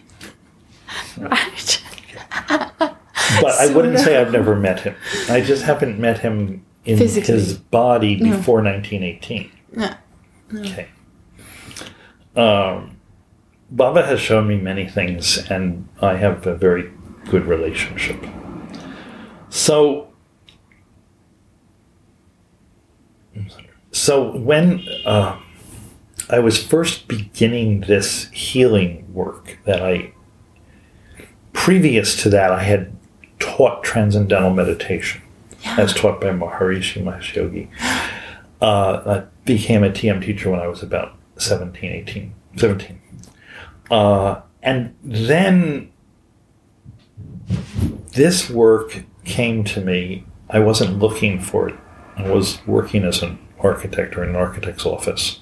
Right. 1.19 1.83
but 2.49 3.53
I 3.59 3.73
wouldn't 3.73 3.99
say 3.99 4.17
I've 4.17 4.31
never 4.31 4.55
met 4.55 4.79
him. 4.81 4.95
I 5.29 5.41
just 5.41 5.63
haven't 5.63 5.99
met 5.99 6.19
him 6.19 6.63
in 6.85 6.97
Physically. 6.97 7.33
his 7.33 7.57
body 7.57 8.15
before 8.17 8.61
1918. 8.63 9.51
Yeah. 9.75 9.97
Okay. 10.55 10.88
Um, 12.35 12.97
Baba 13.70 14.05
has 14.05 14.20
shown 14.20 14.47
me 14.47 14.57
many 14.57 14.88
things, 14.88 15.38
and 15.49 15.88
I 16.01 16.15
have 16.15 16.47
a 16.47 16.55
very 16.55 16.91
good 17.26 17.45
relationship. 17.45 18.26
So, 19.49 20.09
so 23.91 24.38
when 24.38 24.84
uh, 25.05 25.39
I 26.30 26.39
was 26.39 26.63
first 26.63 27.07
beginning 27.07 27.82
this 27.82 28.30
healing 28.30 29.13
work, 29.13 29.57
that 29.65 29.82
I 29.82 30.13
previous 31.53 32.22
to 32.22 32.30
that 32.30 32.51
I 32.51 32.63
had 32.63 32.95
taught 33.39 33.84
transcendental 33.84 34.53
meditation, 34.53 35.22
as 35.65 35.93
taught 35.93 36.22
by 36.22 36.28
Maharishi 36.28 37.03
Mahesh 37.03 37.36
Yogi. 37.36 37.70
Uh, 38.61 39.01
I 39.05 39.24
became 39.45 39.84
a 39.84 39.89
TM 39.89 40.24
teacher 40.24 40.49
when 40.49 40.59
I 40.59 40.68
was 40.68 40.82
about 40.82 41.15
17, 41.38 41.91
18, 41.91 42.34
17. 42.55 43.01
Uh, 43.89 44.41
and 44.61 44.95
then 45.03 45.91
this 48.13 48.49
work 48.49 49.03
came 49.23 49.63
to 49.63 49.81
me. 49.81 50.25
I 50.49 50.59
wasn't 50.59 50.99
looking 50.99 51.39
for 51.39 51.69
it. 51.69 51.75
I 52.15 52.29
was 52.29 52.65
working 52.65 53.03
as 53.03 53.21
an 53.21 53.39
architect 53.59 54.17
or 54.17 54.23
in 54.23 54.29
an 54.31 54.35
architect's 54.35 54.85
office. 54.85 55.39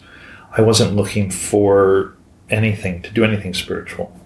I 0.51 0.61
wasn't 0.61 0.95
looking 0.95 1.31
for 1.31 2.15
anything, 2.49 3.01
to 3.01 3.11
do 3.11 3.23
anything 3.23 3.53
spiritual. 3.53 4.17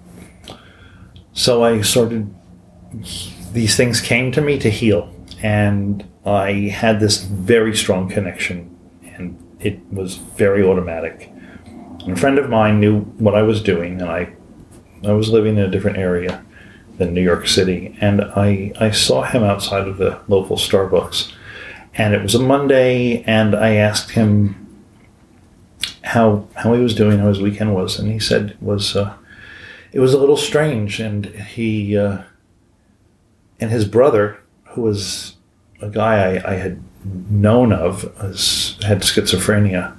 So 1.34 1.63
I 1.63 1.82
started, 1.82 2.34
these 3.53 3.76
things 3.76 4.01
came 4.01 4.32
to 4.32 4.41
me 4.41 4.57
to 4.59 4.70
heal. 4.70 5.13
And 5.41 6.05
I 6.26 6.51
had 6.51 6.99
this 6.99 7.24
very 7.24 7.76
strong 7.76 8.09
connection, 8.09 8.76
and 9.15 9.38
it 9.59 9.80
was 9.91 10.15
very 10.15 10.63
automatic. 10.63 11.32
A 12.12 12.16
friend 12.16 12.38
of 12.38 12.49
mine 12.49 12.80
knew 12.80 13.01
what 13.18 13.36
I 13.36 13.41
was 13.41 13.62
doing, 13.62 14.01
and 14.01 14.10
I, 14.10 14.34
I 15.05 15.14
was 15.14 15.30
living 15.30 15.57
in 15.57 15.64
a 15.64 15.72
different 15.72 15.97
area 15.97 16.43
than 16.97 17.14
New 17.14 17.22
York 17.22 17.47
City, 17.47 17.95
and 18.01 18.22
I, 18.22 18.74
I 18.80 18.91
saw 18.91 19.24
him 19.24 19.43
outside 19.43 19.88
of 19.88 19.97
the 19.97 20.20
local 20.28 20.57
Starbucks, 20.57 21.32
and 21.95 22.14
it 22.14 22.22
was 22.22 22.36
a 22.36 22.39
Monday, 22.39 23.24
and 23.24 23.55
I 23.55 23.76
asked 23.76 24.12
him 24.12 24.68
how 26.03 26.47
how 26.55 26.74
he 26.74 26.82
was 26.82 26.95
doing, 26.95 27.20
how 27.20 27.28
his 27.28 27.41
weekend 27.41 27.74
was, 27.74 27.99
and 27.99 28.12
he 28.12 28.20
said 28.20 28.51
it 28.51 28.62
was 28.62 28.95
uh, 28.95 29.16
it 29.91 29.99
was 29.99 30.14
a 30.14 30.20
little 30.20 30.38
strange, 30.38 30.99
and 30.99 31.28
he 31.28 31.97
uh, 31.97 32.24
and 33.60 33.72
his 33.72 33.86
brother, 33.86 34.39
who 34.70 34.82
was 34.82 35.36
a 35.82 35.89
guy 35.89 36.36
I, 36.36 36.51
I 36.51 36.55
had 36.55 36.84
known 37.03 37.72
of, 37.72 38.01
had 38.82 39.01
schizophrenia. 39.01 39.95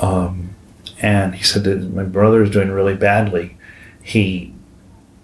Um, 0.00 0.55
and 1.00 1.34
he 1.34 1.42
said 1.44 1.64
that 1.64 1.92
my 1.94 2.04
brother 2.04 2.42
is 2.42 2.50
doing 2.50 2.70
really 2.70 2.94
badly. 2.94 3.56
He 4.02 4.52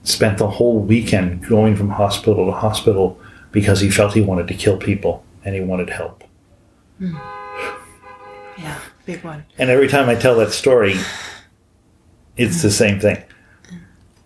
spent 0.04 0.38
the 0.38 0.48
whole 0.50 0.78
weekend 0.80 1.46
going 1.46 1.76
from 1.76 1.90
hospital 1.90 2.46
to 2.46 2.52
hospital 2.52 3.18
because 3.52 3.80
he 3.80 3.90
felt 3.90 4.14
he 4.14 4.20
wanted 4.20 4.48
to 4.48 4.54
kill 4.54 4.76
people 4.76 5.24
and 5.44 5.54
he 5.54 5.60
wanted 5.60 5.90
help. 5.90 6.24
Hmm. 6.98 7.16
Yeah. 8.58 8.78
Big 9.06 9.22
one. 9.24 9.44
And 9.58 9.70
every 9.70 9.88
time 9.88 10.08
I 10.08 10.14
tell 10.14 10.36
that 10.36 10.52
story, 10.52 10.94
it's 12.36 12.62
the 12.62 12.70
same 12.70 13.00
thing. 13.00 13.22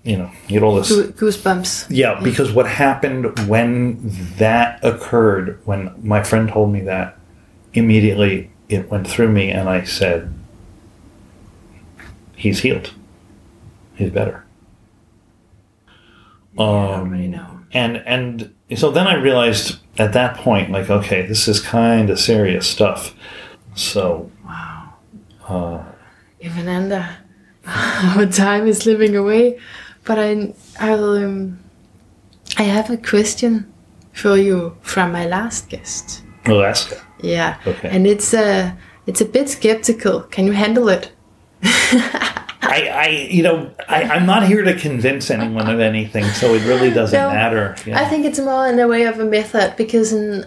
You 0.04 0.18
know, 0.18 0.30
you 0.46 0.60
get 0.60 0.62
all 0.62 0.76
this. 0.76 0.88
Goo- 0.88 1.12
Goosebumps. 1.12 1.86
Yeah, 1.90 2.20
because 2.22 2.52
what 2.52 2.66
happened 2.68 3.36
when 3.48 3.98
that 4.36 4.78
occurred, 4.84 5.58
when 5.64 5.92
my 6.02 6.22
friend 6.22 6.48
told 6.48 6.72
me 6.72 6.80
that, 6.82 7.18
immediately 7.74 8.50
it 8.68 8.88
went 8.88 9.08
through 9.08 9.30
me, 9.32 9.50
and 9.50 9.68
I 9.68 9.82
said, 9.82 10.32
"He's 12.36 12.60
healed. 12.60 12.92
He's 13.96 14.10
better." 14.10 14.44
I 16.58 16.62
Um, 16.62 16.68
already 17.08 17.28
know. 17.28 17.60
and 17.72 18.02
and 18.06 18.50
so 18.76 18.90
then 18.90 19.06
I 19.06 19.14
realized 19.14 19.78
at 19.98 20.12
that 20.12 20.36
point, 20.36 20.70
like, 20.70 20.88
okay, 20.90 21.26
this 21.26 21.48
is 21.48 21.60
kind 21.60 22.10
of 22.10 22.18
serious 22.20 22.66
stuff. 22.66 23.14
So 23.74 24.30
Wow. 24.44 24.94
uh, 25.48 25.82
our 27.66 28.26
time 28.32 28.66
is 28.66 28.78
slipping 28.78 29.16
away, 29.16 29.58
but 30.04 30.18
I, 30.18 30.54
I'll, 30.80 31.10
um, 31.24 31.58
I 32.58 32.62
have 32.64 32.90
a 32.90 32.96
question 32.96 33.72
for 34.12 34.36
you 34.36 34.76
from 34.82 35.12
my 35.12 35.26
last 35.26 35.68
guest. 35.68 36.22
Alaska. 36.46 37.02
Yeah, 37.22 37.56
Okay. 37.66 37.88
and 37.90 38.06
it's 38.06 38.32
a, 38.34 38.76
it's 39.06 39.20
a 39.20 39.24
bit 39.24 39.48
skeptical. 39.48 40.20
Can 40.22 40.46
you 40.46 40.52
handle 40.52 40.88
it? 40.88 41.10
I, 42.62 42.88
I, 42.92 43.28
you 43.30 43.42
know, 43.42 43.70
I, 43.88 44.02
I'm 44.04 44.26
not 44.26 44.46
here 44.46 44.62
to 44.62 44.74
convince 44.74 45.30
anyone 45.30 45.68
of 45.70 45.80
anything, 45.80 46.24
so 46.24 46.54
it 46.54 46.64
really 46.64 46.90
doesn't 46.90 47.18
No, 47.18 47.30
matter. 47.30 47.76
you 47.86 47.94
I 47.94 48.04
think 48.06 48.24
it's 48.26 48.38
more 48.38 48.66
in 48.68 48.78
a 48.78 48.88
way 48.88 49.04
of 49.04 49.18
a 49.20 49.24
method 49.24 49.74
because 49.76 50.12
in, 50.12 50.46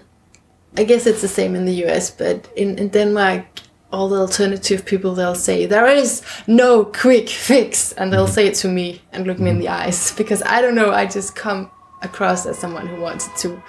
I 0.78 0.84
guess 0.84 1.06
it's 1.06 1.22
the 1.22 1.28
same 1.28 1.56
in 1.56 1.66
the 1.66 1.86
US, 1.86 2.12
but 2.12 2.48
in, 2.56 2.78
in 2.78 2.90
Denmark, 2.90 3.46
all 3.92 4.08
the 4.10 4.20
alternative 4.20 4.86
people 4.86 5.16
they'll 5.16 5.34
say 5.34 5.66
there 5.66 5.88
is 5.88 6.22
no 6.46 6.86
quick 6.86 7.30
fix, 7.30 7.92
and 7.94 8.14
they'll 8.14 8.26
mm-hmm. 8.26 8.34
say 8.34 8.48
it 8.48 8.56
to 8.56 8.68
me 8.68 9.02
and 9.12 9.26
look 9.26 9.40
me 9.40 9.50
in 9.50 9.60
the 9.60 9.66
mm-hmm. 9.66 9.88
eyes 9.88 10.14
because 10.16 10.44
I 10.44 10.62
don't 10.62 10.76
know. 10.76 10.92
I 10.92 11.06
just 11.06 11.36
come 11.36 11.72
across 12.02 12.46
as 12.46 12.58
someone 12.58 12.88
who 12.88 13.02
wants 13.02 13.28
it 13.28 13.36
to 13.38 13.62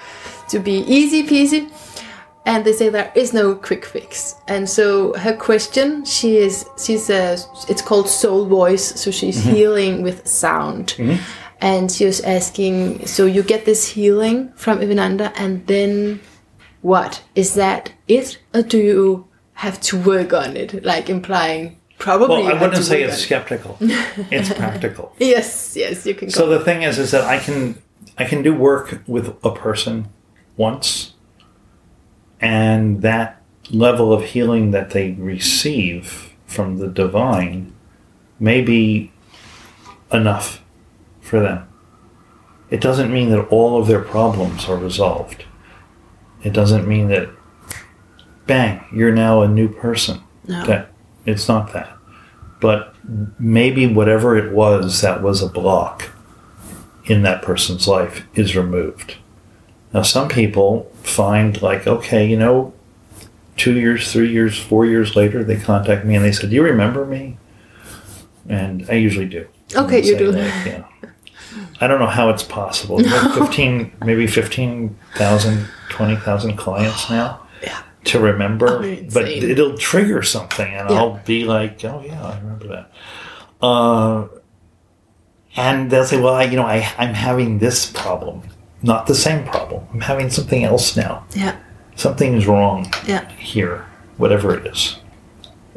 to 0.51 0.59
be 0.59 0.85
easy 0.87 1.23
peasy, 1.23 1.71
and 2.47 2.65
they 2.65 2.73
say 2.73 2.89
there 2.89 3.13
is 3.15 3.33
no 3.33 3.55
quick 3.55 3.85
fix. 3.85 4.35
And 4.49 4.69
so 4.69 5.15
her 5.15 5.37
question, 5.37 6.05
she 6.05 6.39
is 6.39 6.67
she's 6.83 7.11
a 7.11 7.37
it's 7.69 7.83
called 7.83 8.09
soul 8.09 8.47
voice, 8.47 9.01
so 9.01 9.11
she's 9.11 9.41
mm-hmm. 9.41 9.55
healing 9.55 10.03
with 10.03 10.27
sound 10.27 10.95
mm-hmm. 10.97 11.23
and 11.61 11.91
she 11.91 12.05
was 12.07 12.21
asking 12.23 13.07
so 13.07 13.27
you 13.27 13.43
get 13.43 13.65
this 13.65 13.89
healing 13.89 14.53
from 14.55 14.81
Ivananda 14.81 15.33
and 15.37 15.67
then 15.67 16.21
what 16.83 17.23
is 17.35 17.55
that 17.55 17.93
it, 18.09 18.39
or 18.55 18.63
do 18.63 18.79
you 18.79 19.29
have 19.55 19.81
to 19.83 20.01
work 20.01 20.33
on 20.33 20.57
it? 20.57 20.85
Like 20.85 21.11
implying 21.11 21.79
probably. 21.99 22.43
Well, 22.43 22.57
I 22.57 22.61
wouldn't 22.61 22.85
say 22.85 23.03
it's 23.03 23.19
it. 23.19 23.21
skeptical. 23.21 23.77
it's 23.81 24.53
practical. 24.53 25.15
Yes, 25.19 25.77
yes, 25.77 26.07
you 26.07 26.15
can. 26.15 26.29
Go. 26.29 26.33
So 26.33 26.47
the 26.47 26.61
thing 26.61 26.83
is, 26.83 26.99
is 26.99 27.11
that 27.11 27.25
I 27.25 27.39
can 27.39 27.81
I 28.19 28.25
can 28.25 28.43
do 28.43 28.55
work 28.55 29.03
with 29.07 29.37
a 29.45 29.51
person 29.53 30.09
once, 30.57 31.15
and 32.41 33.03
that 33.03 33.43
level 33.71 34.13
of 34.13 34.25
healing 34.25 34.71
that 34.71 34.91
they 34.91 35.13
receive 35.13 36.33
from 36.47 36.79
the 36.79 36.89
divine 36.89 37.73
may 38.39 38.61
be 38.61 39.13
enough 40.13 40.63
for 41.21 41.41
them. 41.41 41.67
It 42.71 42.81
doesn't 42.81 43.13
mean 43.13 43.31
that 43.31 43.47
all 43.49 43.81
of 43.81 43.87
their 43.87 44.01
problems 44.01 44.69
are 44.69 44.77
resolved. 44.77 45.45
It 46.43 46.53
doesn't 46.53 46.89
mean 46.89 47.09
that 47.09 47.29
bang, 48.47 48.85
you're 48.93 49.13
now 49.13 49.43
a 49.43 49.49
new 49.49 49.69
person. 49.69 50.21
no. 50.47 50.65
That 50.67 50.91
it's 51.27 51.49
not 51.49 51.73
that. 51.73 51.97
But 52.61 52.95
maybe 53.39 53.87
whatever 53.87 54.37
it 54.37 54.53
was 54.53 55.01
that 55.03 55.23
was 55.23 55.43
a 55.43 55.49
block 55.49 56.11
in 57.05 57.23
that 57.23 57.43
person's 57.43 57.87
life 57.87 58.27
is 58.35 58.57
removed. 58.57 59.17
Now, 59.93 60.03
some 60.03 60.29
people 60.29 60.91
find 61.03 61.61
like, 61.63 61.87
okay, 61.87 62.27
you 62.27 62.37
know, 62.37 62.73
two 63.57 63.79
years, 63.79 64.13
three 64.13 64.31
years, 64.33 64.59
four 64.59 64.87
years 64.87 65.17
later, 65.17 65.43
they 65.45 65.57
contact 65.57 66.05
me 66.07 66.15
and 66.17 66.25
they 66.25 66.33
said, 66.33 66.51
"Do 66.51 66.57
you 66.57 66.63
remember 66.63 67.05
me?" 67.05 67.37
And 68.49 68.87
I 68.89 68.95
usually 68.95 69.27
do. 69.27 69.47
Okay, 69.75 70.03
you 70.03 70.17
do. 70.17 70.33
like, 70.33 70.53
yeah. 70.67 70.85
I 71.81 71.87
don't 71.87 71.99
know 71.99 72.07
how 72.07 72.31
it's 72.31 72.43
possible. 72.43 73.03
Have 73.05 73.35
15, 73.47 73.93
maybe 74.05 74.27
15,000, 74.27 75.69
20,000 75.89 76.57
clients 76.57 77.11
now 77.11 77.41
Yeah. 77.63 77.83
to 78.05 78.21
remember, 78.21 78.79
but 79.13 79.29
it'll 79.29 79.77
trigger 79.77 80.23
something, 80.23 80.73
and 80.73 80.89
Yeah. 80.91 80.97
I'll 80.97 81.21
be 81.27 81.45
like, 81.45 81.85
"Oh 81.85 82.03
yeah, 82.07 82.25
I 82.25 82.39
remember 82.39 82.67
that." 82.69 82.91
Uh, 83.61 84.27
and 85.57 85.91
they'll 85.91 86.05
say, 86.05 86.21
"Well, 86.21 86.35
I, 86.35 86.45
you 86.45 86.57
know, 86.57 86.65
I, 86.67 86.89
I'm 86.97 87.15
having 87.15 87.59
this 87.59 87.91
problem, 87.91 88.43
not 88.83 89.07
the 89.07 89.15
same 89.15 89.45
problem. 89.47 89.87
I'm 89.93 90.01
having 90.01 90.31
something 90.31 90.65
else 90.65 90.97
now. 90.97 91.25
Yeah, 91.35 91.57
Something's 91.97 92.47
wrong 92.47 92.93
yeah, 93.07 93.29
here, 93.33 93.85
whatever 94.17 94.55
it 94.57 94.67
is." 94.67 94.97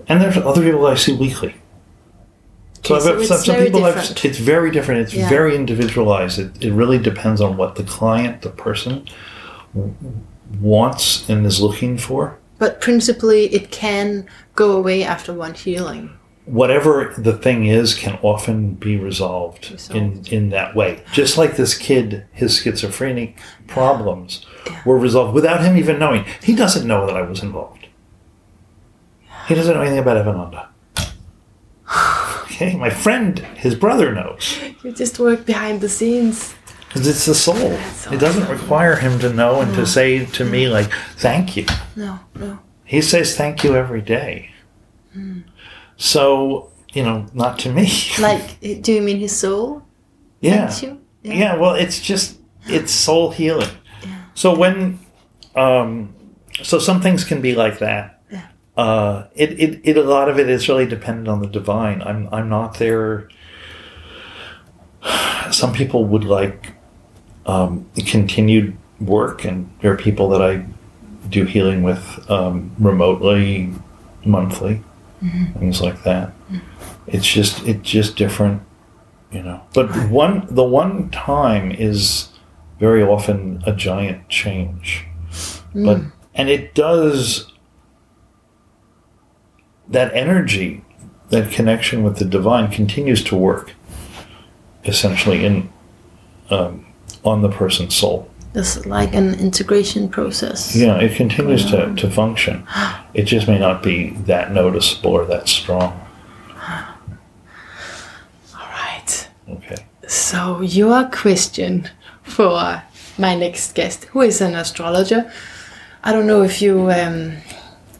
And 0.08 0.22
there's 0.22 0.38
other 0.38 0.62
people 0.62 0.86
I 0.86 0.96
see 0.96 1.14
weekly. 1.16 1.56
So, 2.84 3.00
so 3.00 3.18
I've 3.20 3.26
some, 3.26 3.38
some 3.38 3.56
people 3.64 3.86
I've, 3.86 3.98
it's 4.26 4.38
very 4.40 4.70
different. 4.70 5.02
It's 5.02 5.14
Yeah. 5.14 5.30
very 5.30 5.56
individualized. 5.56 6.38
It, 6.40 6.64
it 6.66 6.74
really 6.74 6.98
depends 7.00 7.40
on 7.40 7.56
what 7.56 7.76
the 7.76 7.84
client, 7.84 8.42
the 8.42 8.50
person, 8.50 9.08
w- 9.74 9.94
wants 10.60 11.28
and 11.30 11.46
is 11.46 11.62
looking 11.62 11.98
for. 11.98 12.38
but 12.60 12.80
principally, 12.82 13.46
it 13.54 13.72
can 13.72 14.26
go 14.56 14.72
away 14.78 15.04
after 15.04 15.34
one 15.34 15.54
healing. 15.54 16.10
Whatever 16.46 17.14
the 17.18 17.34
thing 17.38 17.66
is 17.66 17.96
can 17.96 18.20
often 18.22 18.74
be 18.74 18.98
resolved, 18.98 19.68
in 19.68 19.74
Resolved. 20.12 20.34
in 20.34 20.50
that 20.50 20.76
way. 20.76 21.02
Just 21.14 21.38
like 21.38 21.56
this 21.56 21.78
kid, 21.78 22.26
his 22.34 22.58
schizophrenic 22.62 23.38
problems 23.68 24.46
Yeah. 24.66 24.82
were 24.86 24.98
resolved 24.98 25.34
without 25.34 25.62
him 25.64 25.78
even 25.78 26.00
knowing. 26.00 26.26
He 26.42 26.54
doesn't 26.56 26.86
know 26.88 27.06
that 27.06 27.16
I 27.16 27.22
was 27.22 27.42
involved. 27.44 27.88
He 29.48 29.56
doesn't 29.56 29.74
know 29.74 29.82
anything 29.82 30.00
about 30.00 30.18
Evananda. 30.18 30.70
Okay, 32.54 32.76
my 32.78 32.92
friend, 32.92 33.40
his 33.56 33.74
brother 33.74 34.14
knows. 34.14 34.60
You 34.84 34.92
just 34.92 35.18
work 35.20 35.44
behind 35.44 35.82
the 35.82 35.90
scenes. 35.90 36.54
Because 36.88 37.08
it's 37.08 37.26
the 37.26 37.34
soul. 37.34 37.72
It 38.14 38.20
doesn't 38.20 38.48
require 38.48 38.96
him 38.96 39.18
to 39.20 39.34
know 39.34 39.62
and 39.62 39.74
to 39.74 39.88
say 39.88 40.24
to 40.28 40.46
me, 40.46 40.70
like, 40.70 40.92
thank 41.16 41.58
you. 41.58 41.66
No, 41.96 42.20
no. 42.36 42.60
He 42.86 43.02
says 43.02 43.36
thank 43.36 43.64
you 43.64 43.76
every 43.76 44.02
day. 44.02 44.52
Hmm. 45.14 45.40
So, 46.04 46.70
you 46.92 47.02
know, 47.02 47.28
not 47.34 47.60
to 47.60 47.72
me. 47.72 47.90
Like, 48.20 48.60
do 48.60 48.92
you 48.92 49.02
mean 49.02 49.20
his 49.20 49.36
soul? 49.36 49.84
yeah. 50.42 50.70
You? 50.82 51.02
Yeah. 51.24 51.56
well, 51.56 51.76
it's 51.76 52.02
just 52.02 52.40
it's 52.68 52.92
soul 52.92 53.32
healing. 53.32 53.70
Yeah. 54.04 54.26
So 54.36 54.54
when, 54.54 55.00
um, 55.56 56.14
so 56.62 56.78
some 56.78 57.00
things 57.00 57.24
can 57.24 57.42
be 57.42 57.56
like 57.56 57.80
that. 57.80 58.22
Yeah. 58.30 58.48
Uh, 58.76 59.28
it, 59.34 59.52
it, 59.58 59.80
it, 59.86 59.98
a 59.98 60.04
lot 60.04 60.28
of 60.28 60.38
it 60.38 60.50
is 60.50 60.68
really 60.68 60.86
dependent 60.86 61.30
on 61.30 61.40
the 61.40 61.48
divine. 61.48 62.02
I'm, 62.02 62.28
I'm 62.34 62.50
not 62.50 62.80
there. 62.80 63.30
Some 65.52 65.72
people 65.72 66.04
would 66.04 66.26
like 66.26 66.74
um, 67.46 67.90
continued 67.96 68.76
work, 69.00 69.46
and 69.46 69.72
there 69.80 69.94
are 69.94 69.98
people 69.98 70.28
that 70.30 70.42
I 70.42 70.66
do 71.30 71.46
healing 71.46 71.82
with 71.82 72.30
um, 72.30 72.76
remotely, 72.78 73.72
monthly, 74.26 74.82
Mm-hmm. 75.24 75.60
things 75.60 75.82
like 75.82 76.04
that. 76.04 76.30
Mm-hmm. 76.30 76.60
It's 77.08 77.28
just 77.28 77.66
it's 77.66 77.90
just 77.90 78.18
different 78.18 78.62
you 79.32 79.42
know. 79.42 79.62
But 79.74 79.88
one 80.10 80.48
the 80.50 80.64
one 80.64 81.10
time 81.12 81.72
is 81.72 82.30
very 82.80 83.02
often 83.02 83.64
a 83.66 83.74
giant 83.74 84.28
change. 84.30 85.06
Mm. 85.74 85.86
But 85.86 86.02
and 86.36 86.50
it 86.50 86.76
does 86.76 87.52
that 89.88 90.14
energy 90.14 90.84
that 91.30 91.52
connection 91.52 92.04
with 92.04 92.18
the 92.18 92.26
divine 92.26 92.70
continues 92.70 93.24
to 93.24 93.36
work 93.36 93.74
essentially 94.86 95.46
in 95.46 95.72
um, 96.50 96.86
on 97.24 97.42
the 97.42 97.50
person's 97.50 97.96
soul 97.96 98.30
It's 98.56 98.86
like 98.86 99.16
an 99.16 99.34
integration 99.40 100.10
process. 100.10 100.76
yeah 100.76 100.98
it 101.00 101.16
continues 101.16 101.66
to, 101.72 101.94
to 101.96 102.10
function. 102.10 102.68
It 103.14 103.24
just 103.24 103.48
may 103.48 103.60
not 103.60 103.82
be 103.82 104.12
that 104.26 104.52
noticeable 104.52 105.12
or 105.12 105.26
that 105.26 105.48
strong. 105.48 106.00
All 108.56 108.70
right. 108.70 109.30
okay. 109.50 109.86
So, 110.08 110.62
your 110.62 111.06
question 111.06 111.90
for 112.22 112.84
my 113.18 113.36
next 113.36 113.74
guest, 113.74 114.06
who 114.06 114.22
is 114.22 114.42
an 114.42 114.56
astrologer, 114.56 115.32
I 116.04 116.12
don't 116.12 116.28
know 116.28 116.44
if 116.44 116.62
you 116.62 116.92
um, 116.92 117.38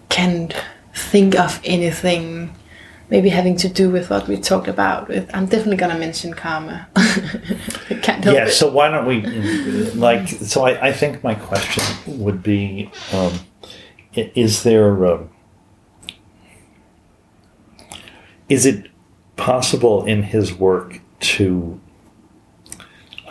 can 0.10 0.52
think 0.94 1.40
of 1.40 1.60
anything 1.64 2.56
maybe 3.14 3.30
having 3.30 3.56
to 3.56 3.70
do 3.70 3.92
with 3.92 4.10
what 4.10 4.28
we 4.28 4.36
talked 4.38 4.68
about. 4.68 5.08
With 5.08 5.30
I'm 5.36 5.46
definitely 5.46 5.78
gonna 5.78 6.00
mention 6.00 6.34
karma. 6.34 6.88
I 6.96 8.00
can't 8.02 8.24
help 8.24 8.36
yeah 8.36 8.50
so 8.50 8.68
why 8.72 8.90
don't 8.90 9.06
we 9.06 9.22
like 9.92 10.28
so 10.28 10.66
i, 10.66 10.88
I 10.88 10.92
think 10.92 11.24
my 11.24 11.36
question 11.36 11.84
would 12.24 12.42
be 12.42 12.90
um, 13.12 13.34
is 14.16 14.64
there 14.64 15.06
um, 15.06 15.30
is 18.50 18.66
it 18.66 18.90
possible 19.36 20.06
in 20.06 20.24
his 20.24 20.54
work 20.54 21.00
to 21.20 21.80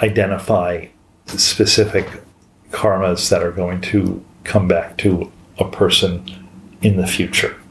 identify 0.00 0.86
specific 1.26 2.06
karmas 2.70 3.28
that 3.30 3.42
are 3.42 3.52
going 3.52 3.80
to 3.80 4.24
come 4.44 4.68
back 4.68 4.96
to 4.98 5.32
a 5.58 5.68
person 5.68 6.24
in 6.82 6.96
the 6.96 7.06
future 7.06 7.61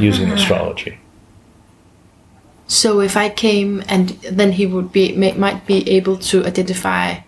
using 0.00 0.30
ah. 0.30 0.34
astrology 0.34 0.98
So 2.66 3.00
if 3.00 3.16
I 3.16 3.30
came 3.30 3.82
and 3.88 4.10
then 4.30 4.52
he 4.52 4.66
would 4.66 4.92
be 4.92 5.16
may, 5.16 5.32
might 5.32 5.66
be 5.66 5.88
able 5.88 6.16
to 6.30 6.44
identify 6.44 7.20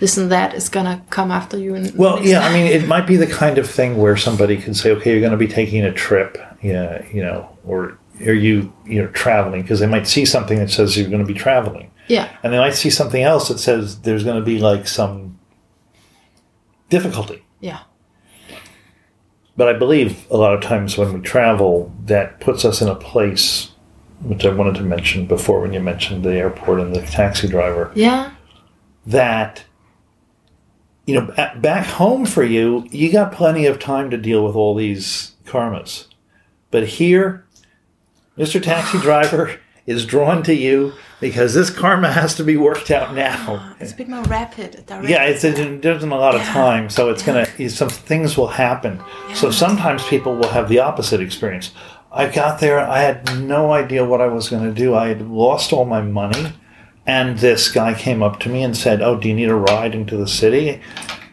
this 0.00 0.18
and 0.18 0.30
that 0.30 0.54
is 0.54 0.68
gonna 0.68 1.02
come 1.10 1.30
after 1.30 1.56
you. 1.58 1.74
In 1.74 1.96
Well, 1.96 2.22
yeah, 2.22 2.40
I 2.40 2.52
mean, 2.52 2.66
it 2.66 2.86
might 2.86 3.06
be 3.06 3.16
the 3.16 3.26
kind 3.26 3.58
of 3.58 3.68
thing 3.68 3.96
where 3.96 4.16
somebody 4.16 4.56
can 4.56 4.74
say, 4.74 4.90
"Okay, 4.90 5.12
you're 5.12 5.20
going 5.20 5.32
to 5.32 5.38
be 5.38 5.48
taking 5.48 5.84
a 5.84 5.92
trip, 5.92 6.36
yeah, 6.62 7.02
you 7.12 7.22
know, 7.22 7.48
or 7.64 7.96
are 8.26 8.34
you, 8.34 8.72
you 8.86 9.00
know, 9.00 9.08
traveling?" 9.08 9.62
Because 9.62 9.80
they 9.80 9.86
might 9.86 10.06
see 10.06 10.24
something 10.24 10.58
that 10.58 10.70
says 10.70 10.96
you're 10.96 11.08
going 11.08 11.26
to 11.26 11.32
be 11.32 11.38
traveling, 11.38 11.90
yeah, 12.08 12.28
and 12.42 12.52
they 12.52 12.58
might 12.58 12.74
see 12.74 12.90
something 12.90 13.22
else 13.22 13.48
that 13.48 13.58
says 13.58 14.00
there's 14.00 14.24
going 14.24 14.38
to 14.38 14.44
be 14.44 14.58
like 14.58 14.86
some 14.86 15.38
difficulty. 16.90 17.42
yeah, 17.60 17.80
But 19.56 19.68
I 19.68 19.72
believe 19.78 20.28
a 20.30 20.36
lot 20.36 20.54
of 20.54 20.60
times 20.60 20.98
when 20.98 21.12
we 21.12 21.20
travel, 21.20 21.92
that 22.06 22.40
puts 22.40 22.64
us 22.64 22.82
in 22.82 22.88
a 22.88 22.94
place, 22.94 23.70
which 24.20 24.44
I 24.44 24.52
wanted 24.52 24.74
to 24.76 24.82
mention 24.82 25.26
before 25.26 25.60
when 25.60 25.72
you 25.72 25.80
mentioned 25.80 26.24
the 26.24 26.34
airport 26.34 26.80
and 26.80 26.94
the 26.94 27.02
taxi 27.02 27.46
driver. 27.48 27.92
yeah, 27.94 28.32
that 29.06 29.64
you 31.06 31.14
know 31.14 31.26
back 31.56 31.86
home 31.86 32.24
for 32.24 32.42
you 32.42 32.86
you 32.90 33.12
got 33.12 33.32
plenty 33.32 33.66
of 33.66 33.78
time 33.78 34.10
to 34.10 34.16
deal 34.16 34.44
with 34.44 34.54
all 34.54 34.74
these 34.74 35.32
karmas 35.44 36.06
but 36.70 36.86
here 36.86 37.44
mr 38.38 38.62
taxi 38.62 38.98
driver 39.02 39.60
is 39.86 40.06
drawn 40.06 40.42
to 40.42 40.54
you 40.54 40.92
because 41.20 41.54
this 41.54 41.70
karma 41.70 42.10
has 42.12 42.34
to 42.34 42.42
be 42.44 42.56
worked 42.56 42.90
out 42.90 43.14
now 43.14 43.36
ah, 43.60 43.76
it's 43.80 43.92
a 43.92 43.96
bit 43.96 44.08
more 44.08 44.22
rapid. 44.24 44.84
Direct. 44.86 45.08
yeah 45.08 45.24
it's 45.24 45.44
it 45.44 45.80
doesn't 45.80 46.10
a 46.10 46.16
lot 46.16 46.34
of 46.34 46.40
Yeah. 46.40 46.52
time 46.52 46.90
so 46.90 47.10
it's 47.10 47.22
gonna 47.22 47.46
some 47.68 47.88
things 47.90 48.36
will 48.36 48.48
happen 48.48 49.00
so 49.34 49.50
sometimes 49.50 50.02
people 50.06 50.34
will 50.36 50.48
have 50.48 50.68
the 50.68 50.78
opposite 50.78 51.20
experience 51.20 51.70
i 52.12 52.26
got 52.28 52.60
there 52.60 52.78
i 52.80 53.00
had 53.00 53.40
no 53.42 53.72
idea 53.72 54.04
what 54.04 54.20
i 54.20 54.26
was 54.26 54.48
going 54.48 54.64
to 54.64 54.72
do 54.72 54.94
i 54.94 55.08
had 55.08 55.28
lost 55.28 55.72
all 55.72 55.84
my 55.84 56.00
money 56.00 56.52
and 57.06 57.38
this 57.38 57.70
guy 57.70 57.92
came 57.92 58.22
up 58.22 58.40
to 58.40 58.48
me 58.48 58.62
and 58.62 58.76
said 58.76 59.02
oh 59.02 59.16
do 59.18 59.28
you 59.28 59.34
need 59.34 59.50
a 59.50 59.54
ride 59.54 59.94
into 59.94 60.16
the 60.16 60.28
city 60.28 60.80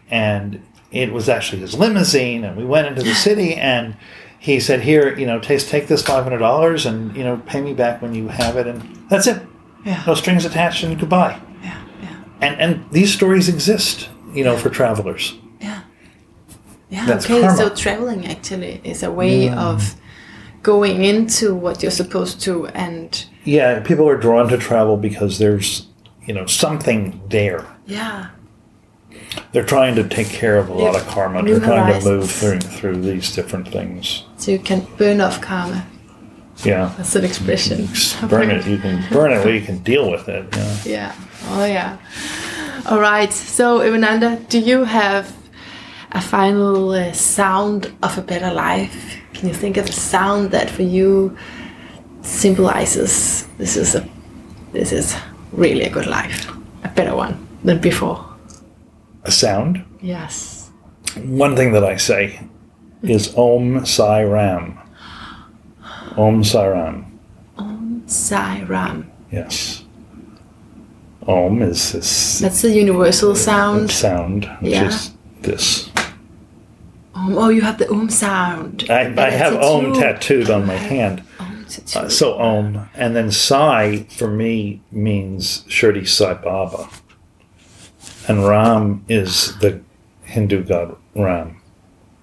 and 0.09 0.61
it 0.91 1.13
was 1.13 1.29
actually 1.29 1.61
his 1.61 1.73
limousine, 1.73 2.43
and 2.43 2.57
we 2.57 2.65
went 2.65 2.85
into 2.85 3.01
the 3.01 3.15
city, 3.27 3.55
and 3.55 3.95
he 4.41 4.59
said, 4.59 4.81
"Here, 4.81 5.15
you 5.17 5.27
know, 5.27 5.39
take 5.39 5.61
take 5.67 5.87
this 5.87 6.01
five 6.01 6.23
hundred 6.23 6.39
dollars, 6.39 6.87
and 6.87 7.15
you 7.15 7.23
know, 7.23 7.37
pay 7.45 7.61
me 7.61 7.73
back 7.73 8.01
when 8.01 8.15
you 8.15 8.27
have 8.27 8.57
it, 8.57 8.65
and 8.65 8.81
that's 9.07 9.27
it. 9.27 9.39
Yeah. 9.85 10.03
No 10.07 10.15
strings 10.15 10.45
attached, 10.45 10.83
and 10.83 10.99
goodbye." 10.99 11.39
Yeah. 11.63 11.77
Yeah. 12.01 12.23
And 12.41 12.59
and 12.59 12.91
these 12.91 13.13
stories 13.13 13.47
exist, 13.47 14.09
you 14.33 14.43
know, 14.43 14.57
for 14.57 14.69
travelers. 14.71 15.35
Yeah. 15.59 15.81
Yeah. 16.89 17.05
That's 17.05 17.25
okay. 17.25 17.41
karma. 17.41 17.55
So 17.55 17.69
traveling 17.69 18.25
actually 18.25 18.81
is 18.83 19.03
a 19.03 19.11
way 19.11 19.47
mm. 19.47 19.55
of 19.55 19.95
going 20.63 21.03
into 21.03 21.53
what 21.53 21.81
you're 21.83 21.91
supposed 21.91 22.41
to 22.41 22.67
and 22.67 23.25
Yeah, 23.45 23.79
people 23.81 24.07
are 24.09 24.17
drawn 24.17 24.47
to 24.49 24.57
travel 24.57 24.97
because 24.97 25.37
there's, 25.39 25.87
you 26.27 26.33
know, 26.33 26.45
something 26.47 27.21
there. 27.29 27.65
yeah. 27.85 28.27
They're 29.51 29.65
trying 29.65 29.95
to 29.95 30.07
take 30.07 30.27
care 30.27 30.57
of 30.57 30.69
a 30.69 30.73
lot 30.73 30.95
of 30.95 31.07
karma. 31.07 31.43
They're 31.43 31.59
trying 31.59 32.01
to 32.01 32.09
move 32.09 32.31
through 32.31 32.59
through 32.59 33.01
these 33.01 33.35
different 33.35 33.67
things. 33.67 34.25
So 34.37 34.51
you 34.51 34.59
can 34.59 34.85
burn 34.97 35.21
off 35.21 35.41
karma. 35.41 35.85
Yeah. 36.63 36.93
That's 36.97 37.15
an 37.15 37.25
expression. 37.25 37.87
burn 38.29 38.51
it. 38.51 38.65
You 38.67 38.77
can 38.77 39.03
burn 39.11 39.31
it, 39.31 39.45
or 39.45 39.53
you 39.53 39.61
can 39.61 39.79
deal 39.79 40.11
with 40.11 40.29
it. 40.29 40.45
Yeah. 40.55 40.77
Yeah. 40.85 41.15
Oh 41.47 41.65
yeah. 41.65 41.97
All 42.85 42.99
right. 42.99 43.31
So 43.33 43.81
Ivananda, 43.81 44.39
do 44.49 44.59
you 44.59 44.83
have 44.85 45.35
a 46.11 46.21
final 46.21 46.91
uh, 46.91 47.11
sound 47.13 47.91
of 48.03 48.17
a 48.17 48.21
better 48.21 48.53
life? 48.53 49.17
Can 49.33 49.47
you 49.47 49.53
think 49.53 49.77
of 49.77 49.85
a 49.85 49.91
sound 49.91 50.51
that 50.51 50.69
for 50.69 50.83
you 50.83 51.37
symbolizes 52.21 53.47
this 53.57 53.75
is 53.75 53.95
a 53.95 54.07
this 54.71 54.91
is 54.91 55.15
really 55.51 55.83
a 55.83 55.89
good 55.89 56.05
life, 56.07 56.49
a 56.83 56.89
better 56.89 57.15
one 57.15 57.47
than 57.63 57.79
before? 57.79 58.30
A 59.23 59.31
sound. 59.31 59.83
Yes. 60.01 60.71
One 61.23 61.55
thing 61.55 61.73
that 61.73 61.83
I 61.83 61.97
say 61.97 62.39
is 63.03 63.33
Om 63.35 63.85
Sai 63.85 64.23
Ram. 64.23 64.79
Om 66.17 66.43
Sai 66.43 66.67
Ram. 66.67 67.19
Om 67.57 68.03
Sai 68.07 68.63
Ram. 68.63 69.11
Yes. 69.31 69.83
Om 71.27 71.61
is 71.61 71.91
this 71.91 72.39
That's 72.39 72.61
the 72.63 72.71
universal 72.71 73.35
sound. 73.35 73.91
sound, 73.91 74.45
which 74.61 74.71
Yeah. 74.71 74.87
is 74.87 75.11
this. 75.43 75.89
Um, 77.13 77.37
oh, 77.37 77.49
you 77.49 77.61
have 77.61 77.77
the 77.77 77.89
Om 77.91 78.09
sound. 78.09 78.85
I, 78.89 79.13
I 79.17 79.29
have 79.29 79.55
Om 79.55 79.93
tattooed 79.93 80.49
on 80.49 80.65
my 80.65 80.75
hand. 80.75 81.21
Om. 81.39 81.65
Uh, 81.95 82.09
so 82.09 82.37
Om, 82.39 82.89
and 82.95 83.15
then 83.15 83.31
Sai 83.31 84.05
for 84.09 84.27
me 84.27 84.81
means 84.91 85.63
Shirdi 85.69 86.07
Sai 86.07 86.33
Baba, 86.33 86.89
and 88.31 88.47
Ram 88.47 89.03
is 89.09 89.57
the 89.59 89.81
Hindu 90.23 90.63
god 90.63 90.95
Ram, 91.15 91.61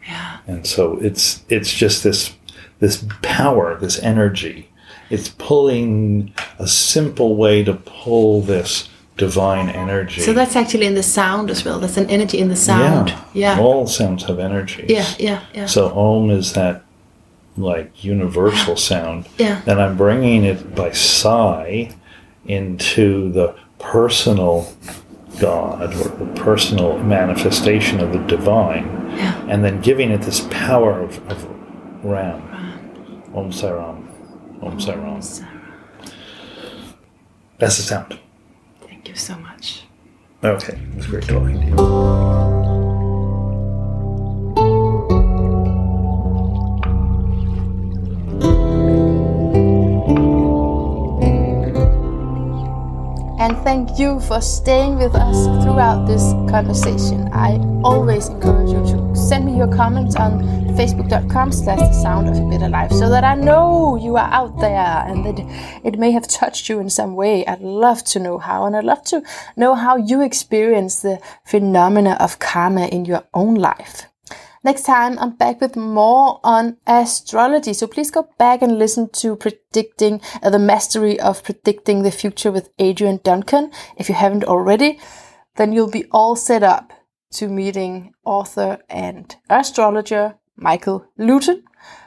yeah. 0.06 0.38
and 0.46 0.66
so 0.66 0.98
it's 1.00 1.44
it's 1.50 1.72
just 1.72 2.02
this 2.02 2.34
this 2.78 3.04
power, 3.22 3.76
this 3.76 3.98
energy. 3.98 4.70
It's 5.10 5.28
pulling 5.28 6.32
a 6.58 6.66
simple 6.66 7.36
way 7.36 7.62
to 7.64 7.74
pull 7.74 8.40
this 8.40 8.88
divine 9.16 9.68
energy. 9.68 10.22
So 10.22 10.32
that's 10.32 10.56
actually 10.56 10.86
in 10.86 10.94
the 10.94 11.02
sound 11.02 11.50
as 11.50 11.64
well. 11.64 11.78
That's 11.78 11.96
an 11.96 12.08
energy 12.08 12.38
in 12.38 12.48
the 12.48 12.56
sound. 12.56 13.14
Yeah. 13.34 13.58
All 13.58 13.86
sounds 13.86 14.24
have 14.24 14.38
energy. 14.38 14.86
Yeah. 14.88 15.06
Yeah. 15.18 15.44
Yeah. 15.54 15.66
So 15.66 15.92
Om 15.94 16.30
is 16.30 16.52
that 16.54 16.84
like 17.56 18.04
universal 18.04 18.76
sound. 18.76 19.28
Yeah. 19.38 19.60
And 19.66 19.80
I'm 19.80 19.96
bringing 19.96 20.44
it 20.44 20.74
by 20.74 20.92
Sai 20.92 21.94
into 22.46 23.32
the 23.32 23.54
personal 23.78 24.72
God 25.40 25.94
or 25.94 26.08
the 26.24 26.26
personal 26.40 26.98
manifestation 26.98 28.00
of 28.00 28.12
the 28.12 28.18
divine, 28.20 28.86
Yeah. 29.16 29.34
and 29.48 29.64
then 29.64 29.80
giving 29.80 30.10
it 30.10 30.22
this 30.22 30.46
power 30.50 31.00
of, 31.00 31.18
of 31.30 31.46
Ram. 32.04 32.42
Om 33.34 33.52
Sai 33.52 33.70
Ram. 33.70 34.08
Om 34.62 34.80
Sai 34.80 34.94
Ram. 34.94 35.20
That's 37.58 37.76
the 37.76 37.82
sound. 37.82 38.18
Thank 38.82 39.08
you 39.08 39.14
so 39.14 39.36
much. 39.38 39.84
Okay, 40.44 40.74
it 40.90 40.96
was 40.96 41.06
great 41.06 41.24
talking 41.24 41.60
to 41.60 41.66
you. 41.66 42.57
And 53.48 53.56
thank 53.64 53.98
you 53.98 54.20
for 54.20 54.42
staying 54.42 54.98
with 54.98 55.14
us 55.14 55.46
throughout 55.64 56.04
this 56.04 56.20
conversation. 56.50 57.30
I 57.32 57.56
always 57.82 58.28
encourage 58.28 58.68
you 58.68 58.84
to 58.92 59.16
send 59.16 59.46
me 59.46 59.56
your 59.56 59.74
comments 59.74 60.16
on 60.16 60.42
facebook.com 60.76 61.52
slash 61.52 61.78
the 61.78 61.92
sound 61.94 62.28
of 62.28 62.36
a 62.36 62.46
better 62.50 62.68
life 62.68 62.92
so 62.92 63.08
that 63.08 63.24
I 63.24 63.36
know 63.36 63.96
you 63.96 64.16
are 64.16 64.30
out 64.30 64.60
there 64.60 65.02
and 65.06 65.24
that 65.24 65.38
it 65.82 65.98
may 65.98 66.10
have 66.10 66.28
touched 66.28 66.68
you 66.68 66.78
in 66.78 66.90
some 66.90 67.16
way. 67.16 67.46
I'd 67.46 67.62
love 67.62 68.04
to 68.12 68.18
know 68.18 68.36
how 68.36 68.66
and 68.66 68.76
I'd 68.76 68.84
love 68.84 69.02
to 69.04 69.22
know 69.56 69.74
how 69.74 69.96
you 69.96 70.20
experience 70.20 71.00
the 71.00 71.18
phenomena 71.42 72.18
of 72.20 72.38
karma 72.38 72.88
in 72.88 73.06
your 73.06 73.24
own 73.32 73.54
life. 73.54 74.07
Next 74.64 74.82
time, 74.82 75.18
I'm 75.18 75.36
back 75.36 75.60
with 75.60 75.76
more 75.76 76.40
on 76.42 76.78
astrology. 76.86 77.72
So 77.72 77.86
please 77.86 78.10
go 78.10 78.28
back 78.38 78.60
and 78.60 78.78
listen 78.78 79.08
to 79.10 79.36
Predicting 79.36 80.20
uh, 80.42 80.50
the 80.50 80.58
Mastery 80.58 81.18
of 81.20 81.44
Predicting 81.44 82.02
the 82.02 82.10
Future 82.10 82.50
with 82.50 82.70
Adrian 82.78 83.20
Duncan. 83.22 83.70
If 83.96 84.08
you 84.08 84.14
haven't 84.14 84.44
already, 84.44 84.98
then 85.56 85.72
you'll 85.72 85.90
be 85.90 86.06
all 86.10 86.34
set 86.34 86.62
up 86.62 86.92
to 87.32 87.48
meeting 87.48 88.14
author 88.24 88.78
and 88.88 89.36
astrologer 89.48 90.34
Michael 90.56 91.06
Lutin, 91.18 91.62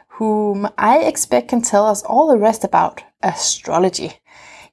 whom 0.10 0.68
I 0.78 1.00
expect 1.00 1.50
can 1.50 1.62
tell 1.62 1.86
us 1.86 2.04
all 2.04 2.28
the 2.28 2.38
rest 2.38 2.64
about 2.64 3.04
astrology. 3.24 4.20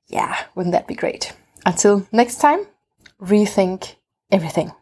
Yeah, 0.07 0.37
wouldn't 0.55 0.72
that 0.72 0.89
be 0.89 0.95
great? 0.95 1.33
Until 1.64 2.07
next 2.12 2.41
time, 2.41 2.66
rethink 3.20 3.97
everything. 4.33 4.72